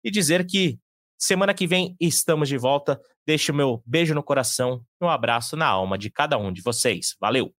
E 0.04 0.12
dizer 0.12 0.46
que 0.46 0.80
semana 1.18 1.54
que 1.54 1.66
vem 1.66 1.96
estamos 2.00 2.48
de 2.48 2.58
volta. 2.58 3.00
Deixo 3.26 3.52
o 3.52 3.56
meu 3.56 3.84
beijo 3.86 4.14
no 4.14 4.24
coração 4.24 4.84
e 5.02 5.06
um 5.06 5.10
abraço 5.10 5.56
na 5.56 5.68
alma 5.68 5.98
de 5.98 6.10
cada 6.10 6.38
um 6.38 6.52
de 6.52 6.62
vocês. 6.62 7.16
Valeu! 7.20 7.54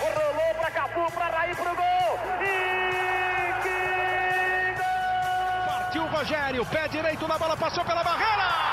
Rolou 0.00 0.54
para 0.54 0.70
Cafu, 0.70 1.12
para 1.12 1.26
Raí, 1.28 1.54
pro 1.54 1.64
gol! 1.64 2.18
E 2.42 3.62
que 3.62 4.80
gol! 4.80 5.66
Partiu 5.66 6.02
o 6.02 6.08
Rogério, 6.08 6.66
pé 6.66 6.88
direito 6.88 7.26
na 7.26 7.38
bola, 7.38 7.56
passou 7.56 7.84
pela 7.84 8.04
barreira! 8.04 8.69